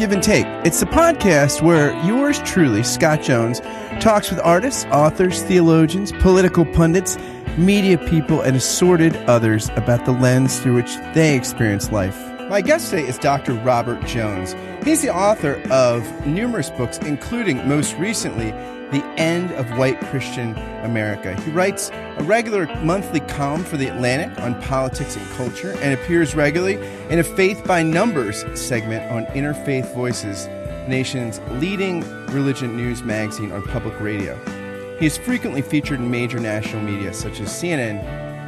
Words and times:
Give 0.00 0.12
and 0.12 0.22
Take. 0.22 0.46
It's 0.64 0.80
the 0.80 0.86
podcast 0.86 1.60
where 1.60 1.92
yours 2.06 2.40
truly, 2.40 2.82
Scott 2.82 3.20
Jones, 3.20 3.60
talks 4.00 4.30
with 4.30 4.40
artists, 4.40 4.86
authors, 4.86 5.42
theologians, 5.42 6.10
political 6.10 6.64
pundits, 6.64 7.18
media 7.58 7.98
people, 7.98 8.40
and 8.40 8.56
assorted 8.56 9.14
others 9.28 9.68
about 9.76 10.06
the 10.06 10.12
lens 10.12 10.58
through 10.58 10.76
which 10.76 10.96
they 11.12 11.36
experience 11.36 11.92
life. 11.92 12.16
My 12.48 12.62
guest 12.62 12.88
today 12.88 13.06
is 13.06 13.18
Dr. 13.18 13.52
Robert 13.52 14.02
Jones. 14.06 14.56
He's 14.82 15.02
the 15.02 15.14
author 15.14 15.60
of 15.70 16.26
numerous 16.26 16.70
books, 16.70 16.96
including 17.00 17.68
most 17.68 17.94
recently, 17.98 18.54
The 18.90 19.04
End 19.16 19.52
of 19.52 19.78
White 19.78 20.00
Christian 20.06 20.56
America. 20.82 21.40
He 21.42 21.52
writes 21.52 21.90
a 21.90 22.24
regular 22.24 22.66
monthly 22.82 23.20
column 23.20 23.62
for 23.62 23.76
The 23.76 23.86
Atlantic 23.86 24.36
on 24.40 24.60
politics 24.62 25.16
and 25.16 25.26
culture 25.36 25.76
and 25.80 25.94
appears 25.94 26.34
regularly 26.34 26.74
in 27.08 27.20
a 27.20 27.22
Faith 27.22 27.64
by 27.64 27.84
Numbers 27.84 28.44
segment 28.60 29.08
on 29.12 29.26
Interfaith 29.26 29.94
Voices, 29.94 30.48
nation's 30.88 31.40
leading 31.60 32.00
religion 32.32 32.76
news 32.76 33.02
magazine 33.04 33.52
on 33.52 33.62
public 33.62 33.98
radio. 34.00 34.36
He 34.98 35.06
is 35.06 35.16
frequently 35.16 35.62
featured 35.62 36.00
in 36.00 36.10
major 36.10 36.40
national 36.40 36.82
media 36.82 37.14
such 37.14 37.40
as 37.40 37.48
CNN, 37.48 38.04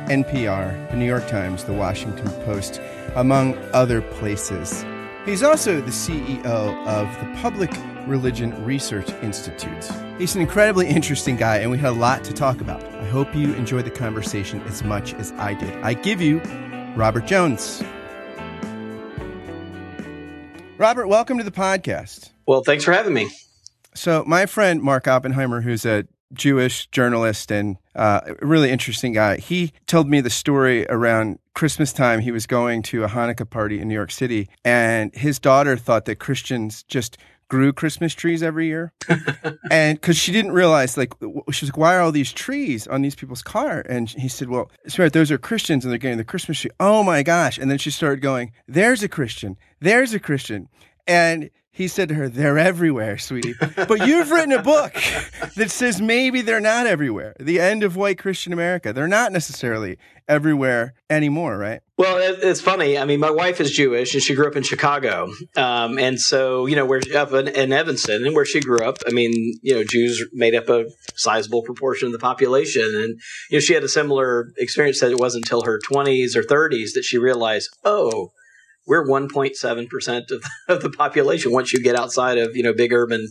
NPR, 0.09 0.91
the 0.91 0.97
New 0.97 1.07
York 1.07 1.29
Times, 1.29 1.65
the 1.65 1.73
Washington 1.73 2.29
Post, 2.45 2.81
among 3.15 3.57
other 3.73 4.03
places. 4.03 4.85
He's 5.25 5.45
also 5.45 5.81
the 5.81 5.93
CEO 5.93 6.45
of 6.45 7.07
the 7.21 7.41
Public 7.41 7.71
Religion 8.07 8.65
Research 8.65 9.11
Institute. 9.23 9.91
He's 10.19 10.35
an 10.35 10.41
incredibly 10.41 10.89
interesting 10.89 11.37
guy, 11.37 11.59
and 11.59 11.71
we 11.71 11.79
had 11.79 11.91
a 11.91 11.93
lot 11.97 12.25
to 12.25 12.33
talk 12.33 12.61
about. 12.61 12.83
I 12.83 13.05
hope 13.07 13.35
you 13.35 13.55
enjoyed 13.55 13.85
the 13.85 13.91
conversation 13.91 14.61
as 14.63 14.83
much 14.83 15.15
as 15.15 15.33
I 15.33 15.55
did. 15.55 15.73
I 15.83 15.95
give 15.95 16.21
you 16.21 16.41
Robert 16.97 17.27
Jones. 17.27 17.83
Robert, 20.79 21.07
welcome 21.07 21.39
to 21.39 21.45
the 21.45 21.53
podcast. 21.53 22.33
Well, 22.47 22.63
thanks 22.63 22.85
for 22.85 22.93
having 22.93 23.15
me. 23.15 23.31
So, 23.95 24.25
my 24.27 24.47
friend 24.47 24.83
Mark 24.83 25.07
Oppenheimer, 25.07 25.61
who's 25.61 25.85
a 25.85 26.07
Jewish 26.33 26.87
journalist 26.87 27.51
and 27.51 27.77
uh, 27.95 28.21
a 28.27 28.47
really 28.47 28.71
interesting 28.71 29.13
guy, 29.13 29.37
he 29.37 29.73
told 29.87 30.09
me 30.09 30.21
the 30.21 30.31
story 30.31 30.87
around 30.87 31.39
Christmas 31.55 31.93
time. 31.93 32.21
He 32.21 32.33
was 32.33 32.47
going 32.47 32.83
to 32.85 33.05
a 33.05 33.09
Hanukkah 33.09 33.49
party 33.49 33.81
in 33.81 33.89
New 33.89 33.95
York 33.95 34.11
City, 34.11 34.49
and 34.65 35.15
his 35.15 35.39
daughter 35.39 35.77
thought 35.77 36.07
that 36.07 36.17
Christians 36.17 36.83
just 36.85 37.19
grew 37.53 37.71
Christmas 37.71 38.15
trees 38.15 38.43
every 38.43 38.67
year. 38.67 38.95
and 39.71 40.01
because 40.01 40.17
she 40.17 40.33
didn't 40.33 40.53
realize, 40.53 40.97
like, 40.97 41.13
she 41.21 41.27
was 41.45 41.65
like, 41.65 41.77
why 41.77 41.95
are 41.95 42.01
all 42.01 42.11
these 42.11 42.33
trees 42.33 42.87
on 42.87 43.03
these 43.03 43.15
people's 43.15 43.43
car? 43.43 43.85
And 43.91 44.09
he 44.09 44.27
said, 44.27 44.49
well, 44.49 44.71
sweetheart, 44.89 45.13
those 45.13 45.31
are 45.31 45.37
Christians 45.37 45.85
and 45.85 45.93
they're 45.93 45.99
getting 45.99 46.17
the 46.17 46.25
Christmas 46.25 46.59
tree. 46.59 46.71
Oh 46.81 47.03
my 47.03 47.23
gosh. 47.23 47.59
And 47.59 47.71
then 47.71 47.77
she 47.77 47.91
started 47.91 48.23
going, 48.23 48.53
there's 48.67 49.03
a 49.03 49.09
Christian, 49.09 49.59
there's 49.81 50.15
a 50.15 50.19
Christian. 50.19 50.71
And 51.07 51.51
he 51.73 51.89
said 51.89 52.11
to 52.11 52.15
her, 52.15 52.29
They're 52.29 52.59
everywhere, 52.59 53.17
sweetie. 53.17 53.55
But 53.59 54.07
you've 54.07 54.31
written 54.31 54.53
a 54.53 54.63
book 54.63 54.93
that 55.57 55.71
says 55.71 56.01
maybe 56.01 56.43
they're 56.43 56.61
not 56.61 56.87
everywhere. 56.87 57.35
The 57.41 57.61
end 57.61 57.83
of 57.83 57.97
white 57.97 58.19
Christian 58.19 58.53
America. 58.53 58.93
They're 58.93 59.09
not 59.09 59.33
necessarily 59.33 59.99
everywhere 60.29 60.95
anymore, 61.09 61.57
right? 61.57 61.81
Well, 61.97 62.19
it's 62.21 62.61
funny. 62.61 62.99
I 62.99 63.05
mean, 63.07 63.21
my 63.21 63.31
wife 63.31 63.61
is 63.61 63.71
Jewish 63.71 64.13
and 64.13 64.23
she 64.23 64.35
grew 64.35 64.47
up 64.47 64.57
in 64.57 64.63
Chicago. 64.63 65.33
Um, 65.57 65.99
and 65.99 66.21
so, 66.21 66.67
you 66.67 66.77
know, 66.77 66.85
where 66.85 67.01
up 67.15 67.33
in, 67.33 67.49
in 67.49 67.73
Evanston 67.73 68.27
and 68.27 68.35
where 68.35 68.45
she 68.45 68.61
grew 68.61 68.81
up, 68.81 68.99
I 69.07 69.13
mean, 69.13 69.33
you 69.63 69.75
know, 69.75 69.85
Jews 69.85 70.25
made 70.33 70.55
up 70.55 70.69
a 70.69 70.87
sizable 71.15 71.63
proportion 71.63 72.07
of 72.07 72.13
the 72.13 72.19
population. 72.19 72.83
And, 72.83 73.21
you 73.51 73.57
know, 73.57 73.61
she 73.61 73.73
had 73.73 73.83
a 73.83 73.89
similar 73.89 74.53
experience 74.59 75.01
that 75.01 75.11
it 75.11 75.19
wasn't 75.19 75.47
until 75.47 75.63
her 75.63 75.81
20s 75.91 76.37
or 76.37 76.43
30s 76.43 76.93
that 76.95 77.05
she 77.05 77.19
realized, 77.19 77.71
oh, 77.85 78.33
we're 78.87 79.07
1.7% 79.07 80.31
of, 80.31 80.45
of 80.69 80.83
the 80.83 80.91
population 80.91 81.53
once 81.53 81.73
you 81.73 81.83
get 81.83 81.97
outside 81.97 82.39
of, 82.39 82.57
you 82.57 82.63
know, 82.63 82.73
big 82.73 82.93
urban 82.93 83.29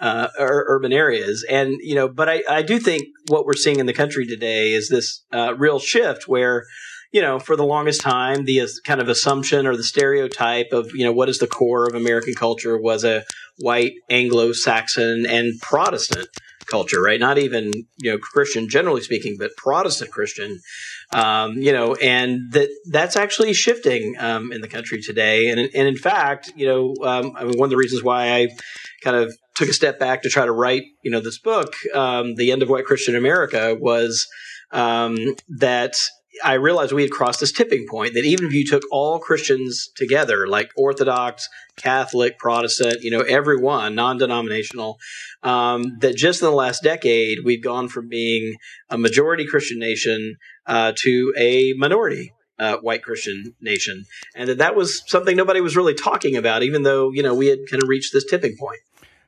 uh, 0.00 0.28
urban 0.38 0.92
areas. 0.92 1.44
And, 1.48 1.76
you 1.80 1.94
know, 1.94 2.08
but 2.08 2.28
I, 2.28 2.42
I 2.48 2.62
do 2.62 2.78
think 2.78 3.02
what 3.28 3.44
we're 3.44 3.52
seeing 3.52 3.80
in 3.80 3.86
the 3.86 3.92
country 3.92 4.26
today 4.26 4.72
is 4.72 4.88
this 4.88 5.22
uh, 5.30 5.54
real 5.56 5.78
shift 5.78 6.26
where, 6.26 6.64
you 7.12 7.20
know, 7.20 7.38
for 7.38 7.54
the 7.54 7.66
longest 7.66 8.00
time, 8.00 8.46
the 8.46 8.66
kind 8.86 9.00
of 9.00 9.08
assumption 9.08 9.66
or 9.66 9.76
the 9.76 9.84
stereotype 9.84 10.68
of, 10.72 10.90
you 10.94 11.04
know, 11.04 11.12
what 11.12 11.28
is 11.28 11.38
the 11.38 11.46
core 11.46 11.86
of 11.86 11.94
American 11.94 12.34
culture 12.34 12.80
was 12.80 13.04
a 13.04 13.24
white 13.58 13.92
Anglo 14.08 14.52
Saxon 14.52 15.26
and 15.28 15.60
Protestant 15.60 16.28
culture, 16.70 17.02
right? 17.02 17.20
Not 17.20 17.38
even, 17.38 17.72
you 17.98 18.12
know, 18.12 18.18
Christian 18.18 18.68
generally 18.68 19.02
speaking, 19.02 19.36
but 19.38 19.56
Protestant 19.56 20.10
Christian. 20.10 20.60
Um, 21.12 21.54
you 21.54 21.72
know, 21.72 21.94
and 21.96 22.52
that 22.52 22.68
that's 22.88 23.16
actually 23.16 23.52
shifting 23.52 24.14
um, 24.18 24.52
in 24.52 24.60
the 24.60 24.68
country 24.68 25.02
today. 25.02 25.48
And, 25.48 25.58
and 25.58 25.88
in 25.88 25.96
fact, 25.96 26.52
you 26.54 26.66
know, 26.66 26.94
um, 27.04 27.32
I 27.36 27.44
mean, 27.44 27.58
one 27.58 27.66
of 27.66 27.70
the 27.70 27.76
reasons 27.76 28.02
why 28.02 28.32
I 28.32 28.48
kind 29.02 29.16
of 29.16 29.34
took 29.56 29.68
a 29.68 29.72
step 29.72 29.98
back 29.98 30.22
to 30.22 30.28
try 30.28 30.46
to 30.46 30.52
write, 30.52 30.84
you 31.02 31.10
know, 31.10 31.20
this 31.20 31.38
book, 31.38 31.74
um, 31.94 32.36
"The 32.36 32.52
End 32.52 32.62
of 32.62 32.68
White 32.68 32.84
Christian 32.84 33.16
America," 33.16 33.76
was 33.78 34.26
um, 34.70 35.16
that 35.48 35.96
I 36.44 36.54
realized 36.54 36.92
we 36.92 37.02
had 37.02 37.10
crossed 37.10 37.40
this 37.40 37.52
tipping 37.52 37.86
point 37.88 38.14
that 38.14 38.24
even 38.24 38.46
if 38.46 38.52
you 38.52 38.66
took 38.66 38.82
all 38.90 39.18
Christians 39.18 39.88
together, 39.96 40.46
like 40.46 40.70
Orthodox, 40.76 41.48
Catholic, 41.76 42.38
Protestant, 42.38 43.02
you 43.02 43.10
know, 43.10 43.20
everyone, 43.20 43.94
non 43.94 44.18
denominational, 44.18 44.98
um, 45.42 45.98
that 46.00 46.16
just 46.16 46.42
in 46.42 46.46
the 46.46 46.54
last 46.54 46.82
decade, 46.82 47.38
we've 47.44 47.62
gone 47.62 47.88
from 47.88 48.08
being 48.08 48.56
a 48.88 48.98
majority 48.98 49.46
Christian 49.46 49.78
nation 49.78 50.36
uh, 50.66 50.92
to 50.96 51.34
a 51.38 51.72
minority 51.76 52.32
uh, 52.58 52.76
white 52.76 53.02
Christian 53.02 53.54
nation. 53.60 54.04
And 54.34 54.48
that 54.50 54.58
that 54.58 54.76
was 54.76 55.02
something 55.06 55.36
nobody 55.36 55.60
was 55.60 55.76
really 55.76 55.94
talking 55.94 56.36
about, 56.36 56.62
even 56.62 56.82
though, 56.82 57.10
you 57.10 57.22
know, 57.22 57.34
we 57.34 57.46
had 57.46 57.60
kind 57.70 57.82
of 57.82 57.88
reached 57.88 58.12
this 58.12 58.24
tipping 58.24 58.56
point. 58.56 58.80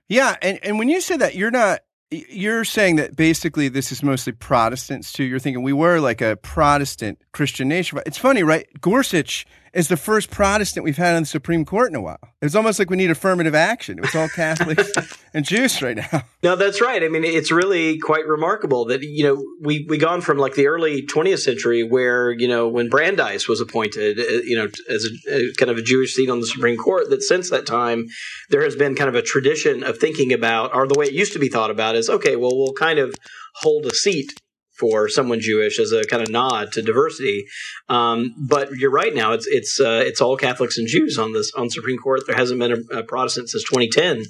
Yeah. 0.08 0.36
And, 0.42 0.58
and 0.62 0.78
when 0.78 0.88
you 0.88 1.00
say 1.00 1.16
that, 1.16 1.34
you're 1.34 1.50
not 1.50 1.80
you're 2.12 2.64
saying 2.64 2.96
that 2.96 3.16
basically 3.16 3.68
this 3.68 3.90
is 3.90 4.02
mostly 4.02 4.32
Protestants 4.32 5.12
too. 5.12 5.24
You're 5.24 5.38
thinking 5.38 5.62
we 5.62 5.72
were 5.72 5.98
like 5.98 6.20
a 6.20 6.36
Protestant 6.36 7.18
Christian 7.32 7.68
nation. 7.68 8.00
It's 8.06 8.18
funny, 8.18 8.42
right? 8.42 8.66
Gorsuch 8.80 9.46
is 9.72 9.88
the 9.88 9.97
first 9.97 10.31
Protestant 10.31 10.84
we've 10.84 10.99
had 10.99 11.15
on 11.15 11.22
the 11.22 11.27
Supreme 11.27 11.65
Court 11.65 11.91
in 11.91 11.97
a 11.97 12.00
while. 12.00 12.19
It's 12.43 12.55
almost 12.55 12.78
like 12.78 12.91
we 12.91 12.97
need 12.97 13.10
affirmative 13.10 13.55
action. 13.55 13.99
It's 14.03 14.15
all 14.15 14.28
Catholics 14.28 14.93
and 15.34 15.44
Jews 15.44 15.81
right 15.81 15.97
now. 15.97 16.25
No, 16.43 16.56
that's 16.56 16.81
right. 16.81 17.03
I 17.03 17.09
mean, 17.09 17.25
it's 17.25 17.50
really 17.50 17.99
quite 17.99 18.27
remarkable 18.27 18.84
that 18.87 19.03
you 19.03 19.25
know 19.25 19.43
we 19.60 19.87
we 19.88 19.97
gone 19.97 20.21
from 20.21 20.38
like 20.38 20.55
the 20.55 20.66
early 20.66 21.06
20th 21.06 21.41
century 21.41 21.83
where 21.83 22.31
you 22.31 22.49
know 22.49 22.69
when 22.69 22.88
Brandeis 22.91 23.49
was 23.49 23.60
appointed, 23.60 24.19
uh, 24.19 24.43
you 24.44 24.56
know, 24.56 24.69
as 24.88 25.06
a, 25.06 25.34
a 25.34 25.53
kind 25.55 25.71
of 25.71 25.78
a 25.78 25.83
Jewish 25.83 26.15
seat 26.15 26.28
on 26.28 26.41
the 26.41 26.47
Supreme 26.47 26.77
Court. 26.77 27.09
That 27.10 27.22
since 27.22 27.50
that 27.50 27.66
time 27.66 28.09
there 28.50 28.62
has 28.62 28.77
been 28.77 28.94
kind 28.94 29.09
of 29.09 29.15
a 29.15 29.22
tradition 29.22 29.83
of 29.83 29.99
thinking 29.99 30.33
about, 30.33 30.75
or 30.75 30.87
the 30.87 30.99
way 30.99 31.06
it 31.06 31.15
used 31.15 31.33
to 31.33 31.39
be 31.39 31.49
thought 31.49 31.71
about 31.71 31.94
is 31.94 32.10
okay. 32.10 32.37
Well, 32.37 32.56
we'll 32.56 32.75
kind 32.75 32.99
of 32.99 33.15
hold 33.54 33.87
a 33.87 33.94
seat 33.94 34.33
for 34.82 35.09
someone 35.09 35.38
Jewish 35.41 35.78
as 35.78 35.93
a 35.93 36.03
kind 36.03 36.25
of 36.25 36.28
nod 36.28 36.72
to 36.72 36.82
diversity. 36.82 37.47
Um, 37.88 38.34
but 38.37 38.72
you're 38.72 38.91
right. 38.91 39.15
Now 39.15 39.32
it's 39.32 39.47
it's 39.47 39.78
uh, 39.78 40.03
it's 40.04 40.20
all 40.20 40.37
Catholics 40.37 40.76
and 40.76 40.88
Jews 40.88 41.19
on 41.19 41.32
this 41.32 41.53
on 41.56 41.70
Supreme 41.70 41.98
Court. 41.98 42.22
There 42.26 42.34
hasn't 42.34 42.59
been 42.59 42.72
a, 42.72 42.98
a 42.98 43.03
Protestant 43.04 43.48
since 43.48 43.62
2010 43.62 44.25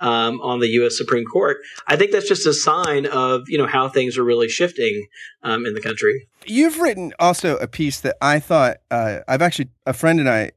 um, 0.00 0.40
on 0.40 0.60
the 0.60 0.68
U.S. 0.68 0.96
Supreme 0.96 1.26
Court. 1.26 1.58
I 1.86 1.96
think 1.96 2.12
that's 2.12 2.26
just 2.26 2.46
a 2.46 2.54
sign 2.54 3.04
of 3.04 3.42
you 3.48 3.58
know 3.58 3.66
how 3.66 3.90
things 3.90 4.16
are 4.16 4.24
really 4.24 4.48
shifting 4.48 5.06
um, 5.42 5.66
in 5.66 5.74
the 5.74 5.82
country. 5.82 6.26
You've 6.46 6.78
written 6.78 7.12
also 7.18 7.58
a 7.58 7.68
piece 7.68 8.00
that 8.00 8.16
I 8.22 8.40
thought 8.40 8.78
uh, 8.90 9.18
I've 9.28 9.42
actually 9.42 9.68
a 9.84 9.92
friend 9.92 10.20
and 10.20 10.28
I 10.30 10.52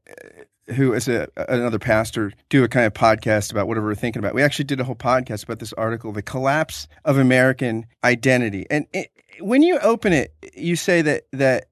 who 0.72 0.92
is 0.92 1.08
a, 1.08 1.28
another 1.36 1.78
pastor, 1.78 2.32
do 2.48 2.64
a 2.64 2.68
kind 2.68 2.86
of 2.86 2.94
podcast 2.94 3.50
about 3.50 3.66
whatever 3.68 3.86
we're 3.86 3.94
thinking 3.94 4.20
about. 4.20 4.34
We 4.34 4.42
actually 4.42 4.66
did 4.66 4.80
a 4.80 4.84
whole 4.84 4.94
podcast 4.94 5.44
about 5.44 5.58
this 5.58 5.72
article, 5.74 6.12
The 6.12 6.22
Collapse 6.22 6.88
of 7.04 7.18
American 7.18 7.86
Identity. 8.04 8.66
And 8.70 8.86
it, 8.92 9.10
when 9.40 9.62
you 9.62 9.78
open 9.80 10.12
it, 10.12 10.34
you 10.54 10.76
say 10.76 11.02
that, 11.02 11.24
that 11.32 11.66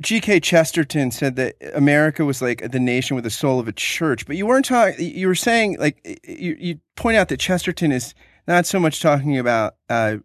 G.K. 0.00 0.40
Chesterton 0.40 1.10
said 1.10 1.36
that 1.36 1.56
America 1.74 2.24
was 2.24 2.42
like 2.42 2.70
the 2.70 2.80
nation 2.80 3.14
with 3.14 3.24
the 3.24 3.30
soul 3.30 3.58
of 3.58 3.68
a 3.68 3.72
church, 3.72 4.26
but 4.26 4.36
you 4.36 4.46
weren't 4.46 4.66
talking, 4.66 4.96
you 4.98 5.26
were 5.26 5.34
saying, 5.34 5.78
like, 5.78 6.20
you, 6.26 6.56
you 6.58 6.80
point 6.96 7.16
out 7.16 7.28
that 7.28 7.38
Chesterton 7.40 7.92
is 7.92 8.14
not 8.46 8.66
so 8.66 8.78
much 8.78 9.00
talking 9.00 9.38
about 9.38 9.76
uh, 9.88 10.16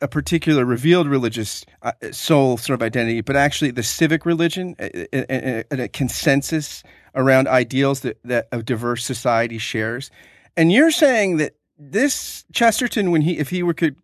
a 0.00 0.08
particular 0.08 0.64
revealed 0.64 1.06
religious 1.06 1.64
uh, 1.82 1.92
soul 2.12 2.56
sort 2.56 2.80
of 2.80 2.82
identity, 2.82 3.20
but 3.20 3.36
actually 3.36 3.70
the 3.70 3.82
civic 3.82 4.24
religion 4.24 4.74
and 4.78 5.80
a, 5.80 5.88
consensus 5.88 6.82
around 7.14 7.48
ideals 7.48 8.00
that, 8.00 8.18
that 8.24 8.48
a 8.52 8.62
diverse 8.62 9.04
society 9.04 9.58
shares. 9.58 10.10
And 10.56 10.72
you're 10.72 10.90
saying 10.90 11.36
that 11.38 11.54
this 11.78 12.44
Chesterton, 12.52 13.10
when 13.10 13.22
he, 13.22 13.38
if 13.38 13.50
he 13.50 13.62
were 13.62 13.74
could 13.74 13.96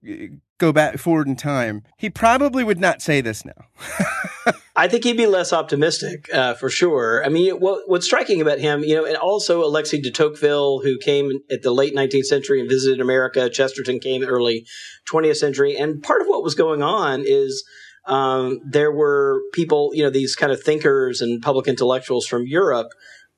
go 0.58 0.72
back 0.72 0.98
forward 0.98 1.26
in 1.26 1.36
time, 1.36 1.82
he 1.98 2.08
probably 2.08 2.62
would 2.62 2.78
not 2.78 3.02
say 3.02 3.20
this 3.20 3.44
now. 3.44 4.52
I 4.76 4.88
think 4.88 5.04
he'd 5.04 5.16
be 5.16 5.26
less 5.26 5.52
optimistic 5.52 6.32
uh, 6.32 6.54
for 6.54 6.68
sure. 6.68 7.24
I 7.24 7.28
mean, 7.28 7.56
what, 7.56 7.88
what's 7.88 8.06
striking 8.06 8.40
about 8.40 8.58
him, 8.58 8.82
you 8.82 8.94
know, 8.94 9.04
and 9.04 9.16
also 9.16 9.64
Alexis 9.64 10.00
de 10.00 10.10
Tocqueville, 10.10 10.80
who 10.80 10.98
came 10.98 11.30
at 11.50 11.62
the 11.62 11.72
late 11.72 11.94
19th 11.94 12.24
century 12.24 12.60
and 12.60 12.68
visited 12.68 13.00
America. 13.00 13.50
Chesterton 13.50 14.00
came 14.00 14.24
early 14.24 14.66
20th 15.10 15.36
century, 15.36 15.76
and 15.76 16.02
part 16.02 16.20
of 16.20 16.28
what 16.28 16.42
was 16.42 16.54
going 16.54 16.82
on 16.82 17.22
is. 17.26 17.64
Um, 18.06 18.60
there 18.66 18.92
were 18.92 19.40
people, 19.54 19.92
you 19.94 20.02
know, 20.02 20.10
these 20.10 20.36
kind 20.36 20.52
of 20.52 20.62
thinkers 20.62 21.22
and 21.22 21.40
public 21.40 21.66
intellectuals 21.66 22.26
from 22.26 22.46
Europe 22.46 22.88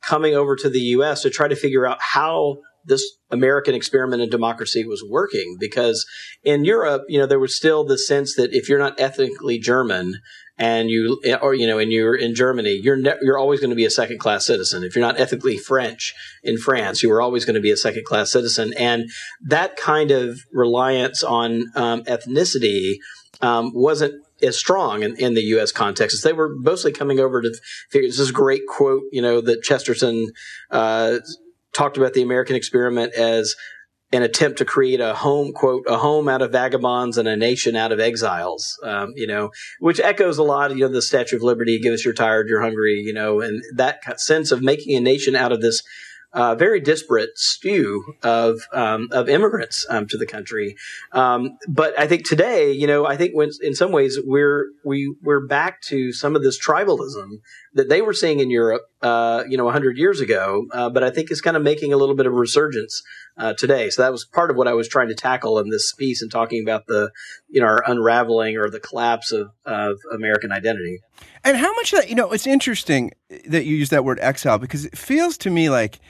coming 0.03 0.35
over 0.35 0.57
to 0.57 0.69
the 0.69 0.81
U.S. 0.81 1.23
to 1.23 1.31
try 1.31 1.47
to 1.47 1.55
figure 1.55 1.87
out 1.87 1.99
how 2.01 2.59
this 2.87 3.17
American 3.31 3.75
experiment 3.75 4.23
in 4.23 4.31
democracy 4.31 4.85
was 4.85 5.05
working 5.09 5.57
because 5.59 6.07
in 6.43 6.65
Europe, 6.65 7.03
you 7.09 7.19
know, 7.19 7.27
there 7.27 7.41
was 7.41 7.57
still 7.57 7.85
the 7.85 7.99
sense 7.99 8.37
that 8.37 8.55
if 8.55 8.69
you're 8.69 8.79
not 8.79 8.99
ethnically 8.99 9.59
German 9.59 10.21
and 10.59 10.89
you, 10.89 11.21
or, 11.43 11.53
you 11.53 11.67
know, 11.67 11.79
and 11.79 11.93
you're 11.93 12.15
in 12.15 12.35
Germany, 12.35 12.81
you're, 12.83 12.97
ne- 12.97 13.19
you're 13.21 13.39
always 13.39 13.61
going 13.61 13.71
to 13.71 13.77
be 13.77 13.85
a 13.85 13.91
second 13.91 14.19
class 14.19 14.47
citizen. 14.47 14.85
If 14.85 14.97
you're 14.97 15.05
not 15.05 15.21
ethnically 15.21 15.59
French 15.59 16.15
in 16.43 16.57
France, 16.57 17.03
you 17.03 17.11
were 17.11 17.21
always 17.21 17.45
going 17.45 17.57
to 17.57 17.61
be 17.61 17.73
a 17.73 17.77
second 17.77 18.05
class 18.07 18.33
citizen. 18.33 18.73
And 18.79 19.11
that 19.43 19.77
kind 19.77 20.11
of 20.11 20.39
reliance 20.53 21.23
on 21.23 21.67
um, 21.75 22.05
ethnicity 22.05 22.97
um, 23.43 23.73
wasn't 23.75 24.15
as 24.43 24.59
strong 24.59 25.03
in, 25.03 25.17
in 25.17 25.35
the 25.35 25.43
U.S. 25.43 25.73
context. 25.73 26.23
They 26.23 26.33
were 26.33 26.55
mostly 26.57 26.93
coming 26.93 27.21
over 27.21 27.43
to 27.43 27.55
figure. 27.91 28.09
This 28.09 28.31
great 28.31 28.63
quote, 28.67 29.03
you 29.13 29.23
know, 29.23 29.41
that 29.41 29.63
Chesterton 29.63 30.31
uh, 30.71 31.19
talked 31.77 31.97
about 31.97 32.15
the 32.15 32.23
American 32.23 32.57
experiment 32.57 33.13
as 33.15 33.55
an 34.13 34.23
attempt 34.23 34.59
to 34.59 34.65
create 34.65 35.01
a 35.01 35.15
home 35.15 35.53
quote 35.53 35.85
a 35.89 35.99
home 35.99 36.29
out 36.29 36.41
of 36.41 36.53
vagabonds 36.53 37.19
and 37.19 37.27
a 37.27 37.37
nation 37.37 37.75
out 37.75 37.93
of 37.93 37.99
exiles 37.99 38.79
um, 38.85 39.13
you 39.17 39.27
know 39.27 39.51
which 39.81 40.01
echoes 40.01 40.39
a 40.39 40.43
lot 40.45 40.71
you 40.71 40.83
know 40.83 40.89
the 40.89 41.03
statue 41.03 41.37
of 41.37 41.43
liberty 41.43 41.79
give 41.81 41.93
us 41.93 42.05
you're 42.05 42.15
tired 42.15 42.49
you're 42.49 42.63
hungry 42.63 43.01
you 43.05 43.13
know 43.13 43.41
and 43.41 43.63
that 43.75 43.99
sense 44.21 44.53
of 44.53 44.63
making 44.63 44.97
a 44.97 45.01
nation 45.01 45.35
out 45.35 45.53
of 45.53 45.61
this 45.61 45.83
uh, 46.37 46.55
very 46.55 46.81
disparate 46.81 47.37
stew 47.39 48.15
of 48.23 48.61
um, 48.73 49.09
of 49.11 49.29
immigrants 49.29 49.87
um, 49.89 50.07
to 50.07 50.19
the 50.19 50.27
country. 50.27 50.77
Um, 51.13 51.57
but 51.67 51.99
I 51.99 52.07
think 52.07 52.29
today, 52.29 52.73
you 52.73 52.87
know, 52.87 53.07
I 53.07 53.17
think 53.17 53.35
when, 53.35 53.51
in 53.63 53.75
some 53.75 53.91
ways 53.91 54.19
we're 54.23 54.67
we 54.85 55.15
we're 55.23 55.47
back 55.47 55.81
to 55.83 56.13
some 56.13 56.37
of 56.37 56.43
this 56.43 56.63
tribalism 56.63 57.39
that 57.77 57.91
they 57.91 58.01
were 58.01 58.15
seeing 58.15 58.41
in 58.41 58.51
Europe, 58.51 58.83
uh, 59.03 59.45
you 59.49 59.57
know, 59.57 59.71
hundred 59.71 59.99
years 59.99 60.21
ago. 60.21 60.67
Uh, 60.73 60.89
but 60.89 61.05
I 61.05 61.11
think 61.11 61.31
is 61.31 61.41
kind 61.41 61.57
of 61.57 61.63
making 61.63 61.93
a 61.93 61.97
little 61.97 62.15
bit 62.15 62.27
of 62.27 62.33
resurgence 62.33 63.03
uh, 63.37 63.53
today. 63.53 63.91
So 63.91 64.03
that 64.03 64.11
was 64.11 64.25
part 64.25 64.51
of 64.51 64.57
what 64.57 64.67
I 64.67 64.73
was 64.73 64.89
trying 64.89 65.09
to 65.09 65.15
tackle 65.15 65.59
in 65.59 65.69
this 65.69 65.93
piece 65.93 66.23
and 66.23 66.31
talking 66.31 66.63
about 66.63 66.87
the 66.87 67.11
you 67.49 67.61
know 67.61 67.67
our 67.67 67.85
unraveling 67.87 68.57
or 68.57 68.71
the 68.71 68.81
collapse 68.81 69.31
of, 69.31 69.51
of 69.65 69.99
American 70.13 70.53
identity. 70.53 71.01
And 71.45 71.57
how 71.57 71.73
much 71.75 71.93
that 71.93 72.09
you 72.09 72.15
know, 72.15 72.33
it's 72.33 72.47
interesting 72.47 73.13
that 73.47 73.67
you 73.67 73.77
use 73.77 73.91
that 73.91 74.05
word 74.05 74.19
exile 74.21 74.59
because 74.59 74.87
it 74.87 74.97
feels 74.97 75.37
to 75.39 75.51
me 75.51 75.69
like 75.69 76.01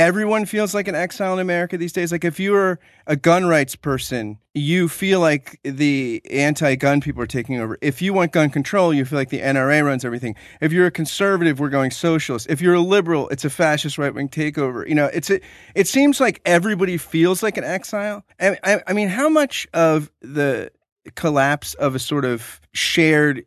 everyone 0.00 0.46
feels 0.46 0.74
like 0.74 0.88
an 0.88 0.94
exile 0.94 1.34
in 1.34 1.40
America 1.40 1.76
these 1.76 1.92
days. 1.92 2.10
Like 2.10 2.24
if 2.24 2.40
you're 2.40 2.80
a 3.06 3.16
gun 3.16 3.44
rights 3.44 3.76
person, 3.76 4.38
you 4.54 4.88
feel 4.88 5.20
like 5.20 5.60
the 5.62 6.22
anti-gun 6.30 7.02
people 7.02 7.22
are 7.22 7.26
taking 7.26 7.60
over. 7.60 7.76
If 7.82 8.00
you 8.00 8.14
want 8.14 8.32
gun 8.32 8.48
control, 8.48 8.94
you 8.94 9.04
feel 9.04 9.18
like 9.18 9.28
the 9.28 9.40
NRA 9.40 9.84
runs 9.84 10.02
everything. 10.02 10.36
If 10.62 10.72
you're 10.72 10.86
a 10.86 10.90
conservative, 10.90 11.60
we're 11.60 11.68
going 11.68 11.90
socialist. 11.90 12.46
If 12.48 12.62
you're 12.62 12.74
a 12.74 12.80
liberal, 12.80 13.28
it's 13.28 13.44
a 13.44 13.50
fascist 13.50 13.98
right-wing 13.98 14.30
takeover. 14.30 14.88
You 14.88 14.94
know, 14.94 15.10
it's 15.12 15.28
a, 15.28 15.38
it 15.74 15.86
seems 15.86 16.18
like 16.18 16.40
everybody 16.46 16.96
feels 16.96 17.42
like 17.42 17.58
an 17.58 17.64
exile. 17.64 18.24
I, 18.40 18.56
I, 18.64 18.82
I 18.86 18.92
mean, 18.94 19.08
how 19.08 19.28
much 19.28 19.68
of 19.74 20.10
the 20.22 20.72
collapse 21.14 21.74
of 21.74 21.94
a 21.94 21.98
sort 21.98 22.24
of 22.24 22.60
shared 22.72 23.44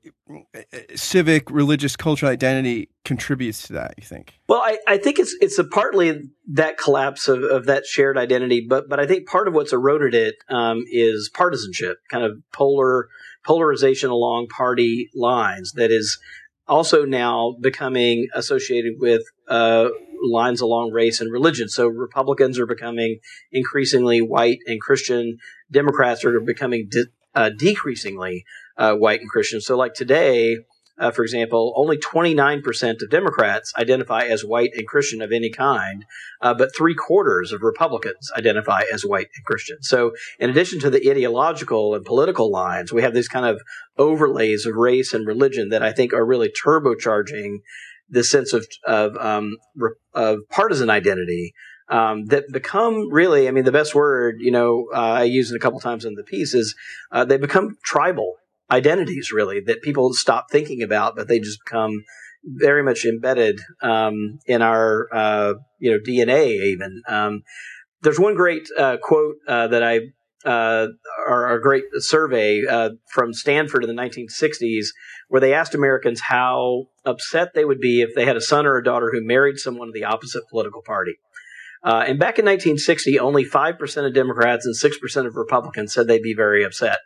civic 0.95 1.49
religious 1.51 1.95
cultural 1.95 2.31
identity 2.31 2.89
contributes 3.05 3.67
to 3.67 3.73
that 3.73 3.93
you 3.97 4.03
think 4.03 4.39
well 4.47 4.61
i, 4.63 4.77
I 4.87 4.97
think 4.97 5.19
it's 5.19 5.35
it's 5.39 5.59
partly 5.71 6.29
that 6.53 6.77
collapse 6.77 7.27
of, 7.27 7.43
of 7.43 7.65
that 7.67 7.85
shared 7.85 8.17
identity 8.17 8.65
but 8.67 8.89
but 8.89 8.99
i 8.99 9.05
think 9.05 9.27
part 9.27 9.47
of 9.47 9.53
what's 9.53 9.71
eroded 9.71 10.15
it 10.15 10.35
um, 10.49 10.83
is 10.91 11.29
partisanship 11.33 11.97
kind 12.09 12.23
of 12.23 12.37
polar 12.51 13.07
polarization 13.45 14.09
along 14.09 14.47
party 14.47 15.09
lines 15.13 15.73
that 15.73 15.91
is 15.91 16.17
also 16.67 17.05
now 17.05 17.55
becoming 17.61 18.27
associated 18.33 18.93
with 18.97 19.21
uh, 19.47 19.89
lines 20.23 20.61
along 20.61 20.91
race 20.91 21.19
and 21.19 21.31
religion. 21.31 21.67
So 21.67 21.87
Republicans 21.87 22.57
are 22.57 22.65
becoming 22.65 23.19
increasingly 23.51 24.21
white 24.21 24.59
and 24.65 24.79
Christian. 24.79 25.37
Democrats 25.71 26.23
are 26.23 26.39
becoming 26.39 26.87
di- 26.89 27.05
uh, 27.35 27.49
decreasingly 27.49 28.45
uh, 28.77 28.93
white 28.95 29.21
and 29.21 29.29
Christian. 29.29 29.61
So, 29.61 29.77
like 29.77 29.93
today, 29.93 30.57
uh, 30.99 31.11
for 31.11 31.23
example, 31.23 31.73
only 31.75 31.97
29% 31.97 33.01
of 33.01 33.09
Democrats 33.09 33.73
identify 33.77 34.23
as 34.25 34.45
white 34.45 34.71
and 34.75 34.87
Christian 34.87 35.21
of 35.21 35.31
any 35.31 35.49
kind, 35.49 36.05
uh, 36.41 36.53
but 36.53 36.75
three 36.75 36.93
quarters 36.93 37.51
of 37.51 37.63
Republicans 37.63 38.31
identify 38.37 38.81
as 38.93 39.03
white 39.03 39.27
and 39.35 39.45
Christian. 39.45 39.77
So, 39.81 40.11
in 40.39 40.49
addition 40.49 40.79
to 40.81 40.89
the 40.89 41.09
ideological 41.09 41.95
and 41.95 42.05
political 42.05 42.51
lines, 42.51 42.93
we 42.93 43.01
have 43.01 43.13
these 43.13 43.27
kind 43.27 43.45
of 43.45 43.61
overlays 43.97 44.65
of 44.65 44.75
race 44.75 45.13
and 45.13 45.25
religion 45.25 45.69
that 45.69 45.83
I 45.83 45.91
think 45.91 46.13
are 46.13 46.25
really 46.25 46.51
turbocharging 46.63 47.57
the 48.09 48.23
sense 48.23 48.53
of 48.53 48.67
of, 48.85 49.17
um, 49.17 49.57
of 50.13 50.39
partisan 50.49 50.89
identity 50.89 51.53
um, 51.89 52.25
that 52.25 52.51
become 52.51 53.11
really, 53.11 53.47
I 53.47 53.51
mean, 53.51 53.65
the 53.65 53.71
best 53.71 53.93
word, 53.93 54.37
you 54.39 54.51
know, 54.51 54.87
uh, 54.93 54.99
I 54.99 55.23
use 55.23 55.51
it 55.51 55.55
a 55.55 55.59
couple 55.59 55.79
times 55.79 56.05
in 56.05 56.15
the 56.15 56.23
piece 56.23 56.53
is 56.53 56.75
uh, 57.11 57.25
they 57.25 57.37
become 57.37 57.77
tribal 57.83 58.35
identities, 58.71 59.31
really, 59.31 59.59
that 59.61 59.81
people 59.81 60.13
stop 60.13 60.49
thinking 60.49 60.81
about, 60.81 61.15
but 61.15 61.27
they 61.27 61.39
just 61.39 61.59
become 61.65 62.03
very 62.45 62.83
much 62.83 63.05
embedded 63.05 63.59
um, 63.81 64.39
in 64.45 64.61
our, 64.61 65.07
uh, 65.13 65.53
you 65.79 65.91
know, 65.91 65.99
DNA 65.99 66.47
even. 66.71 67.01
Um, 67.07 67.43
there's 68.01 68.19
one 68.19 68.35
great 68.35 68.67
uh, 68.77 68.97
quote 69.01 69.35
uh, 69.47 69.67
that 69.67 69.83
I, 69.83 69.99
uh, 70.45 70.87
or 71.27 71.53
a 71.53 71.61
great 71.61 71.85
survey 71.99 72.63
from 73.09 73.33
Stanford 73.33 73.85
in 73.85 73.95
the 73.95 74.01
1960s, 74.01 74.87
where 75.29 75.39
they 75.39 75.53
asked 75.53 75.73
Americans 75.73 76.19
how 76.19 76.87
upset 77.05 77.53
they 77.53 77.63
would 77.63 77.79
be 77.79 78.01
if 78.01 78.13
they 78.13 78.25
had 78.25 78.35
a 78.35 78.41
son 78.41 78.65
or 78.65 78.77
a 78.77 78.83
daughter 78.83 79.09
who 79.11 79.25
married 79.25 79.57
someone 79.57 79.87
of 79.87 79.93
the 79.93 80.03
opposite 80.03 80.43
political 80.49 80.81
party. 80.81 81.13
Uh, 81.83 82.05
and 82.07 82.19
back 82.19 82.39
in 82.39 82.45
1960, 82.45 83.19
only 83.19 83.43
5% 83.43 84.07
of 84.07 84.13
Democrats 84.13 84.65
and 84.65 84.75
6% 84.75 85.27
of 85.27 85.35
Republicans 85.35 85.93
said 85.93 86.07
they'd 86.07 86.21
be 86.21 86.33
very 86.33 86.63
upset 86.63 86.97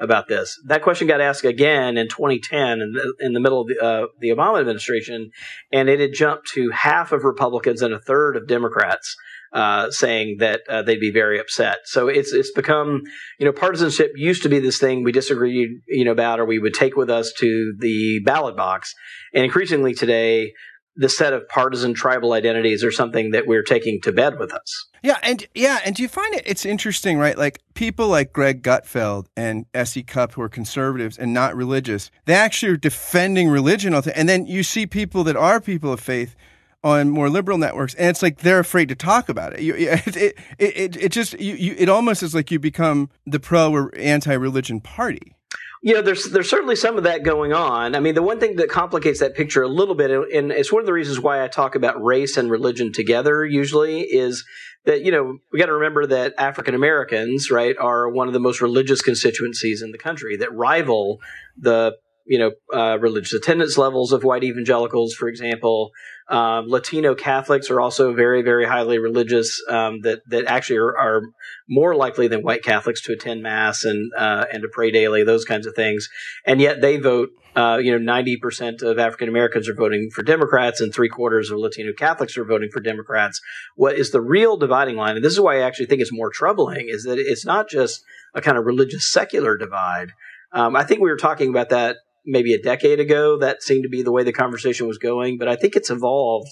about 0.00 0.28
this. 0.28 0.58
That 0.66 0.82
question 0.82 1.06
got 1.06 1.20
asked 1.20 1.44
again 1.44 1.98
in 1.98 2.08
2010 2.08 2.80
in 2.80 2.92
the, 2.92 3.14
in 3.20 3.32
the 3.34 3.40
middle 3.40 3.60
of 3.60 3.68
the, 3.68 3.78
uh, 3.78 4.06
the, 4.18 4.30
Obama 4.30 4.60
administration, 4.60 5.30
and 5.72 5.88
it 5.88 6.00
had 6.00 6.14
jumped 6.14 6.48
to 6.54 6.70
half 6.70 7.12
of 7.12 7.24
Republicans 7.24 7.82
and 7.82 7.92
a 7.92 8.00
third 8.00 8.36
of 8.36 8.48
Democrats 8.48 9.14
uh, 9.52 9.90
saying 9.90 10.36
that 10.38 10.62
uh, 10.68 10.82
they'd 10.82 11.00
be 11.00 11.10
very 11.10 11.38
upset. 11.38 11.78
So 11.84 12.08
it's 12.08 12.32
it's 12.32 12.52
become 12.52 13.02
you 13.38 13.46
know 13.46 13.52
partisanship 13.52 14.12
used 14.14 14.42
to 14.44 14.48
be 14.48 14.58
this 14.58 14.78
thing 14.78 15.02
we 15.02 15.12
disagreed 15.12 15.68
you 15.88 16.04
know 16.04 16.12
about 16.12 16.40
or 16.40 16.44
we 16.44 16.58
would 16.58 16.74
take 16.74 16.96
with 16.96 17.10
us 17.10 17.32
to 17.38 17.74
the 17.78 18.20
ballot 18.24 18.56
box, 18.56 18.94
and 19.34 19.44
increasingly 19.44 19.92
today 19.92 20.52
the 21.00 21.08
set 21.08 21.32
of 21.32 21.48
partisan 21.48 21.94
tribal 21.94 22.34
identities 22.34 22.84
are 22.84 22.92
something 22.92 23.30
that 23.30 23.46
we're 23.46 23.62
taking 23.62 24.02
to 24.02 24.12
bed 24.12 24.38
with 24.38 24.52
us. 24.52 24.86
Yeah, 25.02 25.16
and 25.22 25.46
yeah, 25.54 25.80
and 25.82 25.96
do 25.96 26.02
you 26.02 26.08
find 26.08 26.34
it 26.34 26.42
it's 26.44 26.66
interesting, 26.66 27.18
right? 27.18 27.38
Like 27.38 27.62
people 27.72 28.08
like 28.08 28.34
Greg 28.34 28.62
Gutfeld 28.62 29.24
and 29.34 29.64
S.E. 29.72 30.02
Cupp 30.02 30.32
who 30.32 30.42
are 30.42 30.48
conservatives 30.50 31.16
and 31.16 31.32
not 31.32 31.56
religious, 31.56 32.10
they 32.26 32.34
actually 32.34 32.72
are 32.72 32.76
defending 32.76 33.48
religion 33.48 33.94
and 33.94 34.28
then 34.28 34.44
you 34.44 34.62
see 34.62 34.86
people 34.86 35.24
that 35.24 35.36
are 35.36 35.58
people 35.58 35.90
of 35.90 36.00
faith 36.00 36.36
on 36.84 37.08
more 37.08 37.30
liberal 37.30 37.56
networks, 37.56 37.94
and 37.94 38.08
it's 38.08 38.22
like 38.22 38.38
they're 38.38 38.60
afraid 38.60 38.90
to 38.90 38.94
talk 38.94 39.30
about 39.30 39.54
it. 39.54 39.60
You, 39.60 39.74
it, 39.78 40.16
it, 40.16 40.38
it, 40.58 40.96
it, 40.96 41.12
just 41.12 41.38
you, 41.40 41.54
you, 41.54 41.74
it 41.78 41.88
almost 41.88 42.22
is 42.22 42.34
like 42.34 42.50
you 42.50 42.58
become 42.58 43.08
the 43.26 43.40
pro 43.40 43.72
or 43.72 43.90
anti-religion 43.96 44.80
party 44.80 45.34
you 45.82 45.94
know, 45.94 46.02
there's 46.02 46.24
there's 46.24 46.50
certainly 46.50 46.76
some 46.76 46.98
of 46.98 47.04
that 47.04 47.22
going 47.22 47.54
on. 47.54 47.94
I 47.94 48.00
mean, 48.00 48.14
the 48.14 48.22
one 48.22 48.38
thing 48.38 48.56
that 48.56 48.68
complicates 48.68 49.20
that 49.20 49.34
picture 49.34 49.62
a 49.62 49.68
little 49.68 49.94
bit, 49.94 50.10
and 50.10 50.52
it's 50.52 50.70
one 50.70 50.80
of 50.80 50.86
the 50.86 50.92
reasons 50.92 51.20
why 51.20 51.42
I 51.42 51.48
talk 51.48 51.74
about 51.74 52.02
race 52.02 52.36
and 52.36 52.50
religion 52.50 52.92
together 52.92 53.46
usually, 53.46 54.00
is 54.00 54.44
that 54.84 55.02
you 55.02 55.10
know 55.10 55.38
we 55.52 55.58
got 55.58 55.66
to 55.66 55.74
remember 55.74 56.06
that 56.06 56.34
African 56.36 56.74
Americans, 56.74 57.50
right, 57.50 57.76
are 57.78 58.10
one 58.10 58.26
of 58.26 58.34
the 58.34 58.40
most 58.40 58.60
religious 58.60 59.00
constituencies 59.00 59.80
in 59.80 59.90
the 59.90 59.98
country 59.98 60.36
that 60.36 60.52
rival 60.52 61.18
the 61.56 61.96
you 62.26 62.38
know 62.38 62.50
uh, 62.78 62.98
religious 62.98 63.32
attendance 63.32 63.78
levels 63.78 64.12
of 64.12 64.22
white 64.22 64.44
evangelicals, 64.44 65.14
for 65.14 65.28
example. 65.28 65.92
Um, 66.30 66.68
Latino 66.68 67.16
Catholics 67.16 67.70
are 67.70 67.80
also 67.80 68.14
very, 68.14 68.42
very 68.42 68.64
highly 68.64 69.00
religious. 69.00 69.60
Um, 69.68 70.00
that 70.02 70.20
that 70.28 70.46
actually 70.46 70.76
are, 70.76 70.96
are, 70.96 71.22
more 71.68 71.94
likely 71.94 72.28
than 72.28 72.42
white 72.42 72.62
Catholics 72.62 73.02
to 73.02 73.12
attend 73.12 73.42
mass 73.42 73.84
and 73.84 74.12
uh, 74.16 74.44
and 74.52 74.62
to 74.62 74.68
pray 74.68 74.92
daily, 74.92 75.24
those 75.24 75.44
kinds 75.44 75.66
of 75.66 75.74
things. 75.74 76.08
And 76.46 76.60
yet 76.60 76.80
they 76.80 76.96
vote. 76.96 77.30
Uh, 77.56 77.78
you 77.82 77.90
know, 77.90 77.98
ninety 77.98 78.36
percent 78.36 78.80
of 78.80 78.96
African 79.00 79.28
Americans 79.28 79.68
are 79.68 79.74
voting 79.74 80.08
for 80.14 80.22
Democrats, 80.22 80.80
and 80.80 80.94
three 80.94 81.08
quarters 81.08 81.50
of 81.50 81.58
Latino 81.58 81.92
Catholics 81.92 82.38
are 82.38 82.44
voting 82.44 82.70
for 82.72 82.78
Democrats. 82.78 83.40
What 83.74 83.96
is 83.96 84.12
the 84.12 84.20
real 84.20 84.56
dividing 84.56 84.94
line? 84.94 85.16
And 85.16 85.24
this 85.24 85.32
is 85.32 85.40
why 85.40 85.56
I 85.56 85.62
actually 85.62 85.86
think 85.86 86.00
it's 86.00 86.12
more 86.12 86.30
troubling: 86.30 86.86
is 86.88 87.02
that 87.02 87.18
it's 87.18 87.44
not 87.44 87.68
just 87.68 88.04
a 88.36 88.40
kind 88.40 88.56
of 88.56 88.66
religious 88.66 89.10
secular 89.10 89.56
divide. 89.56 90.12
Um, 90.52 90.76
I 90.76 90.84
think 90.84 91.00
we 91.00 91.10
were 91.10 91.16
talking 91.16 91.48
about 91.48 91.70
that 91.70 91.96
maybe 92.24 92.54
a 92.54 92.62
decade 92.62 93.00
ago, 93.00 93.38
that 93.38 93.62
seemed 93.62 93.84
to 93.84 93.88
be 93.88 94.02
the 94.02 94.12
way 94.12 94.22
the 94.22 94.32
conversation 94.32 94.86
was 94.86 94.98
going. 94.98 95.38
But 95.38 95.48
I 95.48 95.56
think 95.56 95.76
it's 95.76 95.90
evolved 95.90 96.48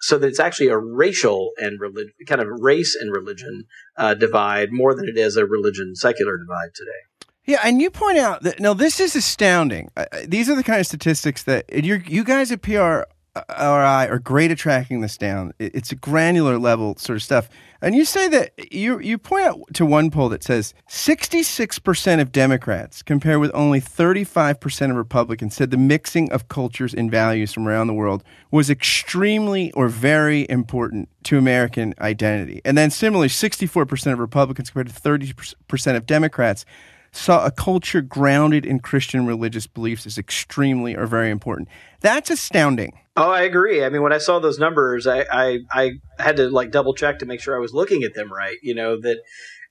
so 0.00 0.18
that 0.18 0.28
it's 0.28 0.40
actually 0.40 0.68
a 0.68 0.78
racial 0.78 1.50
and 1.58 1.80
religion, 1.80 2.12
kind 2.26 2.40
of 2.40 2.46
race 2.60 2.96
and 2.98 3.12
religion 3.12 3.64
uh, 3.96 4.14
divide 4.14 4.68
more 4.70 4.94
than 4.94 5.08
it 5.08 5.18
is 5.18 5.36
a 5.36 5.44
religion 5.44 5.94
secular 5.94 6.36
divide 6.38 6.70
today. 6.74 7.32
Yeah, 7.44 7.60
and 7.64 7.80
you 7.80 7.90
point 7.90 8.18
out 8.18 8.42
that 8.42 8.60
now 8.60 8.74
this 8.74 9.00
is 9.00 9.16
astounding. 9.16 9.90
Uh, 9.96 10.04
these 10.26 10.50
are 10.50 10.54
the 10.54 10.62
kind 10.62 10.80
of 10.80 10.86
statistics 10.86 11.44
that 11.44 11.64
you 11.72 12.02
you 12.06 12.22
guys 12.22 12.52
at 12.52 12.60
PR 12.60 13.04
are 13.48 14.18
great 14.18 14.50
at 14.50 14.58
tracking 14.58 15.00
this 15.00 15.16
down. 15.16 15.52
It's 15.58 15.92
a 15.92 15.96
granular 15.96 16.58
level 16.58 16.96
sort 16.96 17.16
of 17.16 17.22
stuff. 17.22 17.48
And 17.80 17.94
you 17.94 18.04
say 18.04 18.26
that 18.28 18.72
you 18.72 18.98
you 18.98 19.18
point 19.18 19.46
out 19.46 19.60
to 19.74 19.86
one 19.86 20.10
poll 20.10 20.28
that 20.30 20.42
says 20.42 20.74
66% 20.88 22.20
of 22.20 22.32
Democrats, 22.32 23.02
compare 23.02 23.38
with 23.38 23.52
only 23.54 23.80
35% 23.80 24.90
of 24.90 24.96
Republicans, 24.96 25.54
said 25.54 25.70
the 25.70 25.76
mixing 25.76 26.32
of 26.32 26.48
cultures 26.48 26.92
and 26.92 27.08
values 27.08 27.52
from 27.52 27.68
around 27.68 27.86
the 27.86 27.94
world 27.94 28.24
was 28.50 28.68
extremely 28.68 29.70
or 29.72 29.88
very 29.88 30.44
important 30.50 31.08
to 31.24 31.38
American 31.38 31.94
identity. 32.00 32.60
And 32.64 32.76
then 32.76 32.90
similarly, 32.90 33.28
64% 33.28 34.12
of 34.12 34.18
Republicans 34.18 34.70
compared 34.70 34.88
to 34.88 35.00
30% 35.00 35.96
of 35.96 36.04
Democrats 36.04 36.64
saw 37.12 37.44
a 37.46 37.50
culture 37.50 38.00
grounded 38.00 38.66
in 38.66 38.80
Christian 38.80 39.24
religious 39.26 39.66
beliefs 39.66 40.04
as 40.04 40.18
extremely 40.18 40.96
or 40.96 41.06
very 41.06 41.30
important. 41.30 41.68
That's 42.00 42.28
astounding. 42.30 42.98
Oh, 43.20 43.32
I 43.32 43.42
agree. 43.42 43.84
I 43.84 43.88
mean, 43.88 44.02
when 44.02 44.12
I 44.12 44.18
saw 44.18 44.38
those 44.38 44.60
numbers, 44.60 45.04
I, 45.08 45.26
I, 45.28 45.58
I 45.72 45.90
had 46.20 46.36
to 46.36 46.48
like 46.50 46.70
double 46.70 46.94
check 46.94 47.18
to 47.18 47.26
make 47.26 47.40
sure 47.40 47.56
I 47.56 47.60
was 47.60 47.74
looking 47.74 48.04
at 48.04 48.14
them 48.14 48.32
right. 48.32 48.56
You 48.62 48.76
know 48.76 49.00
that, 49.00 49.18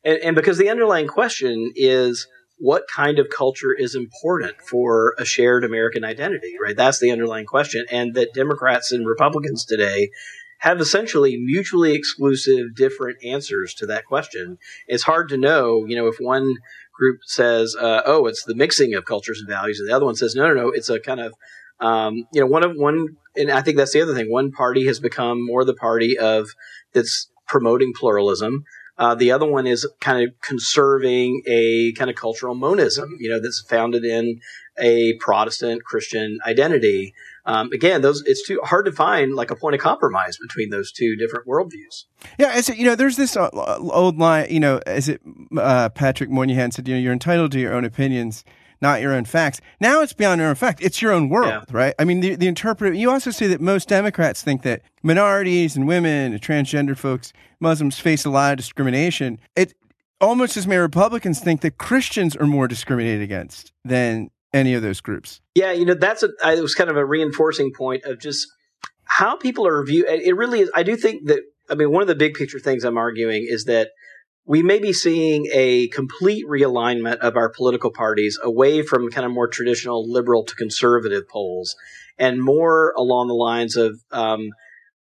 and, 0.04 0.20
and 0.22 0.36
because 0.36 0.58
the 0.58 0.70
underlying 0.70 1.08
question 1.08 1.72
is 1.74 2.28
what 2.58 2.84
kind 2.94 3.20
of 3.20 3.30
culture 3.30 3.74
is 3.74 3.96
important 3.96 4.58
for 4.70 5.16
a 5.18 5.24
shared 5.24 5.64
American 5.64 6.04
identity, 6.04 6.56
right? 6.62 6.76
That's 6.76 7.00
the 7.00 7.10
underlying 7.10 7.46
question, 7.46 7.86
and 7.90 8.16
that 8.16 8.34
Democrats 8.34 8.92
and 8.92 9.08
Republicans 9.08 9.64
today 9.64 10.10
have 10.60 10.82
essentially 10.82 11.38
mutually 11.38 11.94
exclusive 11.94 12.76
different 12.76 13.24
answers 13.24 13.74
to 13.76 13.86
that 13.86 14.06
question. 14.08 14.58
It's 14.88 15.04
hard 15.04 15.30
to 15.30 15.38
know, 15.38 15.86
you 15.88 15.96
know, 15.96 16.08
if 16.08 16.18
one 16.20 16.56
group 17.00 17.20
says, 17.24 17.78
uh, 17.80 18.02
"Oh, 18.06 18.26
it's 18.26 18.44
the 18.44 18.56
mixing 18.56 18.94
of 18.94 19.06
cultures 19.06 19.40
and 19.40 19.48
values," 19.48 19.80
and 19.80 19.88
the 19.88 19.96
other 19.96 20.06
one 20.06 20.16
says, 20.16 20.36
"No, 20.36 20.48
no, 20.48 20.54
no, 20.54 20.70
it's 20.70 20.90
a 20.90 21.00
kind 21.00 21.22
of 21.22 21.34
um, 21.80 22.26
you 22.34 22.42
know 22.42 22.48
one 22.48 22.64
of 22.64 22.72
one." 22.76 23.18
And 23.36 23.52
I 23.52 23.62
think 23.62 23.78
that's 23.78 23.94
the 23.94 24.02
other 24.02 24.16
thing. 24.16 24.32
One 24.32 24.52
party 24.52 24.88
has 24.88 25.00
become 25.00 25.46
more 25.46 25.64
the 25.64 25.76
party 25.76 26.18
of 26.18 26.48
that's 26.94 27.30
promoting 27.48 27.94
pluralism. 27.94 28.64
Uh, 28.98 29.14
the 29.14 29.32
other 29.32 29.46
one 29.46 29.68
is 29.68 29.88
kind 30.00 30.28
of 30.28 30.34
conserving 30.42 31.44
a 31.46 31.94
kind 31.94 32.10
of 32.10 32.16
cultural 32.16 32.56
monism, 32.56 33.16
you 33.20 33.30
know, 33.30 33.40
that's 33.40 33.64
founded 33.70 34.04
in 34.04 34.40
a 34.80 35.14
Protestant 35.20 35.84
Christian 35.84 36.40
identity. 36.46 37.14
Um, 37.46 37.70
again, 37.72 38.02
those 38.02 38.24
it's 38.26 38.46
too 38.46 38.60
hard 38.64 38.86
to 38.86 38.92
find 38.92 39.34
like 39.34 39.52
a 39.52 39.56
point 39.56 39.76
of 39.76 39.82
compromise 39.82 40.38
between 40.38 40.70
those 40.70 40.92
two 40.92 41.16
different 41.16 41.46
worldviews. 41.48 42.06
Yeah, 42.38 42.50
as 42.50 42.70
you 42.70 42.86
know, 42.86 42.96
there's 42.96 43.18
this 43.18 43.38
uh, 43.38 43.50
old 43.54 44.18
line, 44.18 44.48
you 44.50 44.60
know, 44.60 44.82
as 44.86 45.10
it 45.10 45.22
uh, 45.56 45.90
Patrick 45.90 46.30
Moynihan 46.30 46.72
said, 46.72 46.88
you 46.88 46.96
know, 46.96 47.00
you're 47.00 47.14
entitled 47.14 47.52
to 47.54 47.60
your 47.60 47.74
own 47.74 47.86
opinions, 47.86 48.44
not 48.82 49.02
your 49.02 49.14
own 49.14 49.26
facts. 49.26 49.62
Now 49.80 50.02
it's 50.02 50.14
beyond 50.14 50.40
your 50.40 50.50
own 50.50 50.56
fact; 50.56 50.82
it's 50.82 51.02
your 51.02 51.12
own 51.12 51.30
world, 51.30 51.48
yeah. 51.48 51.64
right? 51.70 51.96
I 52.00 52.04
mean, 52.04 52.20
the 52.20 52.36
the 52.36 52.48
interpreter. 52.48 52.94
You 52.94 53.12
also 53.12 53.32
say 53.32 53.48
that 53.48 53.62
most 53.62 53.88
Democrats 53.88 54.44
think 54.44 54.64
that 54.64 54.82
minorities 55.04 55.76
and 55.76 55.88
women, 55.88 56.34
and 56.34 56.42
transgender 56.42 56.98
folks, 56.98 57.34
Muslims 57.60 58.00
face 58.00 58.26
a 58.26 58.30
lot 58.30 58.52
of 58.52 58.58
discrimination. 58.58 59.40
It 59.56 59.74
almost 60.20 60.58
as 60.58 60.68
many 60.68 60.80
Republicans 60.80 61.40
think 61.40 61.62
that 61.62 61.78
Christians 61.78 62.36
are 62.36 62.48
more 62.48 62.68
discriminated 62.68 63.22
against 63.22 63.72
than 63.84 64.30
any 64.54 64.74
of 64.74 64.82
those 64.82 65.02
groups. 65.02 65.42
Yeah, 65.56 65.72
you 65.72 65.86
know, 65.86 65.94
that's 65.94 66.24
a, 66.24 66.30
it 66.44 66.62
was 66.62 66.76
kind 66.76 66.90
of 66.90 66.98
a 66.98 67.06
reinforcing 67.06 67.72
point 67.76 68.04
of 68.06 68.20
just 68.20 68.48
how 69.04 69.36
people 69.36 69.68
are 69.68 69.84
viewed. 69.84 70.08
It 70.08 70.36
really 70.36 70.62
is. 70.62 70.72
I 70.74 70.84
do 70.84 70.96
think 70.96 71.28
that, 71.28 71.42
I 71.70 71.76
mean, 71.76 71.92
one 71.92 72.02
of 72.02 72.08
the 72.08 72.16
big 72.16 72.34
picture 72.34 72.60
things 72.60 72.84
I'm 72.84 72.98
arguing 72.98 73.46
is 73.48 73.66
that 73.66 73.90
we 74.48 74.64
may 74.64 74.80
be 74.80 74.94
seeing 74.94 75.48
a 75.54 75.88
complete 75.90 76.46
realignment 76.48 77.18
of 77.18 77.36
our 77.36 77.50
political 77.50 77.92
parties 77.92 78.40
away 78.42 78.82
from 78.82 79.12
kind 79.12 79.26
of 79.26 79.32
more 79.32 79.48
traditional 79.48 80.10
liberal 80.10 80.46
to 80.46 80.56
conservative 80.56 81.28
polls 81.28 81.76
and 82.18 82.42
more 82.42 82.94
along 82.98 83.28
the 83.28 83.34
lines 83.34 83.76
of 83.76 84.00
um, 84.12 84.50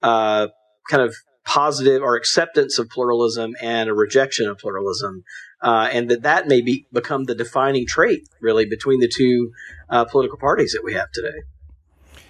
uh, 0.02 0.48
kind 0.90 1.04
of 1.04 1.16
positive 1.46 2.02
or 2.02 2.16
acceptance 2.16 2.80
of 2.80 2.90
pluralism 2.90 3.56
and 3.62 3.88
a 3.88 3.94
rejection 3.94 4.50
of 4.50 4.58
pluralism 4.58 5.24
uh, 5.62 5.90
and 5.92 6.10
that 6.10 6.24
that 6.24 6.48
may 6.48 6.62
be, 6.62 6.88
become 6.92 7.24
the 7.24 7.36
defining 7.36 7.86
trait, 7.88 8.28
really, 8.42 8.66
between 8.66 9.00
the 9.00 9.08
two 9.08 9.52
uh, 9.90 10.06
political 10.06 10.38
parties 10.38 10.74
that 10.74 10.84
we 10.84 10.94
have 10.94 11.12
today. 11.12 11.44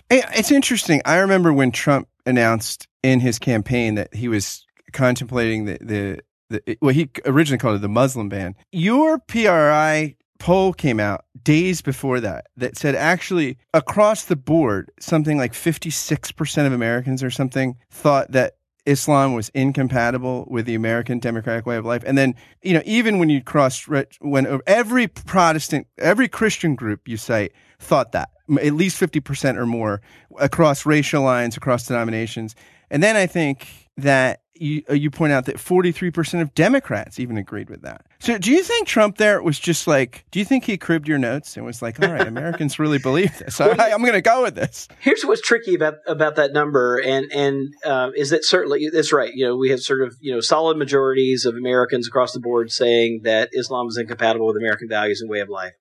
It's 0.09 0.51
interesting. 0.51 1.01
I 1.03 1.17
remember 1.17 1.51
when 1.51 1.71
Trump 1.71 2.07
announced 2.25 2.87
in 3.03 3.19
his 3.19 3.39
campaign 3.39 3.95
that 3.95 4.13
he 4.13 4.27
was 4.27 4.65
contemplating 4.93 5.65
the 5.65 5.77
the, 5.81 6.19
the 6.49 6.77
well, 6.81 6.93
he 6.93 7.09
originally 7.25 7.57
called 7.57 7.75
it 7.75 7.81
the 7.81 7.89
Muslim 7.89 8.29
ban. 8.29 8.55
Your 8.71 9.19
PRI 9.19 10.15
poll 10.39 10.73
came 10.73 10.99
out 10.99 11.25
days 11.43 11.81
before 11.81 12.19
that 12.19 12.47
that 12.57 12.77
said 12.77 12.93
actually 12.93 13.57
across 13.73 14.25
the 14.25 14.35
board 14.35 14.91
something 14.99 15.37
like 15.37 15.53
56% 15.53 16.67
of 16.67 16.73
Americans 16.73 17.23
or 17.23 17.31
something 17.31 17.77
thought 17.89 18.31
that 18.31 18.53
Islam 18.85 19.33
was 19.33 19.49
incompatible 19.49 20.45
with 20.49 20.65
the 20.65 20.75
American 20.75 21.19
democratic 21.19 21.65
way 21.65 21.75
of 21.75 21.85
life. 21.85 22.03
And 22.05 22.17
then, 22.17 22.35
you 22.61 22.73
know, 22.73 22.83
even 22.85 23.17
when 23.17 23.29
you 23.29 23.41
cross, 23.41 23.87
when 24.21 24.61
every 24.67 25.07
Protestant, 25.07 25.87
every 25.97 26.27
Christian 26.27 26.75
group 26.75 27.07
you 27.07 27.17
cite 27.17 27.53
thought 27.79 28.11
that, 28.11 28.29
at 28.61 28.73
least 28.73 28.99
50% 29.01 29.57
or 29.57 29.65
more 29.65 30.01
across 30.37 30.85
racial 30.85 31.23
lines, 31.23 31.57
across 31.57 31.87
denominations. 31.87 32.55
And 32.91 33.01
then 33.01 33.15
I 33.15 33.25
think 33.25 33.89
that 33.97 34.41
you, 34.55 34.83
uh, 34.89 34.93
you 34.93 35.11
point 35.11 35.33
out 35.33 35.45
that 35.45 35.57
43% 35.57 36.41
of 36.41 36.53
Democrats 36.55 37.19
even 37.19 37.37
agreed 37.37 37.69
with 37.69 37.81
that. 37.81 38.05
So 38.19 38.37
do 38.37 38.51
you 38.51 38.63
think 38.63 38.87
Trump 38.87 39.17
there 39.17 39.41
was 39.41 39.59
just 39.59 39.87
like, 39.87 40.25
do 40.31 40.39
you 40.39 40.45
think 40.45 40.63
he 40.63 40.77
cribbed 40.77 41.07
your 41.07 41.17
notes 41.17 41.57
and 41.57 41.65
was 41.65 41.81
like, 41.81 42.01
all 42.01 42.11
right, 42.11 42.27
Americans 42.27 42.79
really 42.79 42.97
believe 42.97 43.37
this. 43.37 43.59
I, 43.59 43.89
am 43.89 44.01
going 44.01 44.13
to 44.13 44.21
go 44.21 44.43
with 44.43 44.55
this. 44.55 44.87
Here's 44.99 45.23
what's 45.23 45.41
tricky 45.41 45.75
about, 45.75 45.95
about 46.07 46.35
that 46.37 46.53
number. 46.53 46.97
And, 46.97 47.31
and, 47.31 47.73
uh, 47.85 48.11
is 48.15 48.29
that 48.29 48.45
certainly, 48.45 48.89
that's 48.89 49.13
right. 49.13 49.33
You 49.33 49.45
know, 49.47 49.57
we 49.57 49.69
have 49.69 49.81
sort 49.81 50.01
of, 50.01 50.15
you 50.21 50.33
know, 50.33 50.39
solid 50.39 50.77
majorities 50.77 51.45
of 51.45 51.55
Americans 51.55 52.07
across 52.07 52.33
the 52.33 52.39
board 52.39 52.71
saying 52.71 53.21
that 53.23 53.49
Islam 53.53 53.87
is 53.87 53.97
incompatible 53.97 54.47
with 54.47 54.57
American 54.57 54.87
values 54.89 55.21
and 55.21 55.29
way 55.29 55.39
of 55.39 55.49
life. 55.49 55.73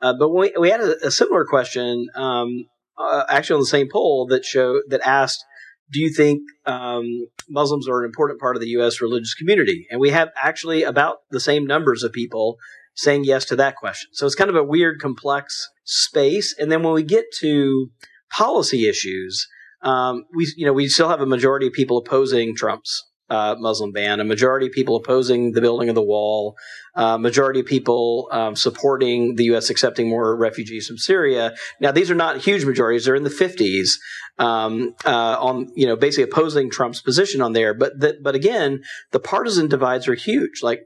Uh, 0.00 0.14
but 0.18 0.30
we, 0.30 0.52
we 0.58 0.70
had 0.70 0.80
a, 0.80 1.06
a 1.06 1.10
similar 1.10 1.44
question, 1.44 2.08
um, 2.14 2.66
uh, 2.96 3.24
actually 3.28 3.54
on 3.54 3.60
the 3.60 3.66
same 3.66 3.88
poll 3.90 4.26
that 4.26 4.44
showed, 4.44 4.82
that 4.88 5.00
asked, 5.06 5.44
do 5.92 6.00
you 6.00 6.12
think 6.12 6.42
um, 6.66 7.26
Muslims 7.48 7.88
are 7.88 8.00
an 8.00 8.06
important 8.06 8.40
part 8.40 8.56
of 8.56 8.62
the 8.62 8.68
U.S. 8.68 9.00
religious 9.00 9.34
community? 9.34 9.86
And 9.90 10.00
we 10.00 10.10
have 10.10 10.28
actually 10.40 10.82
about 10.82 11.18
the 11.30 11.40
same 11.40 11.66
numbers 11.66 12.02
of 12.02 12.12
people 12.12 12.58
saying 12.94 13.24
yes 13.24 13.44
to 13.46 13.56
that 13.56 13.76
question. 13.76 14.10
So 14.12 14.26
it's 14.26 14.34
kind 14.34 14.50
of 14.50 14.56
a 14.56 14.64
weird, 14.64 15.00
complex 15.00 15.68
space. 15.84 16.54
And 16.58 16.70
then 16.70 16.82
when 16.82 16.94
we 16.94 17.02
get 17.02 17.24
to 17.40 17.90
policy 18.30 18.88
issues, 18.88 19.48
um, 19.82 20.24
we 20.34 20.52
you 20.56 20.66
know 20.66 20.72
we 20.72 20.88
still 20.88 21.08
have 21.08 21.20
a 21.20 21.26
majority 21.26 21.66
of 21.66 21.72
people 21.72 21.98
opposing 21.98 22.54
Trump's 22.54 23.09
uh, 23.30 23.54
Muslim 23.58 23.92
ban, 23.92 24.20
a 24.20 24.24
majority 24.24 24.66
of 24.66 24.72
people 24.72 24.96
opposing 24.96 25.52
the 25.52 25.60
building 25.60 25.88
of 25.88 25.94
the 25.94 26.02
wall, 26.02 26.56
uh, 26.94 27.16
majority 27.16 27.60
of 27.60 27.66
people 27.66 28.28
um, 28.32 28.56
supporting 28.56 29.36
the 29.36 29.44
U.S. 29.44 29.70
accepting 29.70 30.08
more 30.08 30.36
refugees 30.36 30.86
from 30.86 30.98
Syria. 30.98 31.54
Now, 31.80 31.92
these 31.92 32.10
are 32.10 32.16
not 32.16 32.38
huge 32.38 32.64
majorities; 32.64 33.04
they're 33.04 33.14
in 33.14 33.24
the 33.24 33.30
50s. 33.30 33.90
Um, 34.38 34.94
uh, 35.04 35.36
on 35.38 35.70
you 35.76 35.86
know 35.86 35.96
basically 35.96 36.24
opposing 36.24 36.70
Trump's 36.70 37.02
position 37.02 37.42
on 37.42 37.52
there, 37.52 37.74
but 37.74 38.00
the, 38.00 38.18
but 38.22 38.34
again, 38.34 38.82
the 39.12 39.20
partisan 39.20 39.68
divides 39.68 40.08
are 40.08 40.14
huge. 40.14 40.62
Like 40.62 40.84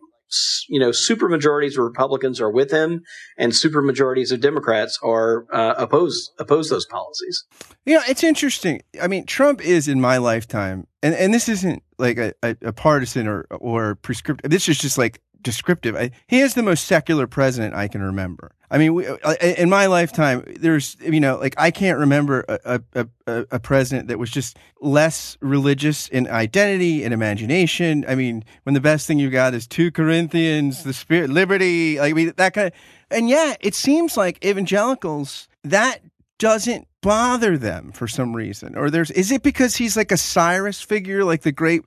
you 0.68 0.80
know, 0.80 0.92
super 0.92 1.28
majorities 1.28 1.76
of 1.76 1.84
Republicans 1.84 2.40
are 2.40 2.50
with 2.50 2.70
him, 2.70 3.02
and 3.38 3.54
super 3.54 3.82
majorities 3.82 4.32
of 4.32 4.40
Democrats 4.40 4.98
are 5.02 5.46
uh, 5.52 5.74
oppose 5.76 6.30
oppose 6.38 6.68
those 6.68 6.86
policies. 6.86 7.44
You 7.86 7.96
know, 7.96 8.02
it's 8.08 8.24
interesting. 8.24 8.82
I 9.00 9.08
mean, 9.08 9.26
Trump 9.26 9.64
is 9.64 9.88
in 9.88 10.00
my 10.00 10.18
lifetime, 10.18 10.86
and, 11.02 11.14
and 11.14 11.32
this 11.32 11.48
isn't 11.48 11.82
like 11.98 12.18
a, 12.18 12.32
a, 12.42 12.56
a 12.62 12.72
partisan 12.72 13.26
or 13.28 13.46
or 13.50 13.96
prescriptive. 13.96 14.50
This 14.50 14.68
is 14.68 14.78
just 14.78 14.98
like 14.98 15.20
descriptive. 15.44 15.94
I, 15.94 16.10
he 16.26 16.40
is 16.40 16.54
the 16.54 16.62
most 16.62 16.84
secular 16.84 17.26
president 17.26 17.74
I 17.74 17.86
can 17.86 18.02
remember. 18.02 18.52
I 18.70 18.78
mean, 18.78 18.94
we, 18.94 19.06
uh, 19.06 19.34
in 19.34 19.70
my 19.70 19.86
lifetime, 19.86 20.42
there's, 20.58 20.96
you 21.00 21.20
know, 21.20 21.36
like 21.36 21.54
I 21.56 21.70
can't 21.70 21.98
remember 21.98 22.44
a, 22.48 22.80
a, 22.94 23.06
a, 23.26 23.46
a, 23.52 23.60
president 23.60 24.08
that 24.08 24.18
was 24.18 24.30
just 24.30 24.56
less 24.80 25.38
religious 25.40 26.08
in 26.08 26.26
identity 26.26 27.04
and 27.04 27.14
imagination. 27.14 28.04
I 28.08 28.16
mean, 28.16 28.44
when 28.64 28.74
the 28.74 28.80
best 28.80 29.06
thing 29.06 29.20
you 29.20 29.30
got 29.30 29.54
is 29.54 29.68
two 29.68 29.92
Corinthians, 29.92 30.82
the 30.82 30.92
spirit, 30.92 31.30
liberty, 31.30 32.00
like 32.00 32.10
I 32.10 32.14
mean, 32.14 32.32
that 32.36 32.52
kind 32.52 32.66
of, 32.68 32.72
and 33.12 33.28
yeah, 33.28 33.54
it 33.60 33.76
seems 33.76 34.16
like 34.16 34.44
evangelicals, 34.44 35.46
that 35.62 36.00
doesn't 36.38 36.88
bother 37.00 37.56
them 37.56 37.92
for 37.92 38.08
some 38.08 38.34
reason. 38.34 38.76
Or 38.76 38.90
there's, 38.90 39.12
is 39.12 39.30
it 39.30 39.44
because 39.44 39.76
he's 39.76 39.96
like 39.96 40.10
a 40.10 40.16
Cyrus 40.16 40.80
figure, 40.80 41.22
like 41.22 41.42
the 41.42 41.52
great 41.52 41.82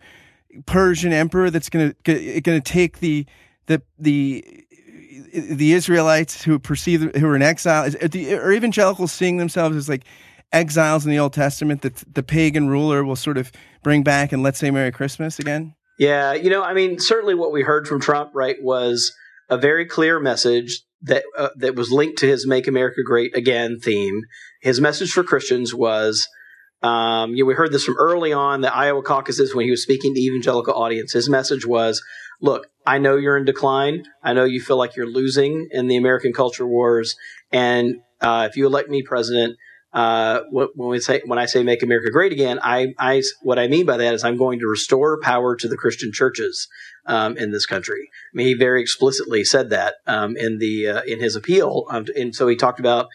Persian 0.65 1.11
emperor 1.11 1.49
that's 1.49 1.69
going 1.69 1.95
to 2.05 2.61
take 2.61 2.99
the, 2.99 3.25
the, 3.67 3.81
the, 3.99 4.43
the 5.33 5.73
Israelites 5.73 6.43
who 6.43 6.59
perceive 6.59 7.15
who 7.15 7.27
are 7.27 7.35
in 7.35 7.41
exile, 7.41 7.89
the, 7.89 8.33
are 8.33 8.51
evangelicals 8.51 9.11
seeing 9.11 9.37
themselves 9.37 9.75
as 9.75 9.87
like 9.87 10.03
exiles 10.51 11.05
in 11.05 11.11
the 11.11 11.19
Old 11.19 11.33
Testament 11.33 11.81
that 11.83 12.03
the 12.13 12.23
pagan 12.23 12.69
ruler 12.69 13.03
will 13.05 13.15
sort 13.15 13.37
of 13.37 13.51
bring 13.83 14.03
back 14.03 14.31
and 14.31 14.41
let's 14.41 14.57
say 14.57 14.71
Merry 14.71 14.91
Christmas 14.91 15.39
again? 15.39 15.75
Yeah, 15.99 16.33
you 16.33 16.49
know, 16.49 16.63
I 16.63 16.73
mean, 16.73 16.99
certainly 16.99 17.35
what 17.35 17.51
we 17.51 17.61
heard 17.61 17.87
from 17.87 18.01
Trump, 18.01 18.31
right, 18.33 18.55
was 18.61 19.13
a 19.49 19.57
very 19.57 19.85
clear 19.85 20.19
message 20.19 20.83
that 21.01 21.23
uh, 21.37 21.49
that 21.57 21.75
was 21.75 21.91
linked 21.91 22.19
to 22.19 22.27
his 22.27 22.47
"Make 22.47 22.67
America 22.67 23.01
Great 23.05 23.35
Again" 23.35 23.79
theme. 23.79 24.21
His 24.61 24.81
message 24.81 25.11
for 25.11 25.23
Christians 25.23 25.73
was 25.73 26.27
Um, 26.83 27.33
you 27.33 27.43
know, 27.43 27.47
we 27.47 27.55
heard 27.55 27.71
this 27.71 27.85
from 27.85 27.97
early 27.97 28.33
on 28.33 28.61
the 28.61 28.73
Iowa 28.73 29.01
caucuses 29.01 29.53
when 29.53 29.65
he 29.65 29.71
was 29.71 29.81
speaking 29.81 30.13
to 30.13 30.21
evangelical 30.21 30.75
audience. 30.75 31.11
His 31.11 31.27
message 31.27 31.65
was, 31.65 32.03
"Look, 32.41 32.67
I 32.85 32.97
know 32.97 33.15
you're 33.15 33.37
in 33.37 33.45
decline. 33.45 34.03
I 34.23 34.33
know 34.33 34.45
you 34.45 34.61
feel 34.61 34.77
like 34.77 34.95
you're 34.95 35.07
losing 35.07 35.67
in 35.71 35.87
the 35.87 35.97
American 35.97 36.33
culture 36.33 36.67
wars, 36.67 37.15
and 37.51 37.97
uh, 38.21 38.47
if 38.49 38.57
you 38.57 38.65
elect 38.65 38.89
me 38.89 39.03
president." 39.03 39.57
Uh, 39.93 40.41
when 40.51 40.67
we 40.75 40.99
say 40.99 41.21
when 41.25 41.39
I 41.39 41.45
say 41.45 41.63
make 41.63 41.81
America 41.81 42.11
great 42.11 42.31
again, 42.33 42.59
I, 42.61 42.93
I 42.99 43.23
what 43.41 43.57
I 43.57 43.67
mean 43.67 43.85
by 43.85 43.97
that 43.97 44.13
is 44.13 44.23
I'm 44.23 44.37
going 44.37 44.59
to 44.59 44.67
restore 44.67 45.19
power 45.21 45.55
to 45.55 45.67
the 45.67 45.77
Christian 45.77 46.11
churches 46.11 46.67
um, 47.07 47.37
in 47.37 47.51
this 47.51 47.65
country. 47.65 48.09
I 48.11 48.33
mean, 48.33 48.47
he 48.47 48.53
very 48.53 48.81
explicitly 48.81 49.43
said 49.43 49.69
that 49.71 49.95
um, 50.05 50.35
in 50.37 50.59
the 50.59 50.87
uh, 50.87 51.01
in 51.07 51.19
his 51.19 51.35
appeal, 51.35 51.85
um, 51.89 52.05
and 52.15 52.35
so 52.35 52.47
he 52.47 52.55
talked 52.55 52.79
about 52.79 53.07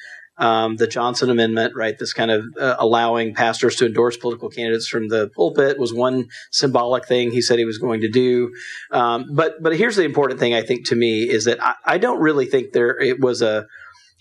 um, 0.43 0.75
the 0.75 0.89
Johnson 0.89 1.31
Amendment, 1.31 1.75
right? 1.77 1.97
This 1.97 2.13
kind 2.13 2.33
of 2.33 2.45
uh, 2.61 2.75
allowing 2.81 3.33
pastors 3.33 3.77
to 3.77 3.87
endorse 3.87 4.17
political 4.17 4.49
candidates 4.49 4.89
from 4.89 5.07
the 5.07 5.29
pulpit 5.29 5.79
was 5.79 5.95
one 5.95 6.27
symbolic 6.51 7.07
thing 7.07 7.31
he 7.31 7.41
said 7.41 7.61
he 7.61 7.65
was 7.65 7.79
going 7.79 8.01
to 8.01 8.11
do. 8.11 8.53
Um, 8.91 9.27
but 9.33 9.63
but 9.63 9.77
here's 9.77 9.95
the 9.95 10.03
important 10.03 10.41
thing 10.41 10.53
I 10.53 10.63
think 10.63 10.89
to 10.89 10.97
me 10.97 11.23
is 11.23 11.45
that 11.45 11.63
I, 11.63 11.75
I 11.85 11.99
don't 11.99 12.21
really 12.21 12.47
think 12.47 12.73
there 12.73 13.01
it 13.01 13.21
was 13.21 13.41
a 13.41 13.67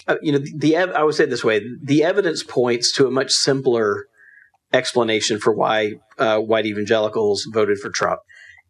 uh, 0.07 0.17
you 0.21 0.31
know 0.31 0.37
the, 0.37 0.53
the 0.55 0.77
I 0.77 1.01
would 1.01 1.15
say 1.15 1.23
it 1.23 1.31
this 1.31 1.43
way 1.43 1.65
the 1.81 2.03
evidence 2.03 2.43
points 2.43 2.91
to 2.93 3.07
a 3.07 3.11
much 3.11 3.31
simpler 3.31 4.05
explanation 4.71 5.39
for 5.39 5.51
why 5.51 5.93
uh, 6.19 6.37
white 6.37 6.67
evangelicals 6.67 7.47
voted 7.51 7.79
for 7.79 7.89
Trump. 7.89 8.19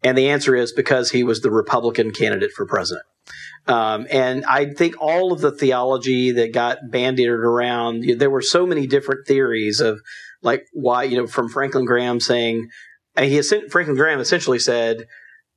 And 0.02 0.16
the 0.16 0.30
answer 0.30 0.56
is 0.56 0.72
because 0.72 1.10
he 1.10 1.22
was 1.22 1.42
the 1.42 1.50
Republican 1.50 2.12
candidate 2.12 2.52
for 2.52 2.66
president. 2.66 3.04
Um, 3.66 4.06
and 4.10 4.44
I 4.44 4.66
think 4.66 4.96
all 5.00 5.32
of 5.32 5.40
the 5.40 5.52
theology 5.52 6.32
that 6.32 6.52
got 6.52 6.78
bandied 6.90 7.28
around, 7.28 8.04
there 8.18 8.30
were 8.30 8.42
so 8.42 8.66
many 8.66 8.86
different 8.86 9.26
theories 9.26 9.80
of 9.80 10.00
like 10.42 10.66
why, 10.72 11.04
you 11.04 11.16
know, 11.16 11.26
from 11.26 11.48
Franklin 11.48 11.84
Graham 11.84 12.18
saying, 12.18 12.68
and 13.14 13.26
he 13.26 13.40
Franklin 13.42 13.96
Graham 13.96 14.20
essentially 14.20 14.58
said, 14.58 15.06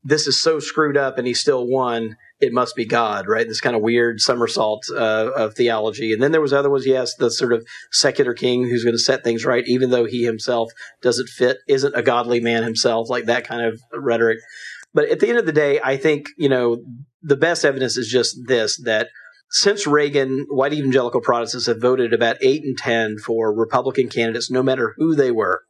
this 0.04 0.28
is 0.28 0.40
so 0.40 0.60
screwed 0.60 0.98
up 0.98 1.18
and 1.18 1.26
he 1.26 1.34
still 1.34 1.66
won 1.68 2.16
it 2.40 2.52
must 2.52 2.76
be 2.76 2.86
God, 2.86 3.28
right? 3.28 3.48
This 3.48 3.62
kind 3.62 3.76
of 3.76 3.82
weird 3.82 4.20
somersault 4.20 4.86
uh, 4.92 5.32
of 5.36 5.56
theology. 5.56 6.12
And 6.12 6.22
then 6.22 6.32
there 6.32 6.42
was 6.42 6.52
other 6.52 6.70
ones, 6.70 6.86
yes, 6.86 7.16
the 7.16 7.32
sort 7.32 7.54
of 7.54 7.66
secular 7.92 8.34
king 8.34 8.64
who's 8.64 8.84
going 8.84 8.96
to 8.96 9.00
set 9.00 9.24
things 9.24 9.46
right, 9.46 9.64
even 9.68 9.90
though 9.90 10.06
he 10.06 10.24
himself 10.24 10.72
doesn't 11.02 11.30
fit, 11.30 11.58
isn't 11.68 11.96
a 11.96 12.04
godly 12.04 12.42
man 12.42 12.64
himself, 12.64 13.10
like 13.10 13.26
that 13.26 13.48
kind 13.48 13.66
of 13.66 13.82
rhetoric. 13.94 14.40
But 14.96 15.10
at 15.10 15.20
the 15.20 15.30
end 15.30 15.38
of 15.38 15.46
the 15.46 15.52
day, 15.52 15.80
I 15.84 15.98
think, 15.98 16.30
you 16.38 16.50
know, 16.50 16.82
the 17.22 17.38
best 17.38 17.64
evidence 17.64 17.98
is 17.98 18.08
just 18.08 18.36
this, 18.48 18.82
that 18.86 19.10
since 19.52 19.86
Reagan, 19.86 20.48
white 20.50 20.74
evangelical 20.74 21.22
Protestants 21.22 21.68
have 21.68 21.80
voted 21.80 22.14
about 22.14 22.38
eight 22.42 22.64
and 22.64 22.76
10 22.76 23.18
for 23.24 23.54
Republican 23.54 24.10
candidates, 24.10 24.50
no 24.50 24.64
matter 24.64 24.96
who 24.98 25.14
they 25.14 25.30
were. 25.30 25.62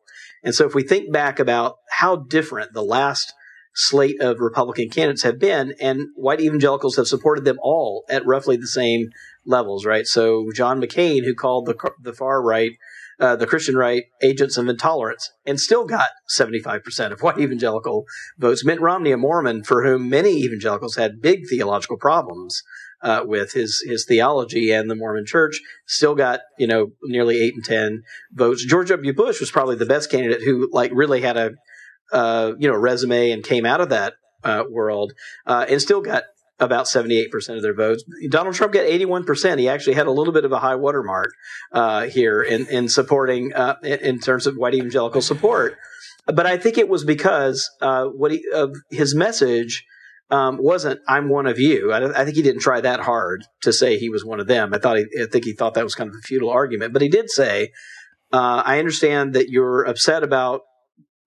And 0.43 0.55
so 0.55 0.65
if 0.65 0.73
we 0.73 0.83
think 0.83 1.11
back 1.11 1.39
about 1.39 1.75
how 1.89 2.15
different 2.15 2.71
the 2.71 2.83
last– 2.83 3.33
slate 3.75 4.21
of 4.21 4.39
Republican 4.39 4.89
candidates 4.89 5.23
have 5.23 5.37
been, 5.37 5.75
and 5.79 6.07
white 6.15 6.39
evangelicals 6.39 6.95
have 6.95 7.07
supported 7.07 7.43
them 7.43 7.57
all 7.61 8.05
at 8.09 8.25
roughly 8.25 8.55
the 8.55 8.67
same 8.67 9.09
levels, 9.45 9.85
right? 9.85 10.07
So 10.07 10.45
John 10.55 10.81
McCain, 10.81 11.25
who 11.25 11.35
called 11.35 11.65
the 11.65 11.75
the 12.01 12.13
far 12.13 12.41
right, 12.41 12.71
uh, 13.19 13.35
the 13.35 13.47
Christian 13.47 13.75
right, 13.75 14.03
agents 14.23 14.57
of 14.57 14.67
intolerance, 14.67 15.31
and 15.45 15.59
still 15.59 15.85
got 15.85 16.09
75% 16.29 17.11
of 17.11 17.19
white 17.21 17.39
evangelical 17.39 18.05
votes. 18.37 18.65
Mitt 18.65 18.81
Romney, 18.81 19.11
a 19.11 19.17
Mormon, 19.17 19.63
for 19.63 19.83
whom 19.83 20.09
many 20.09 20.41
evangelicals 20.43 20.95
had 20.95 21.21
big 21.21 21.47
theological 21.49 21.97
problems. 21.97 22.61
Uh, 23.01 23.21
with 23.23 23.51
his 23.51 23.83
his 23.85 24.03
theology 24.07 24.71
and 24.71 24.89
the 24.89 24.95
Mormon 24.95 25.25
Church, 25.27 25.59
still 25.85 26.15
got 26.15 26.39
you 26.57 26.65
know 26.65 26.87
nearly 27.03 27.39
eight 27.39 27.53
and 27.53 27.63
ten 27.63 28.01
votes. 28.31 28.65
George 28.65 28.87
W. 28.87 29.13
Bush 29.13 29.39
was 29.39 29.51
probably 29.51 29.75
the 29.75 29.85
best 29.85 30.09
candidate 30.09 30.41
who 30.41 30.69
like 30.71 30.89
really 30.91 31.21
had 31.21 31.37
a 31.37 31.51
uh, 32.11 32.53
you 32.57 32.67
know 32.67 32.75
resume 32.75 33.31
and 33.31 33.43
came 33.43 33.65
out 33.65 33.81
of 33.81 33.89
that 33.89 34.13
uh, 34.43 34.63
world 34.69 35.13
uh, 35.45 35.65
and 35.67 35.81
still 35.81 36.01
got 36.01 36.23
about 36.59 36.85
78% 36.85 37.25
of 37.55 37.61
their 37.61 37.73
votes. 37.73 38.03
Donald 38.29 38.55
Trump 38.55 38.73
got 38.73 38.85
81%. 38.85 39.59
He 39.59 39.67
actually 39.67 39.95
had 39.95 40.07
a 40.07 40.11
little 40.11 40.33
bit 40.33 40.45
of 40.45 40.51
a 40.51 40.59
high 40.59 40.75
watermark 40.75 41.31
uh, 41.71 42.03
here 42.07 42.41
in, 42.41 42.67
in 42.67 42.87
supporting, 42.87 43.53
uh, 43.53 43.75
in, 43.83 44.19
terms 44.19 44.47
of 44.47 44.55
white 44.55 44.73
evangelical 44.73 45.21
support. 45.21 45.77
But 46.25 46.45
I 46.45 46.57
think 46.57 46.77
it 46.77 46.89
was 46.89 47.03
because 47.03 47.69
uh, 47.81 48.05
what 48.05 48.31
he, 48.31 48.43
of 48.53 48.75
his 48.89 49.13
message 49.13 49.85
um, 50.31 50.57
wasn't 50.59 51.01
"I'm 51.07 51.29
one 51.29 51.45
of 51.45 51.59
you." 51.59 51.91
I, 51.91 52.21
I, 52.21 52.25
think 52.25 52.35
he 52.35 52.41
didn't 52.41 52.61
try 52.61 52.81
that 52.81 53.01
hard 53.01 53.45
to 53.61 53.71
say 53.71 53.99
he 53.99 54.09
was 54.09 54.25
one 54.25 54.39
of 54.39 54.47
them. 54.47 54.73
I 54.73 54.79
thought 54.79 54.97
he, 54.97 55.05
I 55.21 55.27
think 55.27 55.45
he 55.45 55.53
thought 55.53 55.75
that 55.75 55.83
was 55.83 55.93
kind 55.93 56.09
of 56.09 56.15
a 56.15 56.25
futile 56.25 56.49
argument. 56.49 56.93
But 56.93 57.03
he 57.03 57.09
did 57.09 57.29
say, 57.29 57.73
"I 58.33 58.79
understand 58.79 59.35
that 59.35 59.49
you're 59.49 59.83
upset 59.83 60.23
about 60.23 60.61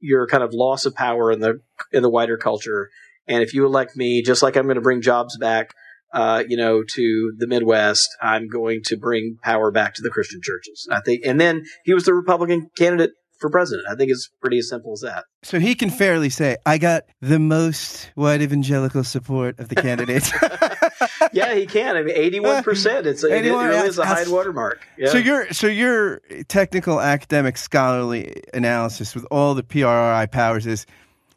your 0.01 0.27
kind 0.27 0.43
of 0.43 0.53
loss 0.53 0.87
of 0.87 0.95
power 0.95 1.31
in 1.31 1.41
the 1.41 1.61
in 1.93 2.03
the 2.03 2.11
wider 2.11 2.37
culture. 2.37 2.91
And 3.29 3.43
if 3.43 3.55
you 3.55 3.67
elect 3.67 3.97
me, 3.97 4.23
just 4.23 4.43
like 4.43 4.57
I'm 4.57 4.65
going 4.65 4.77
to 4.77 4.81
bring 4.81 5.03
jobs 5.03 5.37
back, 5.39 5.75
uh, 6.13 6.43
you 6.49 6.57
know, 6.57 6.83
to 6.95 7.33
the 7.37 7.47
Midwest, 7.47 8.09
I'm 8.23 8.49
going 8.49 8.81
to 8.87 8.97
bring 8.97 9.37
power 9.43 9.71
back 9.71 9.95
to 9.95 10.03
the 10.03 10.11
Christian 10.11 10.41
churches. 10.43 10.89
I 10.91 11.01
think, 11.01 11.23
and 11.25 11.41
then 11.41 11.65
he 11.85 11.95
was 11.95 12.05
the 12.05 12.15
Republican 12.15 12.71
candidate 12.77 13.11
for 13.39 13.51
president. 13.51 13.87
I 13.89 13.95
think 13.95 14.11
it's 14.11 14.31
pretty 14.41 14.59
as 14.59 14.69
simple 14.69 14.93
as 14.93 15.01
that. 15.01 15.25
So 15.43 15.61
he 15.61 15.75
can 15.75 15.91
fairly 15.91 16.31
say, 16.31 16.57
I 16.67 16.79
got 16.79 17.05
the 17.21 17.39
most 17.39 18.11
white 18.15 18.43
evangelical 18.43 19.05
support 19.05 19.59
of 19.61 19.69
the 19.69 19.77
candidates. 19.77 20.33
yeah, 21.33 21.55
he 21.55 21.67
can. 21.67 21.97
I 21.97 22.03
mean, 22.03 22.17
eighty-one 22.17 22.63
percent. 22.63 23.07
It's 23.07 23.25
81, 23.25 23.45
it 23.45 23.69
really 23.69 23.89
is 23.89 23.99
a 23.99 24.07
high 24.07 24.29
watermark. 24.29 24.87
Yeah. 24.97 25.11
So 25.11 25.19
your 25.19 25.53
so 25.53 25.67
your 25.67 26.21
technical, 26.49 27.01
academic, 27.01 27.57
scholarly 27.57 28.43
analysis 28.53 29.15
with 29.15 29.27
all 29.31 29.55
the 29.55 29.63
PRI 29.63 30.27
powers 30.27 30.67
is 30.67 30.87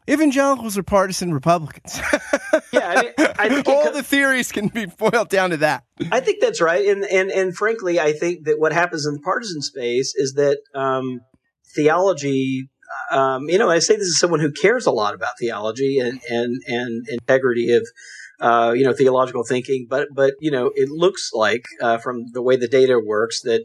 evangelicals 0.08 0.76
are 0.78 0.82
partisan 0.82 1.32
Republicans. 1.32 2.00
yeah, 2.72 2.88
I, 2.88 3.02
mean, 3.02 3.12
I 3.38 3.48
think 3.48 3.68
all 3.68 3.86
it, 3.86 3.94
the 3.94 4.02
theories 4.02 4.52
can 4.52 4.68
be 4.68 4.86
boiled 4.86 5.28
down 5.28 5.50
to 5.50 5.56
that. 5.58 5.84
I 6.10 6.20
think 6.20 6.40
that's 6.40 6.60
right, 6.60 6.86
and 6.86 7.04
and 7.04 7.30
and 7.30 7.56
frankly, 7.56 8.00
I 8.00 8.12
think 8.12 8.44
that 8.44 8.58
what 8.58 8.72
happens 8.72 9.06
in 9.06 9.14
the 9.14 9.20
partisan 9.20 9.62
space 9.62 10.14
is 10.16 10.34
that 10.34 10.58
um, 10.74 11.20
theology. 11.74 12.68
Um, 13.10 13.48
you 13.48 13.56
know, 13.56 13.70
I 13.70 13.78
say 13.78 13.96
this 13.96 14.08
as 14.08 14.18
someone 14.18 14.40
who 14.40 14.52
cares 14.52 14.84
a 14.84 14.90
lot 14.90 15.14
about 15.14 15.38
theology 15.38 15.98
and 15.98 16.20
and 16.28 16.60
and 16.66 17.08
integrity 17.08 17.72
of 17.72 17.86
uh, 18.42 18.72
you 18.72 18.84
know, 18.84 18.92
theological 18.92 19.44
thinking. 19.44 19.86
But 19.88 20.08
but 20.12 20.34
you 20.40 20.50
know, 20.50 20.72
it 20.74 20.88
looks 20.90 21.30
like 21.32 21.64
uh, 21.80 21.98
from 21.98 22.26
the 22.32 22.42
way 22.42 22.56
the 22.56 22.68
data 22.68 23.00
works 23.02 23.40
that 23.42 23.64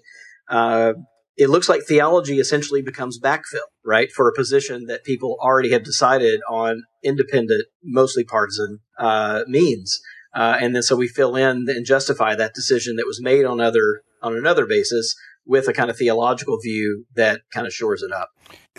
uh, 0.49 0.93
it 1.37 1.49
looks 1.49 1.69
like 1.69 1.83
theology 1.83 2.39
essentially 2.39 2.81
becomes 2.81 3.19
backfill, 3.19 3.67
right, 3.85 4.11
for 4.11 4.27
a 4.27 4.33
position 4.33 4.87
that 4.87 5.03
people 5.03 5.37
already 5.39 5.71
have 5.71 5.83
decided 5.83 6.41
on 6.49 6.83
independent, 7.03 7.65
mostly 7.83 8.23
partisan 8.23 8.79
uh, 8.97 9.43
means. 9.47 10.01
Uh, 10.33 10.57
and 10.59 10.75
then 10.75 10.81
so 10.81 10.95
we 10.95 11.07
fill 11.07 11.35
in 11.35 11.65
and 11.67 11.85
justify 11.85 12.35
that 12.35 12.53
decision 12.53 12.95
that 12.95 13.05
was 13.05 13.21
made 13.21 13.45
on 13.45 13.61
other 13.61 14.01
on 14.21 14.35
another 14.35 14.65
basis 14.65 15.15
with 15.45 15.67
a 15.67 15.73
kind 15.73 15.89
of 15.89 15.97
theological 15.97 16.59
view 16.59 17.05
that 17.15 17.41
kind 17.53 17.65
of 17.67 17.73
shores 17.73 18.01
it 18.01 18.11
up. 18.11 18.29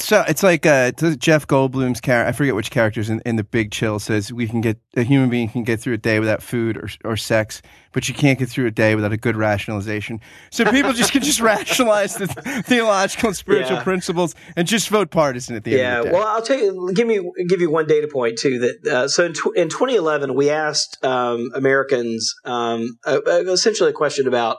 So 0.00 0.24
it's 0.28 0.42
like 0.42 0.64
uh, 0.64 0.92
Jeff 0.92 1.46
Goldblum's 1.46 2.00
character. 2.00 2.28
I 2.28 2.32
forget 2.32 2.54
which 2.54 2.70
characters 2.70 3.10
in, 3.10 3.20
in 3.26 3.36
the 3.36 3.44
Big 3.44 3.70
Chill 3.70 3.98
says 3.98 4.32
we 4.32 4.46
can 4.46 4.60
get 4.60 4.78
a 4.96 5.02
human 5.02 5.28
being 5.28 5.48
can 5.48 5.64
get 5.64 5.80
through 5.80 5.94
a 5.94 5.98
day 5.98 6.20
without 6.20 6.42
food 6.42 6.76
or, 6.76 6.88
or 7.04 7.16
sex, 7.16 7.62
but 7.92 8.08
you 8.08 8.14
can't 8.14 8.38
get 8.38 8.48
through 8.48 8.66
a 8.66 8.70
day 8.70 8.94
without 8.94 9.12
a 9.12 9.16
good 9.16 9.36
rationalization. 9.36 10.20
So 10.50 10.64
people 10.70 10.92
just 10.92 11.12
can 11.12 11.22
just 11.22 11.40
rationalize 11.42 12.14
the 12.14 12.26
theological 12.64 13.28
and 13.28 13.36
spiritual 13.36 13.76
yeah. 13.76 13.82
principles 13.82 14.34
and 14.56 14.66
just 14.66 14.88
vote 14.88 15.10
partisan 15.10 15.56
at 15.56 15.64
the 15.64 15.72
yeah, 15.72 15.76
end 15.76 15.86
of 15.86 16.04
the 16.04 16.10
day. 16.10 16.16
Yeah, 16.16 16.18
well, 16.18 16.28
I'll 16.28 16.42
tell 16.42 16.58
you. 16.58 16.92
Give 16.94 17.06
me 17.06 17.20
give 17.48 17.60
you 17.60 17.70
one 17.70 17.86
data 17.86 18.08
point 18.08 18.38
too. 18.38 18.58
That 18.58 18.86
uh, 18.86 19.08
so 19.08 19.24
in, 19.24 19.32
tw- 19.32 19.56
in 19.56 19.68
2011 19.68 20.34
we 20.34 20.50
asked 20.50 21.04
um, 21.04 21.50
Americans 21.54 22.34
um, 22.44 22.98
uh, 23.06 23.20
essentially 23.26 23.90
a 23.90 23.94
question 23.94 24.28
about 24.28 24.58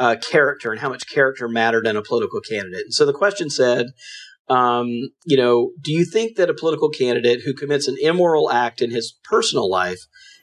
uh, 0.00 0.16
character 0.16 0.72
and 0.72 0.80
how 0.80 0.88
much 0.88 1.08
character 1.12 1.46
mattered 1.46 1.86
in 1.86 1.94
a 1.94 2.02
political 2.02 2.40
candidate. 2.40 2.84
And 2.86 2.94
so 2.94 3.04
the 3.04 3.12
question 3.12 3.50
said, 3.50 3.86
um, 4.50 4.88
you 5.24 5.36
know, 5.36 5.70
do 5.80 5.92
you 5.92 6.04
think 6.04 6.36
that 6.36 6.50
a 6.50 6.54
political 6.54 6.90
candidate 6.90 7.42
who 7.44 7.54
commits 7.54 7.86
an 7.86 7.96
immoral 8.00 8.50
act 8.50 8.82
in 8.82 8.90
his 8.90 9.16
personal 9.24 9.70
life 9.70 10.00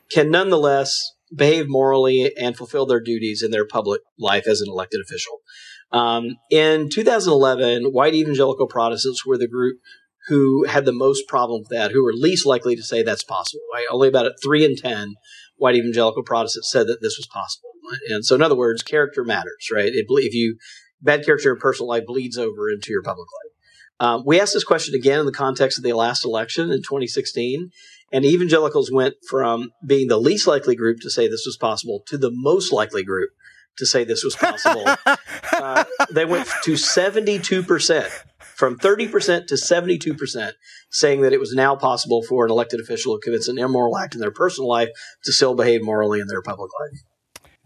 can 0.09 0.31
nonetheless 0.31 1.11
behave 1.35 1.65
morally 1.67 2.31
and 2.39 2.55
fulfill 2.55 2.85
their 2.85 3.01
duties 3.01 3.43
in 3.43 3.51
their 3.51 3.67
public 3.67 4.01
life 4.17 4.47
as 4.47 4.61
an 4.61 4.69
elected 4.69 5.01
official? 5.01 5.39
Um, 5.91 6.37
in 6.49 6.89
2011, 6.89 7.91
white 7.91 8.13
evangelical 8.13 8.67
Protestants 8.67 9.25
were 9.25 9.37
the 9.37 9.47
group 9.47 9.79
who 10.27 10.65
had 10.65 10.85
the 10.85 10.93
most 10.93 11.27
problem 11.27 11.61
with 11.61 11.69
that, 11.69 11.91
who 11.91 12.03
were 12.03 12.13
least 12.13 12.45
likely 12.45 12.75
to 12.75 12.83
say 12.83 13.03
that's 13.03 13.23
possible. 13.23 13.63
Right? 13.73 13.85
Only 13.91 14.07
about 14.07 14.31
three 14.43 14.63
in 14.63 14.75
ten 14.77 15.15
white 15.57 15.75
evangelical 15.75 16.23
Protestants 16.23 16.71
said 16.71 16.87
that 16.87 16.99
this 17.01 17.17
was 17.17 17.27
possible. 17.27 17.69
And 18.09 18.25
so, 18.25 18.35
in 18.35 18.41
other 18.41 18.55
words, 18.55 18.83
character 18.83 19.23
matters, 19.23 19.69
right? 19.73 19.87
It, 19.87 20.05
if 20.09 20.33
you 20.33 20.57
bad 21.01 21.25
character 21.25 21.53
in 21.53 21.59
personal 21.59 21.89
life 21.89 22.05
bleeds 22.05 22.37
over 22.37 22.69
into 22.69 22.91
your 22.91 23.03
public 23.03 23.27
life. 23.43 23.46
Um, 23.99 24.23
we 24.25 24.39
asked 24.39 24.53
this 24.53 24.63
question 24.63 24.95
again 24.95 25.19
in 25.19 25.25
the 25.25 25.31
context 25.31 25.77
of 25.77 25.83
the 25.83 25.93
last 25.93 26.23
election 26.23 26.71
in 26.71 26.79
2016, 26.79 27.71
and 28.11 28.25
evangelicals 28.25 28.91
went 28.91 29.15
from 29.27 29.71
being 29.85 30.07
the 30.07 30.19
least 30.19 30.47
likely 30.47 30.75
group 30.75 30.99
to 31.01 31.09
say 31.09 31.27
this 31.27 31.45
was 31.45 31.57
possible 31.57 32.03
to 32.07 32.17
the 32.17 32.31
most 32.31 32.71
likely 32.71 33.03
group 33.03 33.31
to 33.77 33.85
say 33.85 34.03
this 34.03 34.23
was 34.23 34.35
possible. 34.35 34.85
uh, 35.53 35.83
they 36.11 36.25
went 36.25 36.47
to 36.63 36.73
72%. 36.73 38.09
from 38.39 38.77
30% 38.79 39.47
to 39.47 39.53
72% 39.53 40.51
saying 40.89 41.21
that 41.21 41.33
it 41.33 41.39
was 41.39 41.53
now 41.53 41.75
possible 41.75 42.23
for 42.23 42.45
an 42.45 42.51
elected 42.51 42.79
official 42.79 43.13
who 43.13 43.19
commits 43.19 43.47
an 43.47 43.59
immoral 43.59 43.95
act 43.97 44.15
in 44.15 44.21
their 44.21 44.31
personal 44.31 44.67
life 44.67 44.89
to 45.23 45.31
still 45.31 45.53
behave 45.53 45.83
morally 45.83 46.19
in 46.19 46.27
their 46.27 46.41
public 46.41 46.71
life. 46.79 47.01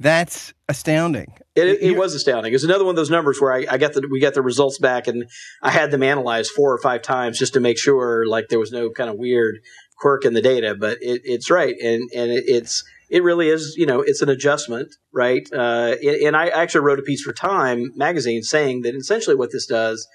That's 0.01 0.51
astounding. 0.67 1.31
It, 1.53 1.67
it, 1.67 1.81
it 1.81 1.97
was 1.97 2.15
astounding. 2.15 2.55
It's 2.55 2.63
another 2.63 2.83
one 2.83 2.93
of 2.93 2.95
those 2.95 3.11
numbers 3.11 3.39
where 3.39 3.53
I, 3.53 3.65
I 3.69 3.77
got 3.77 3.93
the 3.93 4.07
we 4.09 4.19
got 4.19 4.33
the 4.33 4.41
results 4.41 4.79
back, 4.79 5.07
and 5.07 5.29
I 5.61 5.69
had 5.69 5.91
them 5.91 6.01
analyzed 6.01 6.49
four 6.51 6.73
or 6.73 6.79
five 6.79 7.03
times 7.03 7.37
just 7.37 7.53
to 7.53 7.59
make 7.59 7.77
sure 7.77 8.25
like 8.25 8.47
there 8.49 8.57
was 8.57 8.71
no 8.71 8.89
kind 8.89 9.11
of 9.11 9.17
weird 9.17 9.59
quirk 9.99 10.25
in 10.25 10.33
the 10.33 10.41
data. 10.41 10.73
But 10.73 10.97
it, 11.01 11.21
it's 11.23 11.51
right, 11.51 11.75
and 11.79 12.09
and 12.15 12.31
it's 12.31 12.83
it 13.11 13.21
really 13.21 13.49
is. 13.49 13.75
You 13.77 13.85
know, 13.85 14.01
it's 14.01 14.23
an 14.23 14.29
adjustment, 14.29 14.87
right? 15.13 15.47
Uh, 15.53 15.95
and 16.25 16.35
I 16.35 16.47
actually 16.47 16.81
wrote 16.81 16.97
a 16.97 17.03
piece 17.03 17.21
for 17.21 17.31
Time 17.31 17.91
magazine 17.95 18.41
saying 18.41 18.81
that 18.81 18.95
essentially 18.95 19.35
what 19.35 19.51
this 19.51 19.67
does 19.67 20.07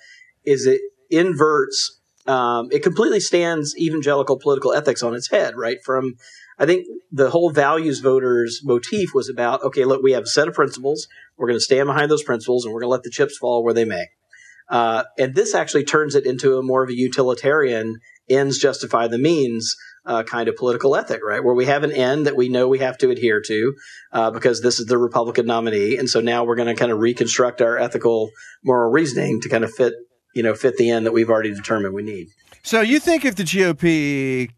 is 0.44 0.66
it 0.66 0.80
inverts. 1.10 2.00
Um, 2.26 2.70
it 2.72 2.82
completely 2.82 3.20
stands 3.20 3.72
evangelical 3.78 4.36
political 4.36 4.72
ethics 4.72 5.04
on 5.04 5.14
its 5.14 5.30
head, 5.30 5.54
right? 5.56 5.76
From 5.84 6.14
I 6.58 6.66
think 6.66 6.86
the 7.12 7.30
whole 7.30 7.50
values 7.50 8.00
voters 8.00 8.60
motif 8.64 9.14
was 9.14 9.28
about 9.28 9.62
okay, 9.62 9.84
look, 9.84 10.02
we 10.02 10.12
have 10.12 10.24
a 10.24 10.28
set 10.28 10.48
of 10.48 10.54
principles. 10.54 11.06
We're 11.36 11.48
going 11.48 11.58
to 11.58 11.64
stand 11.64 11.86
behind 11.86 12.10
those 12.10 12.22
principles, 12.22 12.64
and 12.64 12.72
we're 12.72 12.80
going 12.80 12.88
to 12.88 12.92
let 12.92 13.02
the 13.02 13.10
chips 13.10 13.36
fall 13.36 13.62
where 13.62 13.74
they 13.74 13.84
may. 13.84 14.06
Uh, 14.68 15.04
and 15.18 15.34
this 15.34 15.54
actually 15.54 15.84
turns 15.84 16.14
it 16.14 16.26
into 16.26 16.58
a 16.58 16.62
more 16.62 16.82
of 16.82 16.90
a 16.90 16.96
utilitarian 16.96 17.98
ends 18.28 18.58
justify 18.58 19.06
the 19.06 19.18
means 19.18 19.76
uh, 20.04 20.22
kind 20.22 20.48
of 20.48 20.56
political 20.56 20.96
ethic, 20.96 21.20
right? 21.24 21.42
Where 21.42 21.54
we 21.54 21.66
have 21.66 21.84
an 21.84 21.92
end 21.92 22.26
that 22.26 22.36
we 22.36 22.48
know 22.48 22.66
we 22.68 22.80
have 22.80 22.98
to 22.98 23.10
adhere 23.10 23.40
to 23.46 23.74
uh, 24.12 24.30
because 24.30 24.62
this 24.62 24.80
is 24.80 24.86
the 24.86 24.98
Republican 24.98 25.46
nominee, 25.46 25.96
and 25.96 26.08
so 26.08 26.20
now 26.20 26.44
we're 26.44 26.56
going 26.56 26.68
to 26.68 26.74
kind 26.74 26.90
of 26.90 26.98
reconstruct 26.98 27.60
our 27.62 27.78
ethical 27.78 28.30
moral 28.64 28.90
reasoning 28.90 29.40
to 29.42 29.48
kind 29.48 29.64
of 29.64 29.72
fit, 29.72 29.94
you 30.34 30.42
know, 30.42 30.54
fit 30.54 30.76
the 30.76 30.90
end 30.90 31.06
that 31.06 31.12
we've 31.12 31.30
already 31.30 31.54
determined 31.54 31.94
we 31.94 32.02
need. 32.02 32.28
So 32.62 32.80
you 32.80 32.98
think 32.98 33.24
if 33.24 33.36
the 33.36 33.44
GOP 33.44 34.50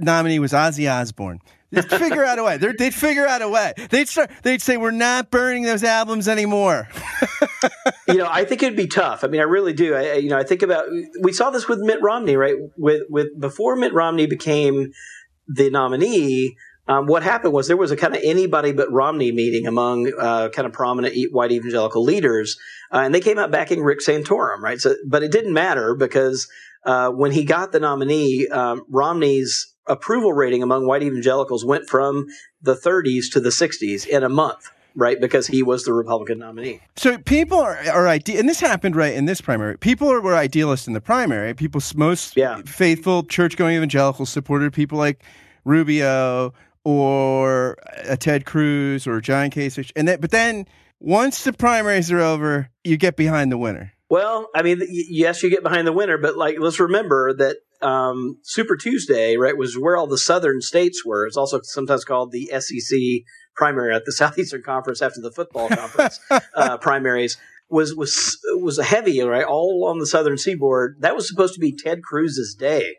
nominee 0.00 0.38
was 0.38 0.52
Ozzy 0.52 0.90
Osbourne. 0.90 1.40
They'd 1.70 1.84
figure 1.84 2.24
out 2.24 2.38
a 2.38 2.44
way. 2.44 2.56
they 2.56 2.66
would 2.66 2.94
figure 2.94 3.26
out 3.26 3.42
a 3.42 3.48
way. 3.48 3.74
They'd 3.90 4.08
start. 4.08 4.30
They'd 4.42 4.62
say, 4.62 4.78
"We're 4.78 4.90
not 4.90 5.30
burning 5.30 5.64
those 5.64 5.84
albums 5.84 6.26
anymore." 6.26 6.88
you 8.08 8.14
know, 8.14 8.28
I 8.30 8.44
think 8.44 8.62
it'd 8.62 8.76
be 8.76 8.86
tough. 8.86 9.22
I 9.22 9.26
mean, 9.26 9.40
I 9.40 9.44
really 9.44 9.74
do. 9.74 9.94
I, 9.94 10.14
you 10.14 10.30
know, 10.30 10.38
I 10.38 10.44
think 10.44 10.62
about. 10.62 10.86
We 11.20 11.32
saw 11.32 11.50
this 11.50 11.68
with 11.68 11.80
Mitt 11.80 12.00
Romney, 12.00 12.36
right? 12.36 12.54
With 12.76 13.02
with 13.10 13.38
before 13.38 13.76
Mitt 13.76 13.92
Romney 13.92 14.26
became 14.26 14.92
the 15.46 15.68
nominee. 15.68 16.56
Um, 16.86 17.06
what 17.06 17.22
happened 17.22 17.52
was 17.52 17.68
there 17.68 17.76
was 17.76 17.90
a 17.90 17.96
kind 17.96 18.16
of 18.16 18.22
anybody 18.24 18.72
but 18.72 18.90
Romney 18.90 19.30
meeting 19.30 19.66
among 19.66 20.10
uh, 20.18 20.48
kind 20.48 20.64
of 20.64 20.72
prominent 20.72 21.14
white 21.32 21.52
evangelical 21.52 22.02
leaders, 22.02 22.58
uh, 22.90 23.00
and 23.00 23.14
they 23.14 23.20
came 23.20 23.38
out 23.38 23.50
backing 23.50 23.82
Rick 23.82 23.98
Santorum, 24.00 24.60
right? 24.60 24.80
So, 24.80 24.96
but 25.06 25.22
it 25.22 25.30
didn't 25.30 25.52
matter 25.52 25.94
because 25.94 26.48
uh, 26.84 27.10
when 27.10 27.32
he 27.32 27.44
got 27.44 27.72
the 27.72 27.80
nominee, 27.80 28.48
um, 28.48 28.84
Romney's 28.88 29.74
approval 29.86 30.32
rating 30.32 30.62
among 30.62 30.86
white 30.86 31.02
evangelicals 31.02 31.64
went 31.64 31.88
from 31.88 32.26
the 32.60 32.74
30s 32.74 33.32
to 33.32 33.40
the 33.40 33.50
60s 33.50 34.06
in 34.06 34.22
a 34.22 34.28
month 34.28 34.70
right? 34.98 35.20
Because 35.20 35.46
he 35.46 35.62
was 35.62 35.84
the 35.84 35.92
Republican 35.92 36.40
nominee. 36.40 36.80
So 36.96 37.18
people 37.18 37.58
are, 37.58 37.78
are 37.92 38.08
ide- 38.08 38.28
and 38.30 38.48
this 38.48 38.58
happened 38.58 38.96
right 38.96 39.14
in 39.14 39.26
this 39.26 39.40
primary. 39.40 39.78
People 39.78 40.10
are, 40.10 40.20
were 40.20 40.34
idealists 40.34 40.88
in 40.88 40.92
the 40.92 41.00
primary. 41.00 41.54
People 41.54 41.80
most 41.94 42.36
yeah. 42.36 42.60
faithful 42.66 43.22
church 43.22 43.56
going 43.56 43.76
evangelicals 43.76 44.28
supported 44.28 44.72
people 44.72 44.98
like 44.98 45.22
Rubio 45.64 46.52
or 46.84 47.76
a 48.04 48.16
Ted 48.16 48.44
Cruz 48.44 49.06
or 49.06 49.20
John 49.20 49.50
Kasich, 49.50 49.92
and 49.94 50.08
that. 50.08 50.20
But 50.20 50.32
then 50.32 50.66
once 50.98 51.44
the 51.44 51.52
primaries 51.52 52.10
are 52.10 52.20
over, 52.20 52.68
you 52.82 52.96
get 52.96 53.14
behind 53.16 53.52
the 53.52 53.58
winner. 53.58 53.92
Well, 54.10 54.48
I 54.54 54.62
mean, 54.62 54.80
yes, 54.88 55.42
you 55.42 55.50
get 55.50 55.62
behind 55.62 55.86
the 55.86 55.92
winner, 55.92 56.16
but 56.16 56.36
like, 56.36 56.56
let's 56.58 56.80
remember 56.80 57.34
that 57.34 57.56
um, 57.82 58.38
Super 58.42 58.76
Tuesday, 58.76 59.36
right, 59.36 59.56
was 59.56 59.78
where 59.78 59.96
all 59.96 60.06
the 60.06 60.18
southern 60.18 60.62
states 60.62 61.04
were. 61.04 61.26
It's 61.26 61.36
also 61.36 61.60
sometimes 61.62 62.04
called 62.04 62.32
the 62.32 62.50
SEC 62.58 62.98
primary 63.54 63.94
at 63.94 64.04
the 64.06 64.12
Southeastern 64.16 64.62
Conference 64.62 65.02
after 65.02 65.20
the 65.20 65.30
football 65.30 65.68
conference 65.76 66.20
uh, 66.54 66.78
primaries. 66.78 67.36
Was 67.70 67.94
was 67.94 68.38
was 68.54 68.78
a 68.78 68.84
heavy 68.84 69.20
right 69.20 69.44
all 69.44 69.78
along 69.78 69.98
the 69.98 70.06
southern 70.06 70.38
seaboard. 70.38 70.96
That 71.00 71.14
was 71.14 71.28
supposed 71.28 71.52
to 71.52 71.60
be 71.60 71.76
Ted 71.76 72.02
Cruz's 72.02 72.56
day, 72.58 72.96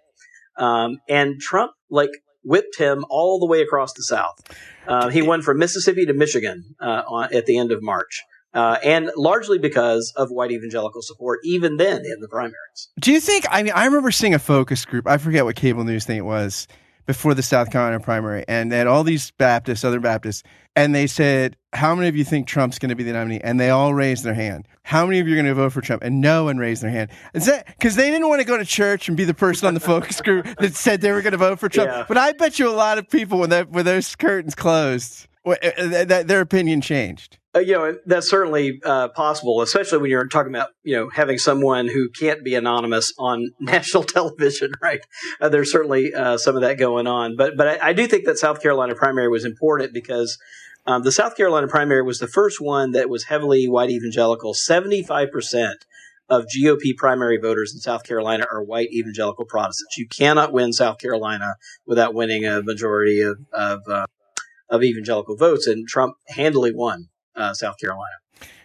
um, 0.58 1.00
and 1.10 1.40
Trump 1.42 1.72
like 1.90 2.12
whipped 2.44 2.78
him 2.78 3.04
all 3.10 3.40
the 3.40 3.48
way 3.48 3.64
across 3.64 3.94
the 3.94 4.04
South. 4.04 4.40
Uh, 4.88 5.10
he 5.10 5.24
won 5.24 5.42
from 5.42 5.58
Mississippi 5.58 6.06
to 6.06 6.14
Michigan 6.14 6.76
uh, 6.80 7.02
on, 7.08 7.34
at 7.34 7.48
the 7.48 7.58
end 7.58 7.72
of 7.72 7.82
March 7.82 8.22
uh, 8.54 8.78
and 8.84 9.12
largely 9.16 9.58
because 9.58 10.14
of 10.16 10.30
white 10.30 10.52
evangelical 10.52 11.02
support, 11.02 11.40
even 11.44 11.78
then 11.78 11.98
in 12.06 12.20
the 12.20 12.28
primaries. 12.28 12.90
Do 13.00 13.12
you 13.12 13.20
think? 13.20 13.46
I 13.50 13.64
mean, 13.64 13.74
I 13.74 13.86
remember 13.86 14.12
seeing 14.12 14.34
a 14.34 14.40
focus 14.40 14.86
group. 14.86 15.08
I 15.08 15.18
forget 15.18 15.46
what 15.46 15.56
cable 15.56 15.84
news 15.84 16.06
thing 16.06 16.18
it 16.18 16.26
was 16.26 16.68
before 17.06 17.34
the 17.34 17.42
South 17.42 17.72
Carolina 17.72 18.00
primary, 18.00 18.46
and 18.48 18.72
they 18.72 18.78
had 18.78 18.86
all 18.86 19.04
these 19.04 19.32
Baptists, 19.32 19.82
Southern 19.82 20.02
Baptists, 20.02 20.44
and 20.76 20.94
they 20.94 21.08
said, 21.08 21.58
"How 21.74 21.96
many 21.96 22.08
of 22.08 22.16
you 22.16 22.24
think 22.24 22.48
Trump's 22.48 22.80
going 22.80 22.90
to 22.90 22.96
be 22.96 23.04
the 23.04 23.14
nominee?" 23.14 23.42
And 23.44 23.60
they 23.60 23.70
all 23.70 23.94
raised 23.94 24.24
their 24.24 24.34
hand. 24.34 24.68
How 24.84 25.06
many 25.06 25.20
of 25.20 25.28
you 25.28 25.34
are 25.34 25.38
going 25.38 25.46
to 25.46 25.54
vote 25.54 25.72
for 25.72 25.82
Trump? 25.82 26.04
And 26.04 26.20
no 26.20 26.46
one 26.46 26.58
raised 26.58 26.82
their 26.82 26.90
hand. 26.90 27.12
Is 27.36 27.46
that 27.46 27.68
because 27.68 27.96
they 27.96 28.10
didn't 28.10 28.28
want 28.28 28.42
to 28.42 28.46
go 28.48 28.58
to 28.58 28.66
church 28.66 29.08
and 29.08 29.16
be 29.16 29.26
the 29.26 29.36
person 29.36 29.68
on 29.68 29.76
the 29.76 29.80
focus 29.80 30.20
group 30.22 30.48
that 30.60 30.76
said 30.76 31.02
they 31.02 31.12
were 31.12 31.22
going 31.22 31.34
to 31.34 31.38
vote 31.38 31.60
for 31.60 31.70
Trump? 31.70 31.92
Yeah. 31.92 32.06
But 32.08 32.18
I 32.18 32.32
bet 32.32 32.58
you 32.58 32.68
a 32.68 32.74
lot 32.74 32.98
of 32.98 33.08
people 33.10 33.40
when 33.40 33.52
that 33.52 33.70
when 33.70 33.86
those 33.86 34.16
curtains 34.16 34.56
closed, 34.56 35.28
their 35.46 36.42
opinion 36.42 36.82
changed. 36.82 37.38
Uh, 37.56 37.60
you 37.60 37.74
know, 37.74 37.98
that's 38.06 38.30
certainly 38.30 38.80
uh, 38.86 39.08
possible, 39.10 39.62
especially 39.62 39.98
when 39.98 40.12
you're 40.12 40.28
talking 40.28 40.54
about, 40.54 40.70
you 40.84 40.96
know, 40.96 41.10
having 41.10 41.40
someone 41.40 41.88
who 41.88 42.08
can't 42.10 42.44
be 42.44 42.54
anonymous 42.54 43.12
on 43.18 43.50
national 43.60 44.04
television, 44.04 44.72
right? 44.82 45.02
Uh, 45.42 45.50
there's 45.50 45.72
certainly 45.72 46.14
uh, 46.14 46.38
some 46.38 46.56
of 46.56 46.62
that 46.62 46.78
going 46.78 47.08
on. 47.08 47.36
But, 47.36 47.58
but 47.58 47.82
I, 47.82 47.90
I, 47.90 47.94
do 47.94 48.06
think 48.06 48.26
that 48.26 48.38
South 48.38 48.62
Carolina 48.62 48.94
primary 48.94 49.30
was 49.30 49.46
important 49.46 49.94
because 49.94 50.38
um, 50.86 51.02
the 51.02 51.12
South 51.12 51.36
Carolina 51.36 51.68
primary 51.68 52.04
was 52.04 52.20
the 52.20 52.28
first 52.28 52.62
one 52.62 52.92
that 52.92 53.10
was 53.10 53.24
heavily 53.24 53.68
white 53.68 53.90
evangelical. 53.90 54.54
75% 54.54 55.74
of 56.30 56.46
GOP 56.56 56.96
primary 56.96 57.38
voters 57.38 57.74
in 57.74 57.80
South 57.80 58.04
Carolina 58.04 58.46
are 58.52 58.64
white 58.64 58.92
evangelical 58.92 59.46
Protestants. 59.46 59.98
You 59.98 60.08
cannot 60.08 60.54
win 60.54 60.72
South 60.72 61.00
Carolina 61.00 61.56
without 61.88 62.14
winning 62.14 62.46
a 62.46 62.62
majority 62.62 63.22
of, 63.22 63.40
of, 63.52 63.82
uh, 63.88 64.06
of 64.70 64.84
evangelical 64.84 65.36
votes, 65.36 65.68
and 65.68 65.88
Trump 65.88 66.16
handily 66.28 66.74
won 66.74 67.10
uh, 67.36 67.54
South 67.54 67.78
Carolina. 67.80 68.16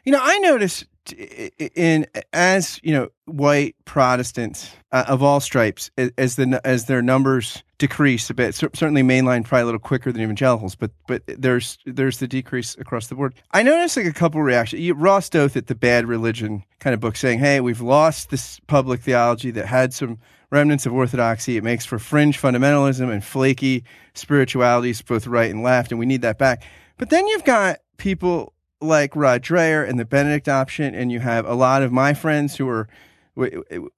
You 0.05 0.13
know, 0.13 0.21
I 0.23 0.39
notice 0.39 0.85
in 1.13 2.07
as 2.33 2.81
you 2.83 2.93
know, 2.93 3.09
white 3.27 3.77
Protestants 3.85 4.71
uh, 4.93 5.05
of 5.07 5.23
all 5.23 5.41
stripes, 5.41 5.91
as 5.97 6.37
the 6.37 6.61
as 6.65 6.87
their 6.87 7.03
numbers 7.03 7.63
decrease 7.79 8.31
a 8.31 8.35
bit. 8.35 8.55
Certainly, 8.55 9.03
mainline 9.03 9.45
probably 9.45 9.63
a 9.63 9.65
little 9.67 9.81
quicker 9.81 10.13
than 10.13 10.23
evangelicals, 10.23 10.75
but 10.75 10.91
but 11.07 11.23
there's 11.27 11.79
there's 11.85 12.19
the 12.19 12.29
decrease 12.29 12.77
across 12.79 13.09
the 13.09 13.15
board. 13.15 13.35
I 13.53 13.63
noticed 13.63 13.97
like 13.97 14.07
a 14.07 14.13
couple 14.13 14.43
reactions. 14.43 14.91
Ross 14.93 15.29
Douthat 15.29 15.57
at 15.57 15.67
the 15.67 15.75
Bad 15.75 16.07
Religion 16.07 16.65
kind 16.81 16.95
of 16.95 17.01
book 17.01 17.17
saying, 17.17 17.39
"Hey, 17.39 17.61
we've 17.61 17.83
lost 17.83 18.31
this 18.31 18.61
public 18.67 19.01
theology 19.01 19.51
that 19.53 19.67
had 19.67 19.93
some 19.93 20.19
remnants 20.51 20.87
of 20.87 20.93
orthodoxy. 20.93 21.57
It 21.57 21.65
makes 21.65 21.85
for 21.85 21.99
fringe 21.99 22.41
fundamentalism 22.41 23.11
and 23.11 23.25
flaky 23.25 23.85
spiritualities, 24.15 25.03
both 25.03 25.27
right 25.27 25.51
and 25.51 25.63
left, 25.63 25.91
and 25.91 25.99
we 25.99 26.07
need 26.07 26.23
that 26.23 26.39
back." 26.39 26.63
But 26.97 27.11
then 27.11 27.27
you've 27.27 27.45
got 27.45 27.79
people 27.97 28.55
like 28.81 29.17
Rod 29.17 29.43
Dreher 29.43 29.89
and 29.89 29.99
the 29.99 30.05
Benedict 30.05 30.49
option, 30.49 30.95
and 30.95 31.11
you 31.11 31.21
have 31.21 31.47
a 31.47 31.55
lot 31.55 31.83
of 31.83 31.93
my 31.93 32.15
friends 32.15 32.57
who 32.57 32.69
are 32.69 32.89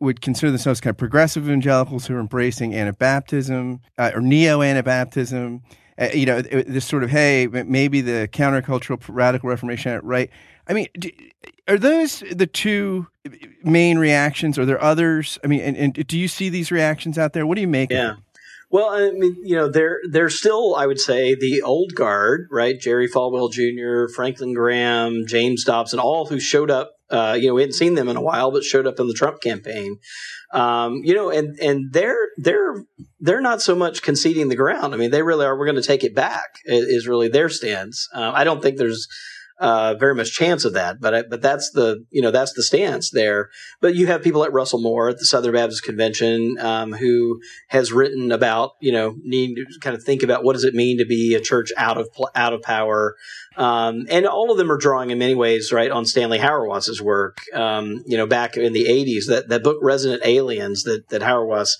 would 0.01 0.23
consider 0.23 0.51
themselves 0.51 0.81
kind 0.81 0.93
of 0.93 0.97
progressive 0.97 1.45
evangelicals 1.45 2.07
who 2.07 2.15
are 2.15 2.21
embracing 2.21 2.73
Anabaptism 2.73 3.81
uh, 3.99 4.11
or 4.15 4.21
neo 4.21 4.61
Anabaptism. 4.61 5.61
Uh, 5.99 6.09
you 6.15 6.27
know, 6.27 6.41
this 6.41 6.85
sort 6.85 7.05
of 7.05 7.11
hey, 7.11 7.47
maybe 7.47 8.01
the 8.01 8.29
countercultural 8.33 9.03
radical 9.09 9.49
Reformation, 9.49 10.01
right? 10.03 10.31
I 10.69 10.73
mean, 10.73 10.89
do, 10.99 11.11
are 11.69 11.79
those 11.79 12.23
the 12.31 12.47
two 12.47 13.07
main 13.63 13.99
reactions? 13.99 14.59
Are 14.59 14.67
there 14.67 14.83
others? 14.83 15.39
I 15.45 15.47
mean, 15.47 15.61
and, 15.61 15.77
and 15.77 16.07
do 16.07 16.19
you 16.19 16.29
see 16.29 16.49
these 16.49 16.71
reactions 16.71 17.19
out 17.19 17.33
there? 17.33 17.47
What 17.47 17.57
do 17.57 17.61
you 17.61 17.69
make? 17.69 17.91
Yeah. 17.91 18.15
Well, 18.69 18.89
I 18.91 19.11
mean, 19.13 19.37
you 19.45 19.55
know, 19.55 19.71
they're 19.71 20.01
they're 20.11 20.31
still, 20.31 20.75
I 20.75 20.87
would 20.87 20.99
say, 20.99 21.35
the 21.35 21.63
old 21.63 21.95
guard, 21.95 22.49
right? 22.51 22.79
Jerry 22.79 23.09
Falwell 23.09 23.53
Jr., 23.53 24.13
Franklin 24.13 24.55
Graham, 24.55 25.25
James 25.27 25.65
Dobson, 25.65 26.01
all 26.01 26.27
who 26.27 26.41
showed 26.41 26.71
up. 26.71 26.93
Uh, 27.09 27.37
you 27.41 27.47
know, 27.47 27.55
we 27.55 27.63
hadn't 27.63 27.75
seen 27.75 27.95
them 27.95 28.09
in 28.09 28.17
a 28.17 28.21
while, 28.21 28.51
but 28.51 28.65
showed 28.65 28.87
up 28.87 28.99
in 28.99 29.07
the 29.07 29.15
Trump 29.15 29.41
campaign. 29.41 29.99
Um, 30.53 31.03
you 31.05 31.15
know, 31.15 31.31
and 31.31 31.57
and 31.61 31.93
they're 31.93 32.29
they're 32.39 32.85
they're 33.21 33.41
not 33.41 33.63
so 33.63 33.77
much 33.77 34.03
conceding 34.03 34.49
the 34.49 34.57
ground. 34.57 34.95
I 34.95 34.97
mean, 34.97 35.13
they 35.13 35.23
really 35.23 35.47
are. 35.47 35.57
We're 35.57 35.67
going 35.67 35.77
to 35.77 35.83
take 35.83 36.03
it 36.03 36.15
back. 36.15 36.59
Is 36.65 37.07
really 37.07 37.29
their 37.29 37.49
stance. 37.49 38.09
Uh, 38.13 38.33
I 38.35 38.43
don't 38.43 38.61
think 38.61 38.79
there's 38.79 39.07
uh, 39.59 39.95
very 39.95 40.15
much 40.15 40.33
chance 40.33 40.65
of 40.65 40.75
that. 40.75 41.01
But 41.01 41.31
but 41.31 41.41
that's 41.41 41.71
the 41.71 42.05
you 42.11 42.23
know 42.23 42.31
that's 42.31 42.53
the 42.53 42.63
stance 42.63 43.11
there. 43.11 43.49
But 43.81 43.95
you 43.95 44.07
have 44.07 44.23
people 44.23 44.41
like 44.41 44.53
Russell 44.53 44.81
Moore 44.81 45.09
at 45.09 45.19
the 45.19 45.25
Southern 45.25 45.55
Baptist 45.55 45.83
Convention 45.83 46.57
um, 46.61 46.93
who 46.93 47.41
has 47.69 47.93
written 47.93 48.33
about 48.33 48.73
you 48.81 48.93
know 48.93 49.17
needing 49.23 49.57
to 49.57 49.81
kind 49.81 49.97
of 49.97 50.03
think 50.03 50.23
about 50.23 50.45
what 50.45 50.55
does 50.55 50.65
it 50.65 50.75
mean 50.75 50.99
to 50.99 51.07
be 51.07 51.35
a 51.35 51.41
church 51.41 51.73
out 51.77 51.99
of 51.99 52.09
out 52.35 52.53
of 52.53 52.63
power. 52.63 53.17
Um, 53.57 54.07
and 54.11 54.27
all 54.27 54.51
of 54.51 54.59
them 54.59 54.71
are 54.71 54.77
drawing 54.77 55.11
in 55.11 55.19
many 55.19 55.35
ways, 55.35 55.73
right, 55.73 55.91
on 55.91 56.05
Stanley 56.05 56.39
Hauerwas's 56.39 57.01
work. 57.01 57.39
Um, 57.55 58.03
you 58.07 58.19
know, 58.19 58.27
back 58.27 58.57
in 58.57 58.73
the 58.75 58.85
'80s, 58.85 59.27
that 59.29 59.49
that 59.49 59.63
book 59.63 59.79
"Resident 59.81 60.23
Aliens" 60.25 60.83
that 60.83 61.09
that 61.09 61.23
Hauerwas 61.23 61.71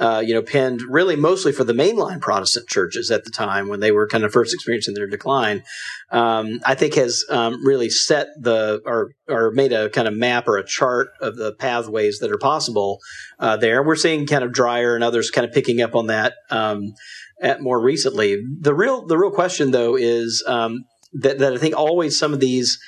uh, 0.00 0.22
you 0.24 0.32
know, 0.32 0.40
penned 0.40 0.80
really 0.88 1.14
mostly 1.14 1.52
for 1.52 1.62
the 1.62 1.74
mainline 1.74 2.22
Protestant 2.22 2.66
churches 2.66 3.10
at 3.10 3.24
the 3.24 3.30
time 3.30 3.68
when 3.68 3.80
they 3.80 3.92
were 3.92 4.08
kind 4.08 4.24
of 4.24 4.32
first 4.32 4.54
experiencing 4.54 4.94
their 4.94 5.06
decline, 5.06 5.62
um, 6.10 6.58
I 6.64 6.74
think 6.74 6.94
has 6.94 7.22
um, 7.28 7.62
really 7.64 7.90
set 7.90 8.28
the 8.40 8.80
or 8.86 9.12
or 9.28 9.50
made 9.50 9.74
a 9.74 9.90
kind 9.90 10.08
of 10.08 10.14
map 10.14 10.48
or 10.48 10.56
a 10.56 10.64
chart 10.64 11.10
of 11.20 11.36
the 11.36 11.52
pathways 11.52 12.18
that 12.20 12.32
are 12.32 12.38
possible 12.38 12.98
uh, 13.38 13.58
there. 13.58 13.82
We're 13.82 13.94
seeing 13.94 14.26
kind 14.26 14.42
of 14.42 14.52
Dreher 14.52 14.94
and 14.94 15.04
others 15.04 15.30
kind 15.30 15.46
of 15.46 15.52
picking 15.52 15.82
up 15.82 15.94
on 15.94 16.06
that 16.06 16.32
um, 16.48 16.94
at 17.42 17.60
more 17.60 17.78
recently. 17.78 18.42
The 18.58 18.74
real 18.74 19.06
the 19.06 19.18
real 19.18 19.30
question 19.30 19.70
though 19.70 19.96
is 19.96 20.42
um, 20.46 20.86
that 21.12 21.38
that 21.40 21.52
I 21.52 21.58
think 21.58 21.76
always 21.76 22.18
some 22.18 22.32
of 22.32 22.40
these 22.40 22.78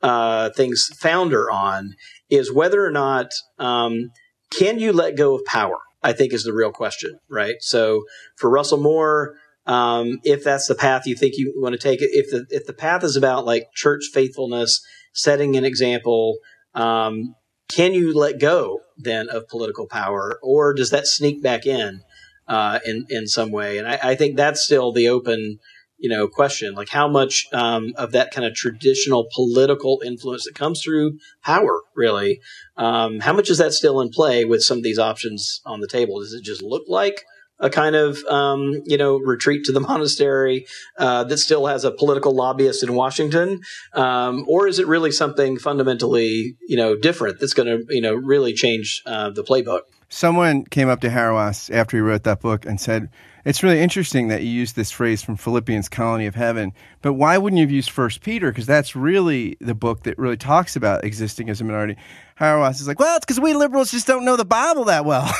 uh, 0.00 0.48
things 0.50 0.88
founder 0.98 1.50
on 1.50 1.96
is 2.30 2.50
whether 2.50 2.82
or 2.82 2.90
not 2.90 3.26
um, 3.58 4.10
can 4.50 4.78
you 4.78 4.94
let 4.94 5.18
go 5.18 5.34
of 5.34 5.44
power 5.44 5.78
I 6.02 6.12
think 6.12 6.32
is 6.32 6.44
the 6.44 6.52
real 6.52 6.72
question, 6.72 7.18
right? 7.28 7.56
So 7.60 8.02
for 8.36 8.50
Russell 8.50 8.80
Moore, 8.80 9.36
um, 9.66 10.18
if 10.24 10.42
that's 10.42 10.66
the 10.66 10.74
path 10.74 11.06
you 11.06 11.14
think 11.14 11.34
you 11.36 11.52
want 11.56 11.74
to 11.74 11.78
take, 11.78 12.00
if 12.02 12.30
the 12.30 12.46
if 12.50 12.66
the 12.66 12.72
path 12.72 13.04
is 13.04 13.16
about 13.16 13.46
like 13.46 13.68
church 13.74 14.04
faithfulness, 14.12 14.84
setting 15.12 15.56
an 15.56 15.64
example, 15.64 16.38
um, 16.74 17.34
can 17.68 17.94
you 17.94 18.12
let 18.12 18.40
go 18.40 18.80
then 18.96 19.28
of 19.28 19.48
political 19.48 19.86
power, 19.86 20.38
or 20.42 20.74
does 20.74 20.90
that 20.90 21.06
sneak 21.06 21.42
back 21.42 21.66
in 21.66 22.00
uh, 22.48 22.80
in 22.84 23.06
in 23.08 23.26
some 23.28 23.52
way? 23.52 23.78
And 23.78 23.86
I, 23.86 23.98
I 24.02 24.14
think 24.16 24.36
that's 24.36 24.64
still 24.64 24.92
the 24.92 25.08
open 25.08 25.60
you 26.02 26.10
know 26.10 26.28
question 26.28 26.74
like 26.74 26.88
how 26.88 27.08
much 27.08 27.46
um, 27.52 27.94
of 27.96 28.12
that 28.12 28.30
kind 28.32 28.46
of 28.46 28.54
traditional 28.54 29.28
political 29.34 30.02
influence 30.04 30.44
that 30.44 30.54
comes 30.54 30.82
through 30.82 31.18
power 31.42 31.80
really 31.94 32.40
um, 32.76 33.20
how 33.20 33.32
much 33.32 33.48
is 33.48 33.58
that 33.58 33.72
still 33.72 34.00
in 34.00 34.10
play 34.10 34.44
with 34.44 34.62
some 34.62 34.78
of 34.78 34.84
these 34.84 34.98
options 34.98 35.62
on 35.64 35.80
the 35.80 35.88
table 35.88 36.18
does 36.18 36.34
it 36.34 36.44
just 36.44 36.62
look 36.62 36.84
like 36.88 37.24
a 37.62 37.70
kind 37.70 37.94
of 37.94 38.22
um, 38.24 38.82
you 38.84 38.98
know 38.98 39.16
retreat 39.16 39.64
to 39.64 39.72
the 39.72 39.80
monastery 39.88 40.66
uh, 40.98 41.24
that 41.24 41.38
still 41.38 41.66
has 41.66 41.84
a 41.84 41.90
political 41.90 42.34
lobbyist 42.34 42.82
in 42.82 42.92
Washington, 42.94 43.60
um, 43.94 44.44
or 44.48 44.66
is 44.66 44.78
it 44.78 44.86
really 44.86 45.12
something 45.12 45.58
fundamentally 45.58 46.56
you 46.68 46.76
know 46.76 46.96
different 46.96 47.38
that's 47.40 47.54
going 47.54 47.68
to 47.68 47.84
you 47.94 48.02
know 48.02 48.14
really 48.14 48.52
change 48.52 49.02
uh, 49.06 49.30
the 49.30 49.44
playbook? 49.44 49.82
Someone 50.08 50.64
came 50.64 50.88
up 50.88 51.00
to 51.00 51.08
Hauerwas 51.08 51.72
after 51.72 51.96
he 51.96 52.00
wrote 52.02 52.24
that 52.24 52.40
book 52.40 52.66
and 52.66 52.78
said, 52.78 53.08
it's 53.44 53.62
really 53.62 53.80
interesting 53.80 54.28
that 54.28 54.42
you 54.42 54.50
use 54.50 54.72
this 54.72 54.90
phrase 54.90 55.22
from 55.22 55.36
Philippians, 55.36 55.88
colony 55.88 56.26
of 56.26 56.34
heaven. 56.34 56.72
But 57.00 57.14
why 57.14 57.38
wouldn't 57.38 57.58
you 57.58 57.66
have 57.66 57.72
used 57.72 57.90
First 57.90 58.20
Peter? 58.20 58.50
Because 58.50 58.66
that's 58.66 58.94
really 58.94 59.56
the 59.60 59.74
book 59.74 60.04
that 60.04 60.18
really 60.18 60.36
talks 60.36 60.76
about 60.76 61.04
existing 61.04 61.50
as 61.50 61.60
a 61.60 61.64
minority. 61.64 61.96
Hauerwas 62.38 62.80
is 62.80 62.88
like, 62.88 62.98
well, 62.98 63.16
it's 63.16 63.24
because 63.24 63.40
we 63.40 63.54
liberals 63.54 63.90
just 63.90 64.06
don't 64.06 64.24
know 64.24 64.36
the 64.36 64.44
Bible 64.44 64.84
that 64.84 65.04
well. 65.04 65.32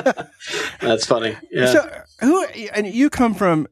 that's 0.80 1.06
funny. 1.06 1.36
Yeah. 1.50 1.66
So, 1.66 2.02
who 2.20 2.44
and 2.74 2.86
you 2.86 3.10
come 3.10 3.34
from 3.34 3.66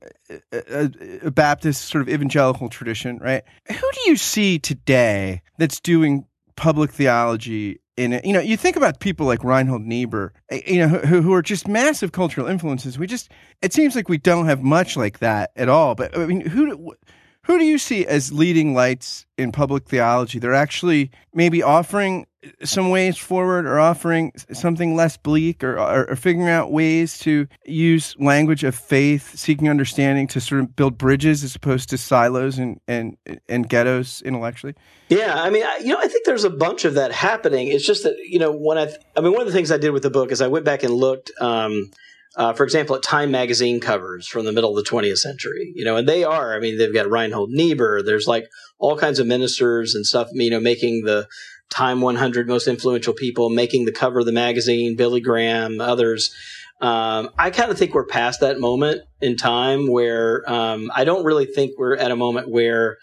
a, 0.52 0.90
a 1.22 1.30
Baptist 1.30 1.86
sort 1.86 2.02
of 2.02 2.08
evangelical 2.08 2.68
tradition, 2.68 3.18
right? 3.18 3.42
Who 3.68 3.74
do 3.74 4.00
you 4.06 4.16
see 4.16 4.58
today 4.58 5.42
that's 5.58 5.80
doing 5.80 6.24
public 6.56 6.90
theology 6.90 7.80
in 7.98 8.12
it. 8.12 8.24
You 8.24 8.32
know, 8.32 8.40
you 8.40 8.56
think 8.56 8.76
about 8.76 9.00
people 9.00 9.26
like 9.26 9.42
Reinhold 9.42 9.82
Niebuhr, 9.82 10.32
eh, 10.50 10.60
you 10.66 10.78
know, 10.78 10.88
who, 10.88 11.20
who 11.20 11.34
are 11.34 11.42
just 11.42 11.66
massive 11.66 12.12
cultural 12.12 12.46
influences. 12.46 12.98
We 12.98 13.06
just, 13.06 13.30
it 13.60 13.72
seems 13.72 13.96
like 13.96 14.08
we 14.08 14.18
don't 14.18 14.46
have 14.46 14.62
much 14.62 14.96
like 14.96 15.18
that 15.18 15.50
at 15.56 15.68
all. 15.68 15.94
But 15.94 16.16
I 16.16 16.24
mean, 16.26 16.40
who, 16.40 16.94
who 17.42 17.58
do 17.58 17.64
you 17.64 17.76
see 17.76 18.06
as 18.06 18.32
leading 18.32 18.72
lights 18.72 19.26
in 19.36 19.50
public 19.50 19.88
theology? 19.88 20.38
They're 20.38 20.54
actually 20.54 21.10
maybe 21.34 21.62
offering 21.62 22.26
some 22.64 22.90
ways 22.90 23.16
forward 23.16 23.66
or 23.66 23.78
offering 23.78 24.32
something 24.52 24.94
less 24.94 25.16
bleak 25.16 25.62
or, 25.62 25.78
or, 25.78 26.10
or, 26.10 26.16
figuring 26.16 26.48
out 26.48 26.72
ways 26.72 27.18
to 27.18 27.46
use 27.64 28.14
language 28.18 28.64
of 28.64 28.74
faith, 28.74 29.36
seeking 29.36 29.68
understanding 29.68 30.26
to 30.28 30.40
sort 30.40 30.60
of 30.60 30.76
build 30.76 30.98
bridges 30.98 31.44
as 31.44 31.54
opposed 31.54 31.88
to 31.90 31.98
silos 31.98 32.58
and, 32.58 32.80
and, 32.86 33.16
and 33.48 33.68
ghettos 33.68 34.22
intellectually? 34.22 34.74
Yeah, 35.08 35.40
I 35.40 35.50
mean, 35.50 35.64
I, 35.64 35.78
you 35.78 35.88
know, 35.88 35.98
I 35.98 36.08
think 36.08 36.26
there's 36.26 36.44
a 36.44 36.50
bunch 36.50 36.84
of 36.84 36.94
that 36.94 37.12
happening. 37.12 37.68
It's 37.68 37.86
just 37.86 38.02
that, 38.02 38.16
you 38.18 38.38
know, 38.38 38.52
when 38.52 38.78
I, 38.78 38.92
I 39.16 39.20
mean, 39.20 39.32
one 39.32 39.40
of 39.40 39.46
the 39.46 39.52
things 39.52 39.70
I 39.70 39.78
did 39.78 39.90
with 39.90 40.02
the 40.02 40.10
book 40.10 40.32
is 40.32 40.40
I 40.40 40.48
went 40.48 40.64
back 40.64 40.82
and 40.82 40.92
looked, 40.92 41.30
um, 41.40 41.90
uh, 42.36 42.52
for 42.52 42.64
example, 42.64 42.94
at 42.94 43.02
Time 43.02 43.30
magazine 43.30 43.80
covers 43.80 44.28
from 44.28 44.44
the 44.44 44.52
middle 44.52 44.76
of 44.76 44.84
the 44.84 44.88
20th 44.88 45.18
century, 45.18 45.72
you 45.74 45.84
know, 45.84 45.96
and 45.96 46.08
they 46.08 46.24
are, 46.24 46.54
I 46.54 46.60
mean, 46.60 46.78
they've 46.78 46.92
got 46.92 47.10
Reinhold 47.10 47.50
Niebuhr. 47.50 48.02
There's 48.02 48.28
like 48.28 48.46
all 48.78 48.96
kinds 48.96 49.18
of 49.18 49.26
ministers 49.26 49.94
and 49.94 50.06
stuff, 50.06 50.28
you 50.32 50.50
know, 50.50 50.60
making 50.60 51.04
the, 51.04 51.26
Time 51.74 52.00
100 52.00 52.48
most 52.48 52.66
influential 52.66 53.12
people 53.12 53.50
making 53.50 53.84
the 53.84 53.92
cover 53.92 54.20
of 54.20 54.26
the 54.26 54.32
magazine, 54.32 54.96
Billy 54.96 55.20
Graham, 55.20 55.80
others. 55.80 56.34
Um, 56.80 57.30
I 57.36 57.50
kind 57.50 57.70
of 57.70 57.78
think 57.78 57.94
we're 57.94 58.06
past 58.06 58.40
that 58.40 58.60
moment 58.60 59.02
in 59.20 59.36
time 59.36 59.90
where 59.90 60.48
um, 60.50 60.90
I 60.94 61.04
don't 61.04 61.24
really 61.24 61.46
think 61.46 61.72
we're 61.76 61.96
at 61.96 62.10
a 62.10 62.16
moment 62.16 62.50
where 62.50 62.98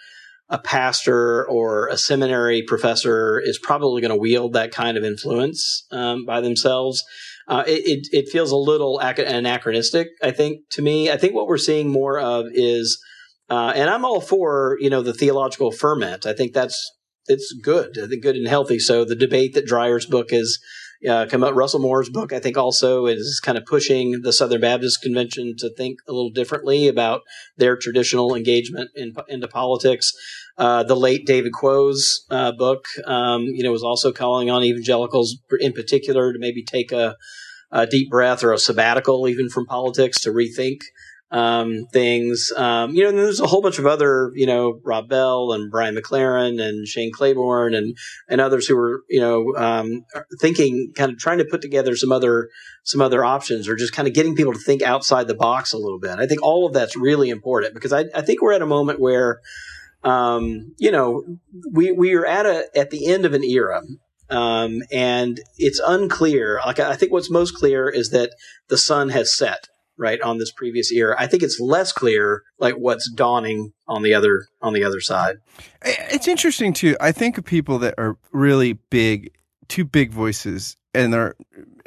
a 0.49 0.60
pastor 0.60 1.47
or 1.47 1.88
a 1.88 1.97
seminary 1.97 2.62
professor 2.62 3.39
is 3.39 3.58
probably 3.58 4.01
going 4.01 4.12
to 4.12 4.17
wield 4.17 4.54
that 4.54 4.71
kind 4.71 4.97
of 4.97 5.04
influence 5.04 5.86
um, 5.91 6.25
by 6.25 6.39
themselves. 6.39 7.04
Uh, 7.47 7.63
it, 7.67 7.82
it, 7.86 8.08
it, 8.12 8.30
feels 8.30 8.51
a 8.51 8.56
little 8.56 8.99
anachronistic, 8.99 10.10
I 10.23 10.32
think, 10.32 10.62
to 10.71 10.82
me. 10.82 11.12
I 11.12 11.17
think 11.17 11.34
what 11.34 11.47
we're 11.47 11.58
seeing 11.58 11.89
more 11.89 12.19
of 12.19 12.47
is, 12.51 12.99
uh, 13.49 13.73
and 13.75 13.89
I'm 13.89 14.06
all 14.06 14.21
for, 14.21 14.78
you 14.80 14.89
know, 14.89 15.01
the 15.01 15.13
theological 15.13 15.71
ferment. 15.71 16.25
I 16.25 16.34
think 16.34 16.54
that's 16.54 16.91
it's 17.27 17.53
good, 17.53 17.97
good 18.21 18.35
and 18.35 18.47
healthy. 18.47 18.79
So 18.79 19.05
the 19.05 19.15
debate 19.15 19.53
that 19.53 19.67
Dreher's 19.67 20.05
book 20.05 20.31
has 20.31 20.59
uh, 21.07 21.25
come 21.29 21.43
up, 21.43 21.53
Russell 21.55 21.81
Moore's 21.81 22.09
book, 22.09 22.33
I 22.33 22.39
think 22.39 22.57
also 22.57 23.05
is 23.05 23.39
kind 23.43 23.57
of 23.57 23.65
pushing 23.65 24.21
the 24.21 24.33
Southern 24.33 24.61
Baptist 24.61 25.01
Convention 25.01 25.55
to 25.57 25.69
think 25.69 25.99
a 26.07 26.13
little 26.13 26.31
differently 26.31 26.88
about 26.88 27.21
their 27.57 27.77
traditional 27.77 28.33
engagement 28.33 28.91
in, 28.95 29.13
into 29.27 29.47
politics. 29.47 30.13
Uh, 30.57 30.83
the 30.83 30.95
late 30.95 31.25
David 31.25 31.51
Kuo's 31.53 32.25
uh, 32.31 32.53
book, 32.53 32.85
um, 33.05 33.43
you 33.43 33.63
know, 33.63 33.71
was 33.71 33.83
also 33.83 34.11
calling 34.11 34.49
on 34.49 34.63
evangelicals 34.63 35.38
in 35.59 35.73
particular 35.73 36.31
to 36.31 36.39
maybe 36.39 36.63
take 36.63 36.91
a, 36.91 37.15
a 37.71 37.85
deep 37.85 38.09
breath 38.09 38.43
or 38.43 38.53
a 38.53 38.57
sabbatical 38.57 39.27
even 39.27 39.49
from 39.49 39.65
politics 39.65 40.21
to 40.21 40.29
rethink 40.29 40.79
um, 41.31 41.88
things. 41.91 42.51
Um, 42.55 42.91
you 42.91 43.03
know, 43.03 43.09
and 43.09 43.17
there's 43.17 43.39
a 43.39 43.47
whole 43.47 43.61
bunch 43.61 43.79
of 43.79 43.85
other, 43.85 44.31
you 44.35 44.45
know, 44.45 44.79
Rob 44.83 45.09
Bell 45.09 45.51
and 45.53 45.71
Brian 45.71 45.95
McLaren 45.95 46.61
and 46.61 46.88
Shane 46.88 47.11
Claiborne 47.11 47.73
and 47.73 47.97
and 48.29 48.39
others 48.39 48.67
who 48.67 48.75
were, 48.75 49.01
you 49.09 49.19
know, 49.19 49.53
um, 49.57 50.05
thinking, 50.39 50.91
kind 50.95 51.11
of 51.11 51.17
trying 51.17 51.39
to 51.39 51.45
put 51.45 51.61
together 51.61 51.95
some 51.95 52.11
other 52.11 52.49
some 52.83 53.01
other 53.01 53.23
options 53.23 53.67
or 53.67 53.75
just 53.75 53.93
kind 53.93 54.07
of 54.07 54.13
getting 54.13 54.35
people 54.35 54.53
to 54.53 54.59
think 54.59 54.81
outside 54.81 55.27
the 55.27 55.35
box 55.35 55.73
a 55.73 55.77
little 55.77 55.99
bit. 55.99 56.19
I 56.19 56.27
think 56.27 56.41
all 56.41 56.65
of 56.65 56.73
that's 56.73 56.95
really 56.95 57.29
important 57.29 57.73
because 57.73 57.93
I, 57.93 58.05
I 58.13 58.21
think 58.21 58.41
we're 58.41 58.53
at 58.53 58.61
a 58.61 58.67
moment 58.67 58.99
where. 58.99 59.41
Um, 60.03 60.75
you 60.77 60.91
know, 60.91 61.23
we 61.71 61.91
we 61.91 62.13
are 62.13 62.27
at 62.27 62.45
a 62.45 62.67
at 62.77 62.91
the 62.91 63.11
end 63.11 63.25
of 63.25 63.33
an 63.33 63.43
era, 63.43 63.81
um, 64.29 64.83
and 64.91 65.41
it's 65.57 65.81
unclear. 65.83 66.61
Like 66.63 66.79
I 66.79 66.95
think 66.95 67.11
what's 67.11 67.31
most 67.31 67.55
clear 67.55 67.89
is 67.89 68.11
that 68.11 68.29
the 68.67 68.77
sun 68.77 69.09
has 69.09 69.35
set 69.35 69.67
right 69.97 70.21
on 70.21 70.38
this 70.38 70.51
previous 70.51 70.91
era. 70.91 71.15
I 71.17 71.27
think 71.27 71.43
it's 71.43 71.60
less 71.60 71.91
clear 71.91 72.43
like 72.60 72.75
what's 72.75 73.10
dawning 73.10 73.73
on 73.88 74.03
the 74.03 74.13
other 74.13 74.47
on 74.62 74.73
the 74.73 74.84
other 74.84 75.01
side. 75.01 75.38
It's 75.84 76.27
interesting 76.27 76.73
too. 76.73 76.95
I 76.99 77.12
think 77.12 77.38
of 77.38 77.45
people 77.45 77.79
that 77.79 77.95
are 77.97 78.17
really 78.31 78.73
big, 78.73 79.34
two 79.67 79.86
big 79.86 80.12
voices, 80.12 80.77
and 80.93 81.13
they're 81.13 81.36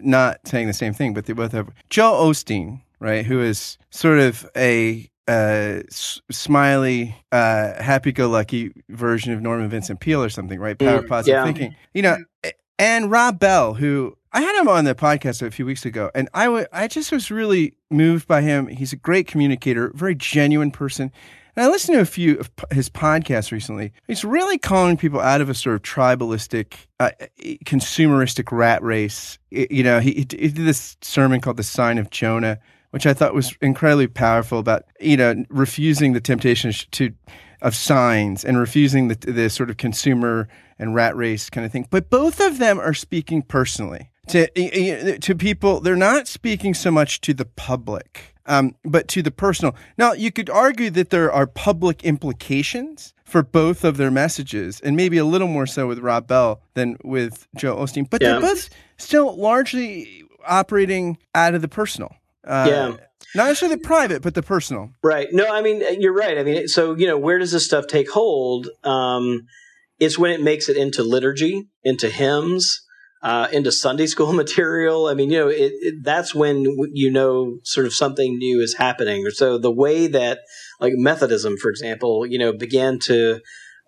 not 0.00 0.46
saying 0.46 0.66
the 0.66 0.72
same 0.72 0.94
thing, 0.94 1.14
but 1.14 1.26
they 1.26 1.32
both 1.32 1.52
have 1.52 1.70
Joel 1.90 2.30
Osteen, 2.30 2.82
right, 3.00 3.24
who 3.24 3.40
is 3.40 3.78
sort 3.90 4.18
of 4.18 4.48
a 4.56 5.10
uh, 5.26 5.82
s- 5.88 6.20
smiley, 6.30 7.14
uh, 7.32 7.82
happy-go-lucky 7.82 8.72
version 8.88 9.32
of 9.32 9.42
Norman 9.42 9.68
Vincent 9.68 10.00
Peale 10.00 10.22
or 10.22 10.30
something, 10.30 10.58
right? 10.58 10.78
Power 10.78 11.02
mm, 11.02 11.08
positive 11.08 11.38
yeah. 11.38 11.44
thinking, 11.44 11.76
you 11.92 12.02
know. 12.02 12.16
And 12.78 13.10
Rob 13.10 13.40
Bell, 13.40 13.74
who 13.74 14.16
I 14.38 14.42
had 14.42 14.54
him 14.54 14.68
on 14.68 14.84
the 14.84 14.94
podcast 14.94 15.44
a 15.44 15.50
few 15.50 15.66
weeks 15.66 15.84
ago, 15.84 16.12
and 16.14 16.28
I, 16.32 16.44
w- 16.44 16.66
I 16.72 16.86
just 16.86 17.10
was 17.10 17.28
really 17.28 17.74
moved 17.90 18.28
by 18.28 18.40
him. 18.40 18.68
He's 18.68 18.92
a 18.92 18.96
great 18.96 19.26
communicator, 19.26 19.90
very 19.96 20.14
genuine 20.14 20.70
person. 20.70 21.10
And 21.56 21.66
I 21.66 21.68
listened 21.68 21.96
to 21.96 22.00
a 22.02 22.04
few 22.04 22.38
of 22.38 22.48
his 22.70 22.88
podcasts 22.88 23.50
recently. 23.50 23.92
He's 24.06 24.24
really 24.24 24.56
calling 24.56 24.96
people 24.96 25.18
out 25.18 25.40
of 25.40 25.50
a 25.50 25.54
sort 25.54 25.74
of 25.74 25.82
tribalistic, 25.82 26.86
uh, 27.00 27.10
consumeristic 27.64 28.56
rat 28.56 28.80
race. 28.80 29.40
You 29.50 29.82
know, 29.82 29.98
he, 29.98 30.12
he 30.12 30.24
did 30.24 30.54
this 30.54 30.96
sermon 31.02 31.40
called 31.40 31.56
"The 31.56 31.64
Sign 31.64 31.98
of 31.98 32.10
Jonah," 32.10 32.60
which 32.90 33.06
I 33.06 33.14
thought 33.14 33.34
was 33.34 33.56
incredibly 33.60 34.06
powerful 34.06 34.60
about 34.60 34.84
you 35.00 35.16
know 35.16 35.44
refusing 35.48 36.12
the 36.12 36.20
temptation 36.20 36.72
to 36.92 37.12
of 37.60 37.74
signs 37.74 38.44
and 38.44 38.56
refusing 38.56 39.08
the, 39.08 39.16
the 39.16 39.50
sort 39.50 39.68
of 39.68 39.78
consumer 39.78 40.48
and 40.78 40.94
rat 40.94 41.16
race 41.16 41.50
kind 41.50 41.64
of 41.64 41.72
thing. 41.72 41.88
But 41.90 42.08
both 42.08 42.40
of 42.40 42.58
them 42.58 42.78
are 42.78 42.94
speaking 42.94 43.42
personally 43.42 44.10
to 44.28 45.18
to 45.18 45.34
people. 45.34 45.80
They're 45.80 45.96
not 45.96 46.28
speaking 46.28 46.74
so 46.74 46.90
much 46.90 47.20
to 47.22 47.34
the 47.34 47.44
public, 47.44 48.34
um, 48.46 48.74
but 48.84 49.08
to 49.08 49.22
the 49.22 49.30
personal. 49.30 49.74
Now, 49.96 50.12
you 50.12 50.30
could 50.30 50.50
argue 50.50 50.90
that 50.90 51.10
there 51.10 51.32
are 51.32 51.46
public 51.46 52.04
implications 52.04 53.14
for 53.24 53.42
both 53.42 53.84
of 53.84 53.96
their 53.96 54.10
messages, 54.10 54.80
and 54.80 54.96
maybe 54.96 55.18
a 55.18 55.24
little 55.24 55.48
more 55.48 55.66
so 55.66 55.86
with 55.86 55.98
Rob 55.98 56.26
Bell 56.26 56.60
than 56.74 56.96
with 57.04 57.46
Joe 57.56 57.76
Osteen. 57.76 58.08
But 58.08 58.22
yeah. 58.22 58.32
they're 58.32 58.40
both 58.40 58.70
still 58.96 59.36
largely 59.36 60.24
operating 60.46 61.18
out 61.34 61.54
of 61.54 61.62
the 61.62 61.68
personal. 61.68 62.14
Uh, 62.44 62.66
yeah. 62.68 62.96
Not 63.34 63.48
necessarily 63.48 63.76
the 63.76 63.82
private, 63.82 64.22
but 64.22 64.34
the 64.34 64.42
personal. 64.42 64.90
Right. 65.02 65.28
No, 65.32 65.52
I 65.52 65.60
mean, 65.60 65.82
you're 66.00 66.14
right. 66.14 66.38
I 66.38 66.42
mean, 66.42 66.66
so, 66.66 66.94
you 66.96 67.06
know, 67.06 67.18
where 67.18 67.38
does 67.38 67.52
this 67.52 67.66
stuff 67.66 67.86
take 67.86 68.10
hold? 68.10 68.68
Um, 68.84 69.46
it's 69.98 70.18
when 70.18 70.30
it 70.30 70.40
makes 70.40 70.70
it 70.70 70.78
into 70.78 71.02
liturgy, 71.02 71.68
into 71.84 72.08
hymns, 72.08 72.86
uh, 73.22 73.48
into 73.52 73.72
Sunday 73.72 74.06
school 74.06 74.32
material. 74.44 75.06
I 75.06 75.14
mean, 75.14 75.30
you 75.30 75.38
know, 75.38 75.48
it, 75.48 75.72
it, 75.80 75.94
that's 76.02 76.34
when 76.34 76.64
you 76.92 77.10
know 77.10 77.58
sort 77.64 77.86
of 77.86 77.94
something 77.94 78.38
new 78.38 78.60
is 78.60 78.74
happening. 78.74 79.28
So 79.30 79.58
the 79.58 79.72
way 79.72 80.06
that, 80.08 80.40
like 80.80 80.94
Methodism, 80.96 81.56
for 81.56 81.70
example, 81.70 82.26
you 82.26 82.38
know, 82.38 82.52
began 82.52 82.98
to 83.00 83.40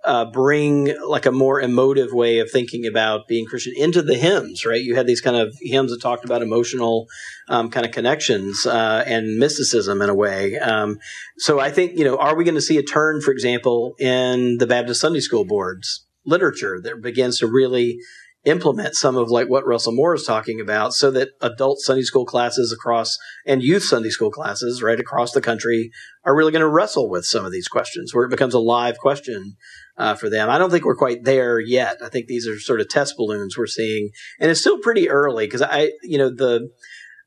uh, 0.04 0.24
bring 0.24 0.94
like 1.06 1.26
a 1.26 1.32
more 1.32 1.60
emotive 1.60 2.12
way 2.12 2.38
of 2.38 2.50
thinking 2.50 2.86
about 2.86 3.28
being 3.28 3.44
Christian 3.44 3.74
into 3.76 4.02
the 4.02 4.16
hymns, 4.16 4.64
right? 4.64 4.80
You 4.80 4.96
had 4.96 5.06
these 5.06 5.20
kind 5.20 5.36
of 5.36 5.54
hymns 5.60 5.90
that 5.90 6.00
talked 6.00 6.24
about 6.24 6.42
emotional 6.42 7.06
um, 7.48 7.70
kind 7.70 7.84
of 7.84 7.92
connections 7.92 8.64
uh, 8.66 9.04
and 9.06 9.38
mysticism 9.38 10.00
in 10.00 10.08
a 10.08 10.14
way. 10.14 10.58
Um, 10.58 10.98
so 11.38 11.60
I 11.60 11.70
think, 11.70 11.98
you 11.98 12.04
know, 12.04 12.16
are 12.16 12.34
we 12.34 12.44
going 12.44 12.54
to 12.54 12.62
see 12.62 12.78
a 12.78 12.82
turn, 12.82 13.20
for 13.20 13.30
example, 13.30 13.94
in 13.98 14.56
the 14.56 14.66
Baptist 14.66 15.00
Sunday 15.02 15.20
School 15.20 15.44
Board's 15.44 16.06
literature 16.24 16.80
that 16.82 17.02
begins 17.02 17.38
to 17.40 17.46
really 17.46 17.98
implement 18.44 18.94
some 18.94 19.16
of 19.16 19.31
like 19.31 19.48
what 19.48 19.66
Russell 19.66 19.92
Moore 19.92 20.14
is 20.14 20.24
talking 20.24 20.61
about 20.61 20.94
so 20.94 21.11
that 21.11 21.29
adult 21.42 21.81
Sunday 21.81 22.03
school 22.03 22.24
classes 22.24 22.72
across 22.72 23.18
and 23.46 23.62
youth 23.62 23.83
Sunday 23.83 24.09
school 24.09 24.31
classes 24.31 24.83
right 24.83 24.98
across 24.98 25.33
the 25.33 25.42
country 25.42 25.90
are 26.24 26.35
really 26.35 26.53
going 26.53 26.61
to 26.61 26.68
wrestle 26.68 27.11
with 27.11 27.26
some 27.26 27.44
of 27.44 27.53
these 27.53 27.68
questions 27.68 28.14
where 28.14 28.24
it 28.24 28.31
becomes 28.31 28.55
a 28.55 28.59
live 28.59 28.96
question 28.98 29.57
uh, 29.98 30.14
for 30.14 30.31
them. 30.31 30.48
I 30.48 30.57
don't 30.57 30.70
think 30.70 30.87
we're 30.87 30.96
quite 30.96 31.24
there 31.24 31.61
yet. 31.61 31.98
I 32.03 32.09
think 32.09 32.29
these 32.29 32.48
are 32.48 32.59
sort 32.59 32.81
of 32.81 32.88
test 32.88 33.14
balloons 33.18 33.59
we're 33.59 33.66
seeing 33.66 34.11
and 34.38 34.50
it's 34.50 34.61
still 34.61 34.79
pretty 34.79 35.11
early 35.11 35.46
because 35.46 35.62
I, 35.62 35.90
you 36.03 36.16
know, 36.16 36.31
the, 36.31 36.70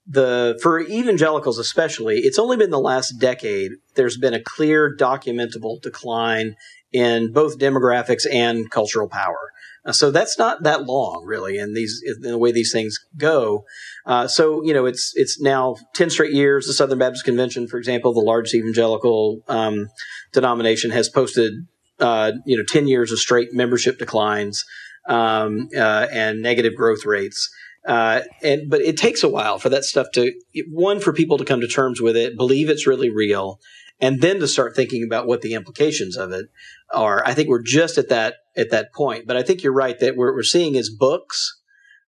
the 0.06 0.60
for 0.62 0.82
evangelicals 0.82 1.58
especially 1.58 2.18
it's 2.18 2.38
only 2.38 2.58
been 2.58 2.72
the 2.72 2.80
last 2.80 3.12
decade 3.20 3.72
there's 3.96 4.18
been 4.18 4.34
a 4.34 4.44
clear 4.44 4.94
documentable 4.94 5.82
decline 5.82 6.56
in 6.92 7.32
both 7.32 7.58
demographics 7.58 8.26
and 8.30 8.70
cultural 8.70 9.08
power 9.08 9.53
so 9.92 10.12
that's 10.12 10.38
not 10.38 10.64
that 10.64 10.86
long, 10.86 11.26
really, 11.26 11.58
in 11.58 11.74
these 11.74 12.02
in 12.06 12.22
the 12.22 12.38
way 12.38 12.52
these 12.52 12.72
things 12.72 12.98
go. 13.18 13.66
Uh, 14.06 14.28
so 14.28 14.64
you 14.64 14.74
know, 14.74 14.86
it's 14.86 15.12
it's 15.16 15.42
now 15.42 15.76
ten 15.94 16.10
straight 16.10 16.34
years. 16.34 16.68
The 16.68 16.74
Southern 16.74 17.00
Baptist 17.00 17.26
Convention, 17.26 17.68
for 17.68 17.78
example, 17.78 18.14
the 18.14 18.22
largest 18.22 18.56
evangelical 18.56 19.42
um, 19.48 19.90
denomination, 20.32 20.92
has 20.92 21.10
posted 21.10 21.54
uh, 22.00 22.32
you 22.46 22.58
know 22.58 22.64
ten 22.68 22.88
years 22.88 23.12
of 23.12 23.20
straight 23.20 23.50
membership 23.52 23.98
declines 23.98 24.64
um, 25.08 25.68
uh, 25.76 26.08
and 26.12 26.42
negative 26.42 26.76
growth 26.76 27.06
rates. 27.06 27.50
Uh, 27.86 28.22
and 28.42 28.70
but 28.70 28.80
it 28.80 28.96
takes 28.96 29.24
a 29.24 29.30
while 29.30 29.60
for 29.60 29.68
that 29.68 29.84
stuff 29.84 30.08
to 30.14 30.32
one 30.72 31.02
for 31.02 31.12
people 31.12 31.38
to 31.38 31.44
come 31.44 31.60
to 31.60 31.68
terms 31.68 32.00
with 32.00 32.16
it, 32.16 32.38
believe 32.38 32.70
it's 32.70 32.88
really 32.88 33.10
real, 33.10 33.60
and 34.00 34.22
then 34.22 34.40
to 34.40 34.48
start 34.48 34.76
thinking 34.76 35.04
about 35.04 35.28
what 35.28 35.42
the 35.42 35.54
implications 35.54 36.18
of 36.18 36.32
it 36.32 36.48
are. 36.94 37.24
I 37.26 37.34
think 37.34 37.50
we're 37.50 37.62
just 37.62 37.98
at 37.98 38.10
that 38.10 38.36
at 38.56 38.72
that 38.72 38.94
point. 38.94 39.26
But 39.28 39.38
I 39.38 39.44
think 39.44 39.64
you're 39.64 39.74
right 39.74 39.98
that 40.00 40.16
what 40.16 40.34
we're 40.34 40.44
seeing 40.44 40.76
is 40.76 40.96
books, 40.96 41.62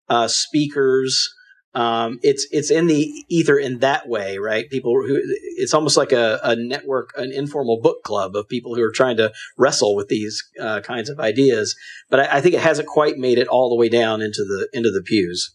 uh, 0.09 0.29
speakers. 0.29 1.33
Um, 1.75 2.21
it's 2.23 2.47
it's 2.51 2.71
in 2.71 2.87
the 2.87 3.25
ether 3.29 3.59
in 3.59 3.81
that 3.81 4.09
way, 4.09 4.39
right? 4.39 4.71
People 4.71 4.93
who 4.93 5.21
it's 5.57 5.75
almost 5.75 5.97
like 5.97 6.13
a, 6.13 6.39
a 6.43 6.55
network, 6.55 7.11
an 7.17 7.33
informal 7.33 7.81
book 7.81 8.03
club 8.05 8.37
of 8.37 8.49
people 8.49 8.75
who 8.75 8.83
are 8.83 8.93
trying 8.93 9.17
to 9.17 9.33
wrestle 9.59 9.97
with 9.97 10.09
these 10.09 10.43
uh, 10.61 10.81
kinds 10.81 11.11
of 11.11 11.19
ideas. 11.19 11.75
But 12.11 12.21
I, 12.21 12.37
I 12.37 12.41
think 12.41 12.55
it 12.55 12.61
hasn't 12.61 12.87
quite 12.87 13.17
made 13.17 13.39
it 13.39 13.49
all 13.49 13.69
the 13.69 13.77
way 13.77 13.89
down 13.89 14.23
into 14.23 14.45
the 14.45 14.69
into 14.73 14.91
the 14.91 15.03
pews. 15.03 15.55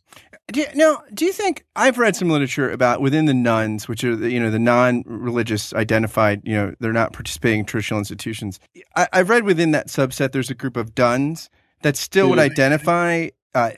Do 0.52 0.62
you, 0.62 0.68
now, 0.74 1.04
do 1.14 1.26
you 1.26 1.32
think 1.32 1.64
I've 1.76 2.00
read 2.00 2.16
some 2.16 2.30
literature 2.30 2.72
about 2.72 3.02
within 3.02 3.26
the 3.26 3.36
nones, 3.36 3.88
which 3.88 4.04
are 4.04 4.16
the, 4.16 4.32
you 4.32 4.40
know 4.40 4.50
the 4.50 4.60
non-religious 4.60 5.74
identified, 5.74 6.42
you 6.44 6.54
know, 6.54 6.74
they're 6.80 6.92
not 6.92 7.14
participating 7.14 7.60
in 7.60 7.66
traditional 7.66 8.00
institutions. 8.00 8.60
I, 8.96 9.08
have 9.14 9.30
read 9.30 9.44
within 9.44 9.72
that 9.72 9.88
subset 9.88 10.32
there's 10.32 10.50
a 10.50 10.56
group 10.56 10.76
of 10.76 10.96
dones 10.96 11.50
that 11.82 11.96
still 11.96 12.28
mm. 12.28 12.30
would 12.32 12.40
identify 12.40 13.30
uh, 13.56 13.72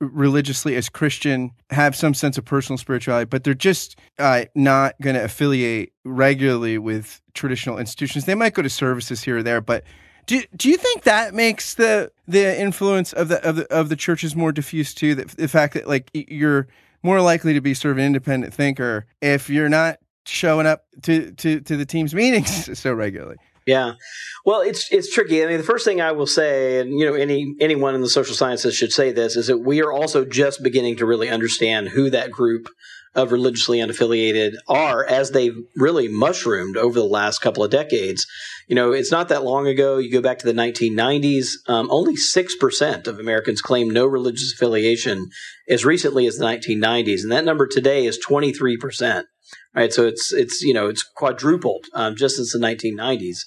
religiously 0.00 0.74
as 0.76 0.88
Christian, 0.88 1.52
have 1.70 1.94
some 1.94 2.14
sense 2.14 2.38
of 2.38 2.44
personal 2.44 2.78
spirituality, 2.78 3.26
but 3.26 3.44
they're 3.44 3.54
just 3.54 3.98
uh, 4.18 4.44
not 4.54 4.94
going 5.00 5.14
to 5.14 5.24
affiliate 5.24 5.92
regularly 6.04 6.78
with 6.78 7.20
traditional 7.34 7.78
institutions. 7.78 8.24
They 8.24 8.34
might 8.34 8.54
go 8.54 8.62
to 8.62 8.70
services 8.70 9.22
here 9.22 9.38
or 9.38 9.42
there, 9.42 9.60
but 9.60 9.84
do 10.26 10.42
do 10.56 10.68
you 10.68 10.76
think 10.76 11.04
that 11.04 11.34
makes 11.34 11.74
the 11.74 12.10
the 12.26 12.60
influence 12.60 13.12
of 13.12 13.28
the 13.28 13.48
of 13.48 13.56
the 13.56 13.72
of 13.72 13.88
the 13.88 13.96
churches 13.96 14.34
more 14.34 14.52
diffuse 14.52 14.92
too? 14.92 15.14
That 15.14 15.28
the 15.28 15.48
fact 15.48 15.74
that 15.74 15.86
like 15.86 16.10
you're 16.12 16.66
more 17.02 17.20
likely 17.20 17.54
to 17.54 17.60
be 17.60 17.74
sort 17.74 17.92
of 17.92 17.98
an 17.98 18.04
independent 18.04 18.52
thinker 18.52 19.06
if 19.22 19.48
you're 19.48 19.68
not 19.68 19.98
showing 20.26 20.66
up 20.66 20.84
to 21.02 21.30
to 21.32 21.60
to 21.60 21.76
the 21.76 21.86
team's 21.86 22.14
meetings 22.14 22.78
so 22.78 22.92
regularly. 22.92 23.36
Yeah, 23.66 23.94
well, 24.44 24.60
it's 24.60 24.90
it's 24.92 25.12
tricky. 25.12 25.42
I 25.42 25.48
mean, 25.48 25.56
the 25.58 25.64
first 25.64 25.84
thing 25.84 26.00
I 26.00 26.12
will 26.12 26.26
say, 26.26 26.78
and 26.78 26.90
you 26.90 27.04
know, 27.04 27.14
any 27.14 27.56
anyone 27.60 27.96
in 27.96 28.00
the 28.00 28.08
social 28.08 28.34
sciences 28.34 28.76
should 28.76 28.92
say 28.92 29.10
this, 29.10 29.36
is 29.36 29.48
that 29.48 29.58
we 29.58 29.82
are 29.82 29.92
also 29.92 30.24
just 30.24 30.62
beginning 30.62 30.96
to 30.98 31.06
really 31.06 31.28
understand 31.28 31.88
who 31.88 32.08
that 32.10 32.30
group 32.30 32.68
of 33.16 33.32
religiously 33.32 33.78
unaffiliated 33.78 34.52
are 34.68 35.04
as 35.04 35.30
they've 35.30 35.56
really 35.74 36.06
mushroomed 36.06 36.76
over 36.76 37.00
the 37.00 37.06
last 37.06 37.40
couple 37.40 37.64
of 37.64 37.70
decades. 37.70 38.26
You 38.68 38.76
know, 38.76 38.92
it's 38.92 39.10
not 39.10 39.30
that 39.30 39.42
long 39.42 39.66
ago. 39.66 39.96
You 39.96 40.12
go 40.12 40.20
back 40.20 40.38
to 40.40 40.46
the 40.46 40.52
1990s, 40.52 41.46
um, 41.66 41.88
only 41.90 42.14
6% 42.14 43.06
of 43.06 43.18
Americans 43.18 43.62
claim 43.62 43.88
no 43.88 44.06
religious 44.06 44.52
affiliation 44.52 45.28
as 45.68 45.84
recently 45.84 46.26
as 46.26 46.36
the 46.36 46.44
1990s. 46.44 47.22
And 47.22 47.32
that 47.32 47.44
number 47.44 47.66
today 47.66 48.04
is 48.04 48.18
23%. 48.24 49.24
Right. 49.74 49.92
So 49.92 50.06
it's, 50.06 50.32
it's, 50.32 50.62
you 50.62 50.72
know, 50.72 50.88
it's 50.88 51.02
quadrupled 51.02 51.86
um, 51.92 52.16
just 52.16 52.36
since 52.36 52.52
the 52.52 52.58
1990s. 52.58 53.38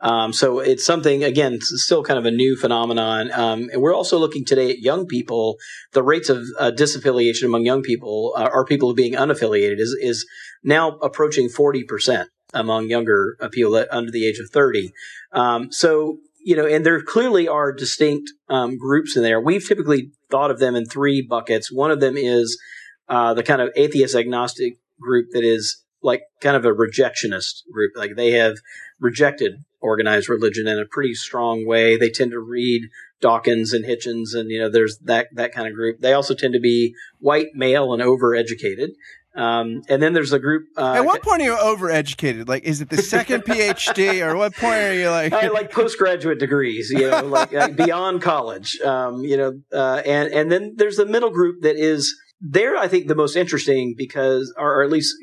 Um, 0.00 0.32
so 0.32 0.60
it's 0.60 0.84
something 0.84 1.24
again, 1.24 1.58
still 1.60 2.04
kind 2.04 2.18
of 2.18 2.26
a 2.26 2.30
new 2.30 2.56
phenomenon. 2.56 3.32
Um, 3.32 3.68
and 3.72 3.82
we're 3.82 3.94
also 3.94 4.18
looking 4.18 4.44
today 4.44 4.70
at 4.70 4.78
young 4.78 5.06
people. 5.06 5.56
The 5.92 6.02
rates 6.02 6.28
of 6.28 6.44
uh, 6.58 6.70
disaffiliation 6.70 7.44
among 7.44 7.64
young 7.64 7.82
people, 7.82 8.34
uh, 8.36 8.48
or 8.52 8.64
people 8.64 8.94
being 8.94 9.14
unaffiliated, 9.14 9.78
is 9.78 9.96
is 10.00 10.26
now 10.62 10.98
approaching 10.98 11.48
forty 11.48 11.82
percent 11.82 12.28
among 12.54 12.88
younger 12.88 13.36
people 13.50 13.84
under 13.90 14.12
the 14.12 14.26
age 14.26 14.38
of 14.38 14.50
thirty. 14.50 14.92
Um, 15.32 15.72
so 15.72 16.18
you 16.40 16.56
know, 16.56 16.66
and 16.66 16.86
there 16.86 17.02
clearly 17.02 17.48
are 17.48 17.72
distinct 17.72 18.30
um, 18.48 18.78
groups 18.78 19.16
in 19.16 19.22
there. 19.22 19.40
We've 19.40 19.66
typically 19.66 20.12
thought 20.30 20.50
of 20.50 20.60
them 20.60 20.76
in 20.76 20.86
three 20.86 21.26
buckets. 21.28 21.72
One 21.72 21.90
of 21.90 22.00
them 22.00 22.16
is 22.16 22.58
uh, 23.08 23.34
the 23.34 23.42
kind 23.42 23.60
of 23.60 23.70
atheist 23.74 24.14
agnostic 24.14 24.78
group 25.00 25.28
that 25.32 25.44
is 25.44 25.84
like 26.02 26.22
kind 26.40 26.56
of 26.56 26.64
a 26.64 26.72
rejectionist 26.72 27.62
group. 27.72 27.92
Like 27.96 28.16
they 28.16 28.32
have 28.32 28.56
rejected 29.00 29.64
organized 29.80 30.28
religion 30.28 30.66
in 30.66 30.78
a 30.78 30.86
pretty 30.90 31.14
strong 31.14 31.66
way. 31.66 31.96
They 31.96 32.10
tend 32.10 32.32
to 32.32 32.40
read 32.40 32.82
Dawkins 33.20 33.72
and 33.72 33.84
Hitchens, 33.84 34.34
and 34.34 34.50
you 34.50 34.60
know, 34.60 34.70
there's 34.70 34.98
that 35.04 35.28
that 35.34 35.52
kind 35.52 35.68
of 35.68 35.74
group. 35.74 36.00
They 36.00 36.12
also 36.12 36.34
tend 36.34 36.54
to 36.54 36.60
be 36.60 36.94
white, 37.18 37.48
male, 37.54 37.92
and 37.92 38.02
overeducated. 38.02 38.90
Um, 39.34 39.82
and 39.88 40.02
then 40.02 40.14
there's 40.14 40.32
a 40.32 40.38
group. 40.40 40.66
Uh, 40.76 40.94
At 40.94 41.04
what 41.04 41.22
point 41.22 41.42
are 41.42 41.44
you 41.44 41.56
overeducated? 41.56 42.48
Like, 42.48 42.64
is 42.64 42.80
it 42.80 42.90
the 42.90 43.02
second 43.02 43.42
PhD, 43.44 44.26
or 44.26 44.36
what 44.36 44.54
point 44.54 44.74
are 44.74 44.94
you 44.94 45.10
like? 45.10 45.32
I 45.32 45.48
like 45.48 45.70
postgraduate 45.70 46.40
degrees, 46.40 46.90
you 46.90 47.08
know, 47.08 47.24
like, 47.24 47.52
like 47.52 47.76
beyond 47.76 48.20
college, 48.22 48.80
um, 48.80 49.22
you 49.22 49.36
know, 49.36 49.60
uh, 49.72 50.02
and 50.04 50.32
and 50.32 50.50
then 50.50 50.74
there's 50.76 50.96
the 50.96 51.06
middle 51.06 51.30
group 51.30 51.62
that 51.62 51.76
is 51.76 52.16
they're 52.40 52.76
I 52.76 52.88
think 52.88 53.08
the 53.08 53.14
most 53.14 53.36
interesting 53.36 53.94
because, 53.96 54.54
or, 54.56 54.82
at 54.82 54.90
least 54.90 55.14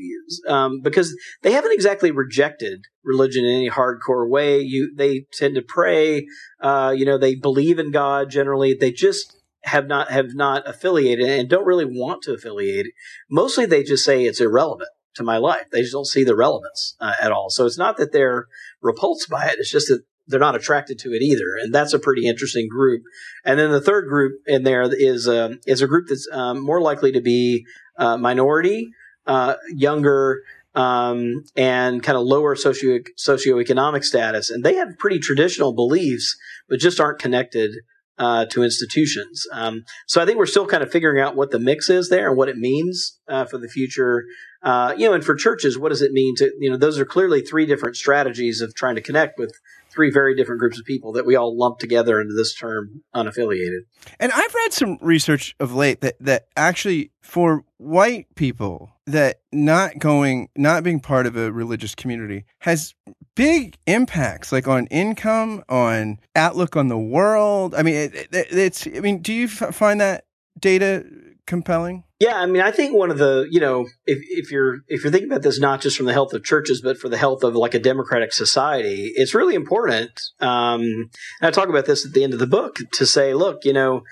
um, 0.48 0.82
because 0.82 1.16
they 1.44 1.52
haven't 1.52 1.72
exactly 1.72 2.12
rejected 2.12 2.86
religion 3.04 3.46
in 3.46 3.56
any 3.56 3.70
hardcore 3.70 4.30
way. 4.30 4.60
You 4.60 4.94
they 4.96 5.26
tend 5.32 5.56
to 5.56 5.62
pray, 5.62 6.26
uh, 6.60 6.94
you 6.96 7.06
know, 7.06 7.18
they 7.18 7.36
believe 7.36 7.80
in 7.80 7.92
God 7.92 8.30
generally. 8.30 8.74
They 8.74 8.92
just 8.92 9.38
have 9.64 9.88
not 9.88 10.12
have 10.12 10.36
not 10.36 10.68
affiliated 10.68 11.30
and 11.30 11.50
don't 11.50 11.66
really 11.66 11.86
want 11.86 12.24
to 12.24 12.34
affiliate. 12.34 12.88
Mostly, 13.30 13.66
they 13.66 13.84
just 13.84 14.04
say 14.04 14.26
it's 14.26 14.42
irrelevant 14.42 14.90
to 15.16 15.24
my 15.24 15.38
life. 15.38 15.66
They 15.72 15.82
just 15.82 15.94
don't 15.94 16.06
see 16.06 16.24
the 16.24 16.36
relevance 16.36 16.96
uh, 17.00 17.14
at 17.22 17.32
all. 17.32 17.50
So 17.50 17.66
it's 17.66 17.78
not 17.78 17.98
that 17.98 18.12
they're 18.12 18.48
repulsed 18.82 19.30
by 19.30 19.48
it. 19.48 19.56
It's 19.58 19.72
just 19.72 19.88
that 19.88 20.04
they're 20.28 20.40
not 20.40 20.56
attracted 20.56 21.00
to 21.00 21.14
it 21.14 21.22
either, 21.22 21.46
and 21.62 21.74
that's 21.74 21.94
a 21.94 22.00
pretty 22.00 22.28
interesting 22.28 22.68
group. 22.68 23.04
And 23.44 23.60
then 23.60 23.72
the 23.72 23.82
third 23.82 24.08
group 24.08 24.42
in 24.46 24.64
there 24.64 24.84
is 24.92 25.28
um, 25.28 25.60
is 25.66 25.82
a 25.82 25.88
group 25.88 26.08
that's 26.10 26.28
um, 26.32 26.62
more 26.62 26.82
likely 26.82 27.12
to 27.12 27.22
be 27.22 27.66
uh, 27.98 28.18
minority, 28.18 28.90
uh, 29.28 29.56
younger, 29.70 30.42
um, 30.74 31.44
and 31.56 32.04
kind 32.04 32.18
of 32.18 32.24
lower 32.24 32.56
socio 32.56 33.00
socioeconomic 33.18 34.04
status, 34.04 34.50
and 34.50 34.64
they 34.64 34.76
have 34.76 34.98
pretty 34.98 35.20
traditional 35.20 35.74
beliefs, 35.74 36.36
but 36.70 36.80
just 36.80 37.00
aren't 37.00 37.20
connected 37.20 37.72
uh, 38.18 38.46
to 38.46 38.64
institutions. 38.64 39.46
Um, 39.52 39.84
so 40.08 40.22
I 40.22 40.26
think 40.26 40.38
we're 40.38 40.46
still 40.46 40.68
kind 40.68 40.84
of 40.84 40.92
figuring 40.92 41.22
out 41.22 41.36
what 41.36 41.52
the 41.52 41.60
mix 41.60 41.90
is 41.90 42.10
there 42.10 42.30
and 42.30 42.38
what 42.38 42.50
it 42.50 42.58
means 42.58 43.20
uh, 43.28 43.46
for 43.46 43.58
the 43.58 43.68
future. 43.68 44.26
Uh, 44.64 44.96
you 44.98 45.08
know, 45.08 45.14
and 45.14 45.24
for 45.24 45.36
churches, 45.36 45.78
what 45.78 45.90
does 45.90 46.02
it 46.02 46.12
mean 46.12 46.36
to 46.38 46.52
you 46.60 46.70
know? 46.70 46.78
Those 46.78 46.98
are 47.00 47.06
clearly 47.06 47.42
three 47.42 47.66
different 47.66 47.96
strategies 47.96 48.62
of 48.62 48.74
trying 48.74 48.96
to 48.96 49.02
connect 49.02 49.38
with 49.38 49.54
three 49.96 50.12
very 50.12 50.36
different 50.36 50.60
groups 50.60 50.80
of 50.80 50.86
people 50.86 51.14
that 51.14 51.26
we 51.26 51.36
all 51.36 51.58
lump 51.58 51.80
together 51.80 52.20
into 52.20 52.34
this 52.34 52.54
term 52.54 53.02
unaffiliated. 53.16 53.80
And 54.20 54.32
I've 54.32 54.54
read 54.54 54.74
some 54.74 54.98
research 55.02 55.56
of 55.60 55.74
late 55.74 56.02
that 56.02 56.16
that 56.20 56.48
actually 56.56 57.12
for 57.22 57.64
white 57.78 58.28
people 58.36 58.92
that 59.08 59.42
not 59.52 60.00
going 60.00 60.50
not 60.56 60.84
being 60.84 61.00
part 61.00 61.26
of 61.26 61.36
a 61.36 61.52
religious 61.52 61.96
community 61.96 62.46
has 62.60 62.94
big 63.36 63.78
impacts 63.86 64.52
like 64.52 64.68
on 64.68 64.88
income 64.88 65.64
on 65.70 66.18
outlook 66.36 66.76
on 66.76 66.88
the 66.88 66.98
world 66.98 67.76
i 67.76 67.84
mean 67.84 67.96
it, 67.96 68.16
it, 68.32 68.48
it's 68.52 68.88
i 68.88 69.02
mean 69.02 69.22
do 69.22 69.34
you 69.34 69.46
f- 69.46 69.76
find 69.76 70.00
that 70.00 70.26
data 70.60 71.06
compelling 71.46 72.05
yeah, 72.20 72.40
I 72.40 72.46
mean, 72.46 72.62
I 72.62 72.72
think 72.72 72.96
one 72.96 73.12
of 73.12 73.18
the, 73.18 73.46
you 73.52 73.60
know, 73.60 73.88
if, 74.06 74.20
if 74.30 74.50
you're 74.50 74.80
if 74.88 75.04
you're 75.04 75.12
thinking 75.12 75.30
about 75.30 75.42
this 75.42 75.60
not 75.60 75.82
just 75.82 75.98
from 75.98 76.06
the 76.06 76.14
health 76.14 76.34
of 76.34 76.46
churches, 76.46 76.82
but 76.82 76.98
for 76.98 77.10
the 77.10 77.18
health 77.18 77.44
of 77.44 77.56
like 77.56 77.74
a 77.74 77.80
democratic 77.80 78.32
society, 78.32 79.12
it's 79.16 79.36
really 79.36 79.56
important. 79.56 80.22
Um, 80.40 81.10
I 81.42 81.52
talk 81.52 81.68
about 81.68 81.86
this 81.86 82.06
at 82.06 82.14
the 82.14 82.24
end 82.24 82.34
of 82.34 82.40
the 82.40 82.48
book 82.48 82.78
to 82.94 83.06
say, 83.06 83.34
look, 83.34 83.66
you 83.66 83.74
know, 83.74 84.04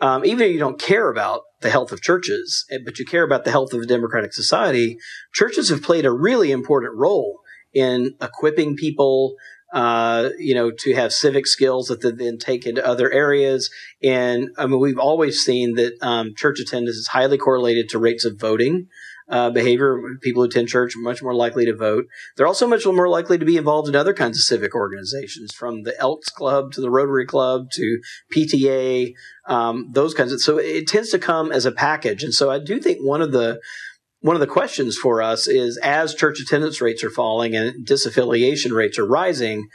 um, 0.00 0.24
even 0.26 0.46
if 0.46 0.52
you 0.52 0.58
don't 0.58 0.78
care 0.78 1.10
about 1.10 1.42
the 1.62 1.70
health 1.70 1.92
of 1.92 2.02
churches, 2.02 2.66
eh, 2.70 2.78
but 2.84 2.98
you 2.98 3.06
care 3.06 3.24
about 3.24 3.44
the 3.44 3.50
health 3.50 3.72
of 3.72 3.80
a 3.80 3.86
democratic 3.86 4.34
society, 4.34 4.98
churches 5.32 5.70
have 5.70 5.82
played 5.82 6.04
a 6.04 6.12
really 6.12 6.52
important 6.52 6.94
role 6.94 7.40
in 7.72 8.14
equipping 8.20 8.76
people 8.76 9.34
uh, 9.76 10.30
you 10.38 10.54
know, 10.54 10.70
to 10.70 10.94
have 10.94 11.12
civic 11.12 11.46
skills 11.46 11.88
that 11.88 12.00
they 12.00 12.10
then 12.10 12.38
take 12.38 12.66
into 12.66 12.84
other 12.84 13.12
areas. 13.12 13.68
And 14.02 14.48
I 14.56 14.66
mean, 14.66 14.80
we've 14.80 14.98
always 14.98 15.44
seen 15.44 15.74
that 15.74 15.92
um, 16.00 16.32
church 16.34 16.60
attendance 16.60 16.96
is 16.96 17.08
highly 17.08 17.36
correlated 17.36 17.90
to 17.90 17.98
rates 17.98 18.24
of 18.24 18.40
voting. 18.40 18.88
Uh, 19.28 19.50
behavior. 19.50 20.00
People 20.22 20.40
who 20.40 20.48
attend 20.48 20.68
church 20.68 20.94
are 20.94 21.00
much 21.00 21.20
more 21.20 21.34
likely 21.34 21.66
to 21.66 21.74
vote. 21.74 22.04
They're 22.36 22.46
also 22.46 22.68
much 22.68 22.86
more 22.86 23.08
likely 23.08 23.36
to 23.36 23.44
be 23.44 23.56
involved 23.56 23.88
in 23.88 23.96
other 23.96 24.14
kinds 24.14 24.38
of 24.38 24.44
civic 24.44 24.72
organizations, 24.72 25.52
from 25.52 25.82
the 25.82 25.98
Elks 25.98 26.28
Club 26.28 26.70
to 26.74 26.80
the 26.80 26.92
Rotary 26.92 27.26
Club 27.26 27.66
to 27.72 27.98
PTA, 28.32 29.14
um, 29.48 29.88
those 29.90 30.14
kinds 30.14 30.30
of. 30.30 30.40
So 30.40 30.58
it 30.58 30.86
tends 30.86 31.10
to 31.10 31.18
come 31.18 31.50
as 31.50 31.66
a 31.66 31.72
package, 31.72 32.22
and 32.22 32.32
so 32.32 32.52
I 32.52 32.60
do 32.60 32.78
think 32.78 32.98
one 33.00 33.20
of 33.20 33.32
the 33.32 33.58
one 34.26 34.34
of 34.34 34.40
the 34.40 34.46
questions 34.48 34.98
for 34.98 35.22
us 35.22 35.46
is 35.46 35.78
as 35.84 36.12
church 36.12 36.40
attendance 36.40 36.80
rates 36.80 37.04
are 37.04 37.10
falling 37.10 37.54
and 37.54 37.86
disaffiliation 37.86 38.72
rates 38.72 38.98
are 38.98 39.06
rising, 39.06 39.68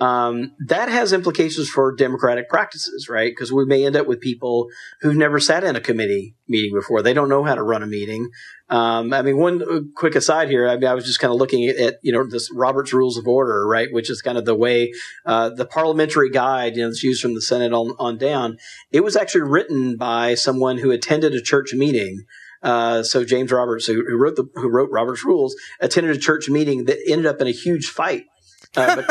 um, 0.00 0.56
that 0.58 0.88
has 0.88 1.12
implications 1.12 1.70
for 1.70 1.94
democratic 1.94 2.48
practices, 2.48 3.08
right? 3.08 3.30
Because 3.30 3.52
we 3.52 3.64
may 3.64 3.86
end 3.86 3.94
up 3.94 4.08
with 4.08 4.20
people 4.20 4.66
who've 5.02 5.16
never 5.16 5.38
sat 5.38 5.62
in 5.62 5.76
a 5.76 5.80
committee 5.80 6.34
meeting 6.48 6.72
before. 6.74 7.00
They 7.00 7.14
don't 7.14 7.28
know 7.28 7.44
how 7.44 7.54
to 7.54 7.62
run 7.62 7.84
a 7.84 7.86
meeting. 7.86 8.28
Um, 8.68 9.12
I 9.12 9.22
mean, 9.22 9.36
one 9.36 9.62
uh, 9.62 9.82
quick 9.94 10.16
aside 10.16 10.48
here. 10.48 10.68
I 10.68 10.74
mean, 10.74 10.88
I 10.88 10.94
was 10.94 11.04
just 11.04 11.20
kind 11.20 11.32
of 11.32 11.38
looking 11.38 11.68
at, 11.68 11.76
at, 11.76 11.94
you 12.02 12.12
know 12.12 12.26
this 12.26 12.50
Robert's 12.52 12.92
Rules 12.92 13.16
of 13.16 13.28
Order, 13.28 13.64
right, 13.68 13.86
which 13.92 14.10
is 14.10 14.20
kind 14.20 14.36
of 14.36 14.44
the 14.44 14.56
way 14.56 14.92
uh, 15.24 15.50
the 15.50 15.64
parliamentary 15.66 16.30
guide, 16.30 16.74
you 16.74 16.82
know, 16.82 16.88
that's 16.88 17.04
used 17.04 17.22
from 17.22 17.36
the 17.36 17.40
Senate 17.40 17.72
on, 17.72 17.94
on 18.00 18.18
down. 18.18 18.56
It 18.90 19.04
was 19.04 19.14
actually 19.14 19.42
written 19.42 19.96
by 19.96 20.34
someone 20.34 20.78
who 20.78 20.90
attended 20.90 21.34
a 21.34 21.40
church 21.40 21.72
meeting 21.72 22.24
uh, 22.62 23.02
so 23.02 23.24
James 23.24 23.50
Roberts, 23.50 23.86
who, 23.86 24.04
who, 24.06 24.16
wrote 24.16 24.36
the 24.36 24.44
who 24.54 24.68
wrote 24.68 24.90
Robert's 24.90 25.24
Rules, 25.24 25.56
attended 25.80 26.16
a 26.16 26.18
church 26.18 26.48
meeting 26.48 26.84
that 26.84 26.98
ended 27.08 27.26
up 27.26 27.40
in 27.40 27.46
a 27.46 27.52
huge 27.52 27.86
fight. 27.86 28.24
Uh, 28.74 29.02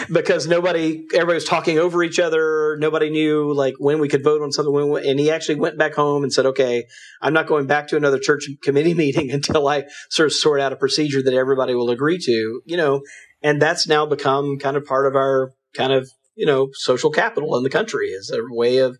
because 0.12 0.46
nobody, 0.46 1.04
everybody 1.12 1.34
was 1.34 1.44
talking 1.44 1.78
over 1.78 2.02
each 2.02 2.18
other. 2.18 2.76
Nobody 2.78 3.10
knew 3.10 3.52
like 3.52 3.74
when 3.78 3.98
we 3.98 4.08
could 4.08 4.24
vote 4.24 4.40
on 4.40 4.50
something. 4.50 4.72
When, 4.72 5.04
and 5.04 5.20
he 5.20 5.30
actually 5.30 5.56
went 5.56 5.76
back 5.76 5.94
home 5.94 6.22
and 6.22 6.32
said, 6.32 6.46
"Okay, 6.46 6.84
I'm 7.20 7.34
not 7.34 7.46
going 7.46 7.66
back 7.66 7.88
to 7.88 7.96
another 7.96 8.18
church 8.18 8.48
committee 8.62 8.94
meeting 9.04 9.30
until 9.30 9.68
I 9.68 9.84
sort 10.08 10.26
of 10.26 10.32
sort 10.32 10.60
out 10.60 10.72
a 10.72 10.76
procedure 10.76 11.22
that 11.22 11.34
everybody 11.34 11.74
will 11.74 11.90
agree 11.90 12.18
to." 12.18 12.62
You 12.64 12.76
know, 12.76 13.02
and 13.42 13.60
that's 13.60 13.86
now 13.86 14.06
become 14.06 14.58
kind 14.58 14.76
of 14.76 14.86
part 14.86 15.06
of 15.06 15.16
our 15.16 15.52
kind 15.74 15.92
of 15.92 16.08
you 16.34 16.46
know 16.46 16.70
social 16.72 17.10
capital 17.10 17.56
in 17.56 17.62
the 17.62 17.70
country 17.70 18.08
is 18.08 18.30
a 18.30 18.40
way 18.54 18.78
of 18.78 18.96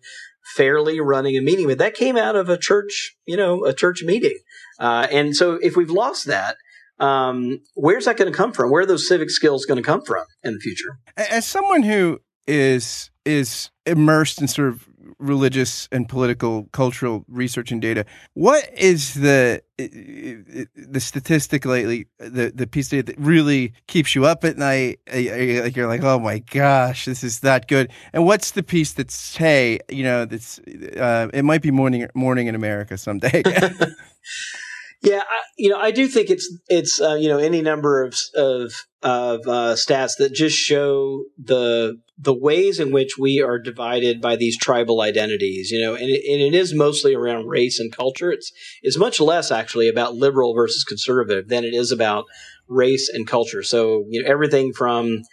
fairly 0.55 0.99
running 0.99 1.37
a 1.37 1.41
meeting, 1.41 1.67
but 1.67 1.77
that 1.79 1.95
came 1.95 2.17
out 2.17 2.35
of 2.35 2.49
a 2.49 2.57
church, 2.57 3.15
you 3.25 3.35
know, 3.35 3.65
a 3.65 3.73
church 3.73 4.03
meeting. 4.03 4.37
Uh, 4.79 5.07
and 5.11 5.35
so 5.35 5.53
if 5.53 5.75
we've 5.75 5.89
lost 5.89 6.27
that, 6.27 6.57
um, 6.99 7.59
where's 7.73 8.05
that 8.05 8.17
going 8.17 8.31
to 8.31 8.37
come 8.37 8.53
from? 8.53 8.71
Where 8.71 8.83
are 8.83 8.85
those 8.85 9.07
civic 9.07 9.29
skills 9.29 9.65
going 9.65 9.77
to 9.77 9.83
come 9.83 10.01
from 10.01 10.25
in 10.43 10.53
the 10.53 10.59
future? 10.59 10.99
As 11.17 11.45
someone 11.45 11.83
who 11.83 12.19
is 12.47 13.09
is 13.25 13.71
immersed 13.85 14.39
in 14.39 14.47
sort 14.47 14.69
of 14.69 14.87
religious 15.25 15.87
and 15.91 16.07
political 16.07 16.65
cultural 16.71 17.25
research 17.27 17.71
and 17.71 17.81
data. 17.81 18.05
What 18.33 18.69
is 18.73 19.15
the 19.15 19.61
the 19.77 20.99
statistic 20.99 21.65
lately? 21.65 22.07
The 22.19 22.51
the 22.53 22.67
piece 22.67 22.89
that 22.89 23.13
really 23.17 23.73
keeps 23.87 24.15
you 24.15 24.25
up 24.25 24.43
at 24.43 24.57
night? 24.57 24.99
Like 25.07 25.75
you're 25.75 25.87
like, 25.87 26.03
oh 26.03 26.19
my 26.19 26.39
gosh, 26.39 27.05
this 27.05 27.23
is 27.23 27.41
that 27.41 27.67
good. 27.67 27.91
And 28.13 28.25
what's 28.25 28.51
the 28.51 28.63
piece 28.63 28.93
that's 28.93 29.35
hey, 29.35 29.79
you 29.89 30.03
know, 30.03 30.25
that's 30.25 30.59
uh, 30.59 31.29
it 31.33 31.43
might 31.43 31.61
be 31.61 31.71
morning 31.71 32.07
morning 32.13 32.47
in 32.47 32.55
America 32.55 32.97
someday. 32.97 33.43
Yeah, 35.05 35.19
I, 35.19 35.41
you 35.55 35.69
know, 35.69 35.77
I 35.77 35.91
do 35.91 36.07
think 36.07 36.31
it's 36.31 36.51
it's 36.67 36.99
uh, 36.99 37.13
you 37.13 37.29
know 37.29 37.37
any 37.37 37.61
number 37.61 38.03
of 38.03 38.15
of 38.33 38.73
of 39.03 39.41
uh, 39.41 39.75
stats 39.75 40.13
that 40.17 40.33
just 40.33 40.57
show 40.57 41.25
the 41.37 41.99
the 42.17 42.33
ways 42.33 42.79
in 42.79 42.91
which 42.91 43.17
we 43.17 43.41
are 43.41 43.59
divided 43.59 44.21
by 44.21 44.35
these 44.35 44.57
tribal 44.57 45.01
identities. 45.01 45.71
You 45.71 45.81
know, 45.81 45.95
and 45.95 46.09
it, 46.09 46.23
and 46.25 46.41
it 46.41 46.57
is 46.57 46.73
mostly 46.73 47.13
around 47.13 47.47
race 47.47 47.79
and 47.79 47.95
culture. 47.95 48.31
It's 48.31 48.51
it's 48.81 48.97
much 48.97 49.19
less 49.19 49.51
actually 49.51 49.87
about 49.87 50.15
liberal 50.15 50.53
versus 50.53 50.83
conservative 50.83 51.47
than 51.47 51.63
it 51.63 51.73
is 51.73 51.91
about 51.91 52.25
race 52.67 53.09
and 53.09 53.27
culture. 53.27 53.63
So 53.63 54.05
you 54.09 54.21
know 54.21 54.29
everything 54.29 54.73
from 54.73 55.23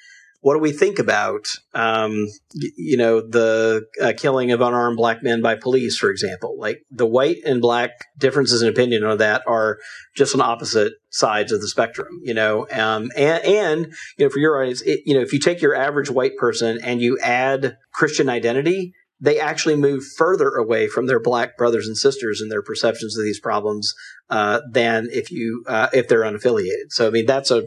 what 0.42 0.54
do 0.54 0.58
we 0.58 0.72
think 0.72 0.98
about, 0.98 1.46
um, 1.72 2.26
you 2.52 2.96
know, 2.96 3.20
the 3.20 3.86
uh, 4.02 4.12
killing 4.16 4.50
of 4.50 4.60
unarmed 4.60 4.96
black 4.96 5.22
men 5.22 5.40
by 5.40 5.54
police, 5.54 5.96
for 5.96 6.10
example? 6.10 6.58
Like 6.58 6.82
the 6.90 7.06
white 7.06 7.38
and 7.46 7.60
black 7.60 7.90
differences 8.18 8.60
in 8.60 8.68
opinion 8.68 9.04
on 9.04 9.18
that 9.18 9.42
are 9.46 9.78
just 10.16 10.34
on 10.34 10.40
opposite 10.40 10.94
sides 11.10 11.52
of 11.52 11.60
the 11.60 11.68
spectrum, 11.68 12.20
you 12.24 12.34
know. 12.34 12.66
Um, 12.72 13.12
and, 13.16 13.44
and, 13.44 13.86
you 14.18 14.26
know, 14.26 14.30
for 14.30 14.40
your 14.40 14.60
audience, 14.60 14.82
it, 14.82 15.02
you 15.06 15.14
know, 15.14 15.20
if 15.20 15.32
you 15.32 15.38
take 15.38 15.62
your 15.62 15.76
average 15.76 16.10
white 16.10 16.36
person 16.36 16.80
and 16.82 17.00
you 17.00 17.20
add 17.20 17.76
Christian 17.92 18.28
identity, 18.28 18.94
they 19.20 19.38
actually 19.38 19.76
move 19.76 20.02
further 20.16 20.48
away 20.48 20.88
from 20.88 21.06
their 21.06 21.20
black 21.20 21.56
brothers 21.56 21.86
and 21.86 21.96
sisters 21.96 22.40
and 22.40 22.50
their 22.50 22.62
perceptions 22.62 23.16
of 23.16 23.22
these 23.22 23.38
problems 23.38 23.94
uh, 24.28 24.60
than 24.68 25.08
if 25.12 25.30
you 25.30 25.62
uh, 25.68 25.88
if 25.92 26.08
they're 26.08 26.22
unaffiliated. 26.22 26.90
So 26.90 27.06
I 27.06 27.10
mean 27.10 27.26
that's 27.26 27.52
a 27.52 27.62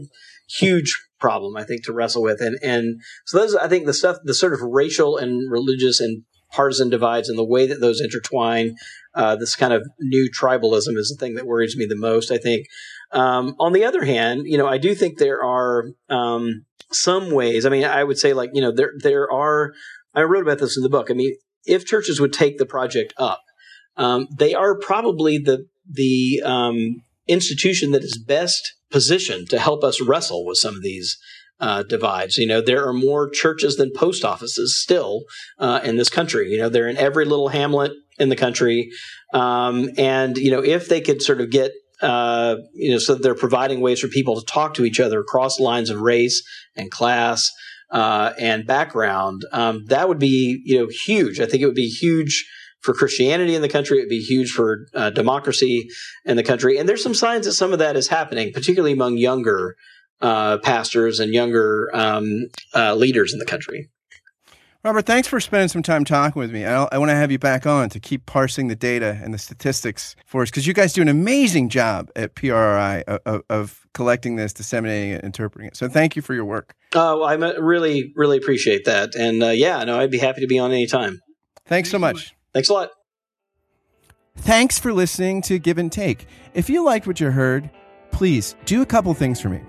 huge 0.50 1.05
problem, 1.20 1.56
I 1.56 1.64
think, 1.64 1.84
to 1.86 1.94
wrestle 1.94 2.24
with. 2.24 2.42
And, 2.42 2.58
and 2.62 3.02
so 3.26 3.40
those, 3.40 3.56
I 3.56 3.68
think 3.68 3.86
the 3.86 3.94
stuff, 3.94 4.18
the 4.24 4.34
sort 4.34 4.54
of 4.54 4.62
racial 4.62 5.18
and 5.18 5.50
religious 5.52 6.00
and 6.00 6.24
partisan 6.52 6.90
divides 6.90 7.30
and 7.30 7.38
the 7.38 7.46
way 7.46 7.68
that 7.68 7.82
those 7.82 8.02
intertwine, 8.02 8.76
uh, 9.14 9.36
this 9.36 9.56
kind 9.56 9.74
of 9.74 9.86
new 10.00 10.30
tribalism 10.30 10.98
is 10.98 11.10
the 11.10 11.18
thing 11.20 11.36
that 11.36 11.46
worries 11.46 11.76
me 11.76 11.86
the 11.86 11.96
most, 11.96 12.32
I 12.32 12.38
think. 12.38 12.68
Um, 13.12 13.56
on 13.60 13.74
the 13.74 13.86
other 13.86 14.06
hand, 14.06 14.44
you 14.46 14.58
know, 14.58 14.68
I 14.68 14.78
do 14.78 14.96
think 14.96 15.18
there 15.18 15.44
are, 15.44 15.86
um, 16.10 16.66
some 16.92 17.32
ways, 17.32 17.66
I 17.66 17.70
mean, 17.70 17.84
I 17.84 18.04
would 18.04 18.18
say 18.18 18.34
like, 18.34 18.52
you 18.54 18.62
know, 18.62 18.72
there, 18.72 18.92
there 18.98 19.32
are, 19.32 19.74
I 20.14 20.22
wrote 20.22 20.44
about 20.44 20.60
this 20.60 20.78
in 20.78 20.84
the 20.84 20.90
book. 20.90 21.10
I 21.10 21.14
mean, 21.14 21.36
if 21.66 21.86
churches 21.86 22.20
would 22.22 22.32
take 22.32 22.58
the 22.58 22.66
project 22.66 23.14
up, 23.18 23.42
um, 23.98 24.28
they 24.38 24.54
are 24.54 24.78
probably 24.78 25.38
the, 25.38 25.66
the, 25.90 26.42
um, 26.46 27.02
institution 27.28 27.92
that 27.92 28.04
is 28.04 28.18
best 28.18 28.76
positioned 28.96 29.50
to 29.50 29.60
help 29.60 29.84
us 29.84 30.00
wrestle 30.00 30.46
with 30.46 30.58
some 30.58 30.74
of 30.74 30.82
these 30.82 31.18
uh, 31.60 31.84
divides. 31.84 32.38
You 32.38 32.48
know, 32.48 32.62
there 32.62 32.88
are 32.88 32.94
more 32.94 33.30
churches 33.30 33.76
than 33.76 33.92
post 33.94 34.24
offices 34.24 34.82
still 34.82 35.24
uh, 35.60 35.82
in 35.84 35.98
this 35.98 36.08
country. 36.08 36.50
You 36.50 36.60
know, 36.60 36.70
they're 36.70 36.88
in 36.88 36.96
every 36.96 37.26
little 37.26 37.50
hamlet 37.50 37.92
in 38.18 38.30
the 38.30 38.38
country. 38.38 38.90
Um, 39.34 39.90
and, 39.98 40.38
you 40.38 40.50
know, 40.50 40.64
if 40.64 40.88
they 40.88 41.02
could 41.02 41.22
sort 41.22 41.42
of 41.42 41.50
get 41.50 41.74
uh, 42.02 42.56
you 42.74 42.92
know, 42.92 42.98
so 42.98 43.16
they're 43.16 43.36
providing 43.36 43.82
ways 43.82 44.00
for 44.00 44.08
people 44.08 44.40
to 44.40 44.46
talk 44.46 44.76
to 44.76 44.86
each 44.86 45.02
other 45.02 45.20
across 45.20 45.60
lines 45.60 45.90
of 45.90 46.00
race 46.00 46.42
and 46.78 46.90
class 46.90 47.52
uh, 47.92 48.32
and 48.40 48.66
background. 48.66 49.44
Um, 49.52 49.86
that 49.88 50.08
would 50.08 50.20
be, 50.20 50.62
you 50.66 50.80
know, 50.80 50.88
huge. 51.06 51.42
I 51.42 51.46
think 51.46 51.64
it 51.64 51.66
would 51.66 51.76
be 51.76 51.90
huge 51.90 52.46
for 52.86 52.94
Christianity 52.94 53.56
in 53.56 53.62
the 53.62 53.70
country. 53.70 53.98
It'd 53.98 54.10
be 54.10 54.22
huge 54.22 54.52
for 54.52 54.88
uh, 54.94 55.10
democracy 55.10 55.90
in 56.24 56.38
the 56.38 56.44
country. 56.44 56.78
And 56.78 56.88
there's 56.88 57.04
some 57.04 57.16
signs 57.16 57.46
that 57.46 57.54
some 57.54 57.74
of 57.74 57.80
that 57.80 57.98
is 57.98 58.08
happening, 58.08 58.54
particularly 58.54 58.94
among 58.94 59.18
younger 59.18 59.76
uh, 60.22 60.60
pastors 60.60 61.20
and 61.20 61.34
younger 61.34 61.90
um, 61.94 62.46
uh, 62.74 62.96
leaders 62.96 63.34
in 63.34 63.40
the 63.40 63.46
country. 63.46 63.90
Robert, 64.84 65.08
thanks 65.08 65.28
for 65.28 65.40
spending 65.40 65.68
some 65.68 65.82
time 65.82 66.06
talking 66.06 66.40
with 66.40 66.52
me. 66.52 66.64
I, 66.64 66.88
I 66.92 67.00
want 67.00 67.10
to 67.10 67.16
have 67.16 67.32
you 67.32 67.40
back 67.40 67.66
on 67.66 67.90
to 67.90 68.00
keep 68.00 68.28
parsing 68.28 68.68
the 68.68 68.76
data 68.76 69.20
and 69.24 69.34
the 69.34 69.40
statistics 69.40 70.16
for 70.28 70.44
us 70.44 70.52
because 70.52 70.68
you 70.68 70.76
guys 70.76 70.94
do 70.94 71.02
an 71.02 71.08
amazing 71.08 71.70
job 71.70 72.12
at 72.16 72.36
PRRI 72.36 73.04
of, 73.26 73.42
of, 73.50 73.82
collecting 73.96 74.36
this, 74.36 74.54
disseminating 74.54 75.12
it, 75.12 75.24
interpreting 75.24 75.70
it. 75.70 75.76
So 75.76 75.88
thank 75.88 76.16
you 76.16 76.22
for 76.22 76.36
your 76.36 76.46
work. 76.46 76.76
Oh, 76.94 77.24
I 77.24 77.34
really, 77.34 78.14
really 78.16 78.38
appreciate 78.38 78.86
that. 78.86 79.16
And 79.16 79.42
uh, 79.42 79.50
yeah, 79.50 79.84
no, 79.86 80.00
I'd 80.00 80.12
be 80.12 80.20
happy 80.20 80.42
to 80.42 80.48
be 80.48 80.60
on 80.60 80.72
anytime. 80.72 81.22
Thanks 81.66 81.90
so 81.90 81.98
much. 81.98 82.36
Thanks 82.56 82.70
a 82.70 82.74
lot. 82.74 82.90
Thanks 84.38 84.80
for 84.80 84.92
listening 84.94 85.44
to 85.44 85.60
Give 85.60 85.78
and 85.78 85.92
Take. 85.92 86.26
If 86.56 86.70
you 86.70 86.84
liked 86.84 87.06
what 87.06 87.20
you 87.20 87.30
heard, 87.30 87.70
please 88.12 88.56
do 88.66 88.82
a 88.82 88.86
couple 88.86 89.14
things 89.14 89.40
for 89.40 89.50
me. 89.50 89.62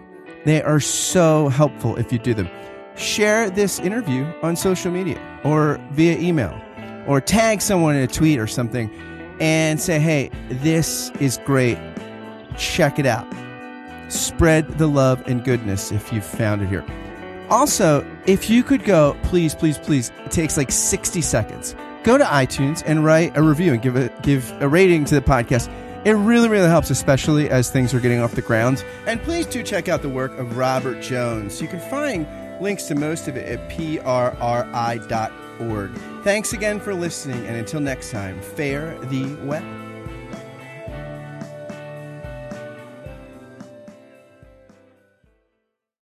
They 0.46 0.62
are 0.62 0.80
so 0.80 1.48
helpful 1.48 1.96
if 1.96 2.10
you 2.12 2.18
do 2.18 2.32
them 2.32 2.48
share 2.96 3.50
this 3.50 3.78
interview 3.80 4.24
on 4.42 4.56
social 4.56 4.90
media 4.90 5.20
or 5.44 5.78
via 5.92 6.18
email 6.18 6.58
or 7.06 7.20
tag 7.20 7.60
someone 7.60 7.94
in 7.94 8.02
a 8.02 8.06
tweet 8.06 8.38
or 8.38 8.46
something 8.46 8.90
and 9.40 9.80
say, 9.80 9.98
hey, 9.98 10.30
this 10.48 11.10
is 11.20 11.38
great. 11.44 11.78
Check 12.56 12.98
it 12.98 13.06
out. 13.06 13.26
Spread 14.08 14.78
the 14.78 14.86
love 14.86 15.22
and 15.26 15.44
goodness 15.44 15.92
if 15.92 16.12
you've 16.12 16.24
found 16.24 16.62
it 16.62 16.68
here. 16.68 16.84
Also, 17.50 18.04
if 18.26 18.48
you 18.48 18.62
could 18.62 18.84
go, 18.84 19.16
please, 19.24 19.54
please, 19.54 19.78
please, 19.78 20.10
it 20.24 20.30
takes 20.30 20.56
like 20.56 20.72
60 20.72 21.20
seconds. 21.20 21.76
Go 22.06 22.16
to 22.16 22.24
iTunes 22.24 22.84
and 22.86 23.04
write 23.04 23.36
a 23.36 23.42
review 23.42 23.72
and 23.72 23.82
give 23.82 23.96
a, 23.96 24.08
give 24.22 24.50
a 24.62 24.68
rating 24.68 25.04
to 25.06 25.16
the 25.16 25.20
podcast. 25.20 25.68
It 26.06 26.12
really, 26.12 26.48
really 26.48 26.68
helps, 26.68 26.88
especially 26.90 27.50
as 27.50 27.68
things 27.68 27.92
are 27.92 27.98
getting 27.98 28.20
off 28.20 28.36
the 28.36 28.42
ground. 28.42 28.84
And 29.06 29.20
please 29.20 29.44
do 29.44 29.60
check 29.64 29.88
out 29.88 30.02
the 30.02 30.08
work 30.08 30.38
of 30.38 30.56
Robert 30.56 31.02
Jones. 31.02 31.60
You 31.60 31.66
can 31.66 31.80
find 31.90 32.24
Links 32.60 32.84
to 32.84 32.94
most 32.94 33.26
of 33.26 33.36
it 33.36 33.48
at 33.48 33.68
prri.org. 33.68 34.00
Thanks 36.22 36.52
again 36.52 36.78
for 36.78 36.94
listening, 36.94 37.44
and 37.46 37.56
until 37.56 37.80
next 37.80 38.12
time, 38.12 38.40
fare 38.40 38.96
thee 39.06 39.34
well. 39.42 39.85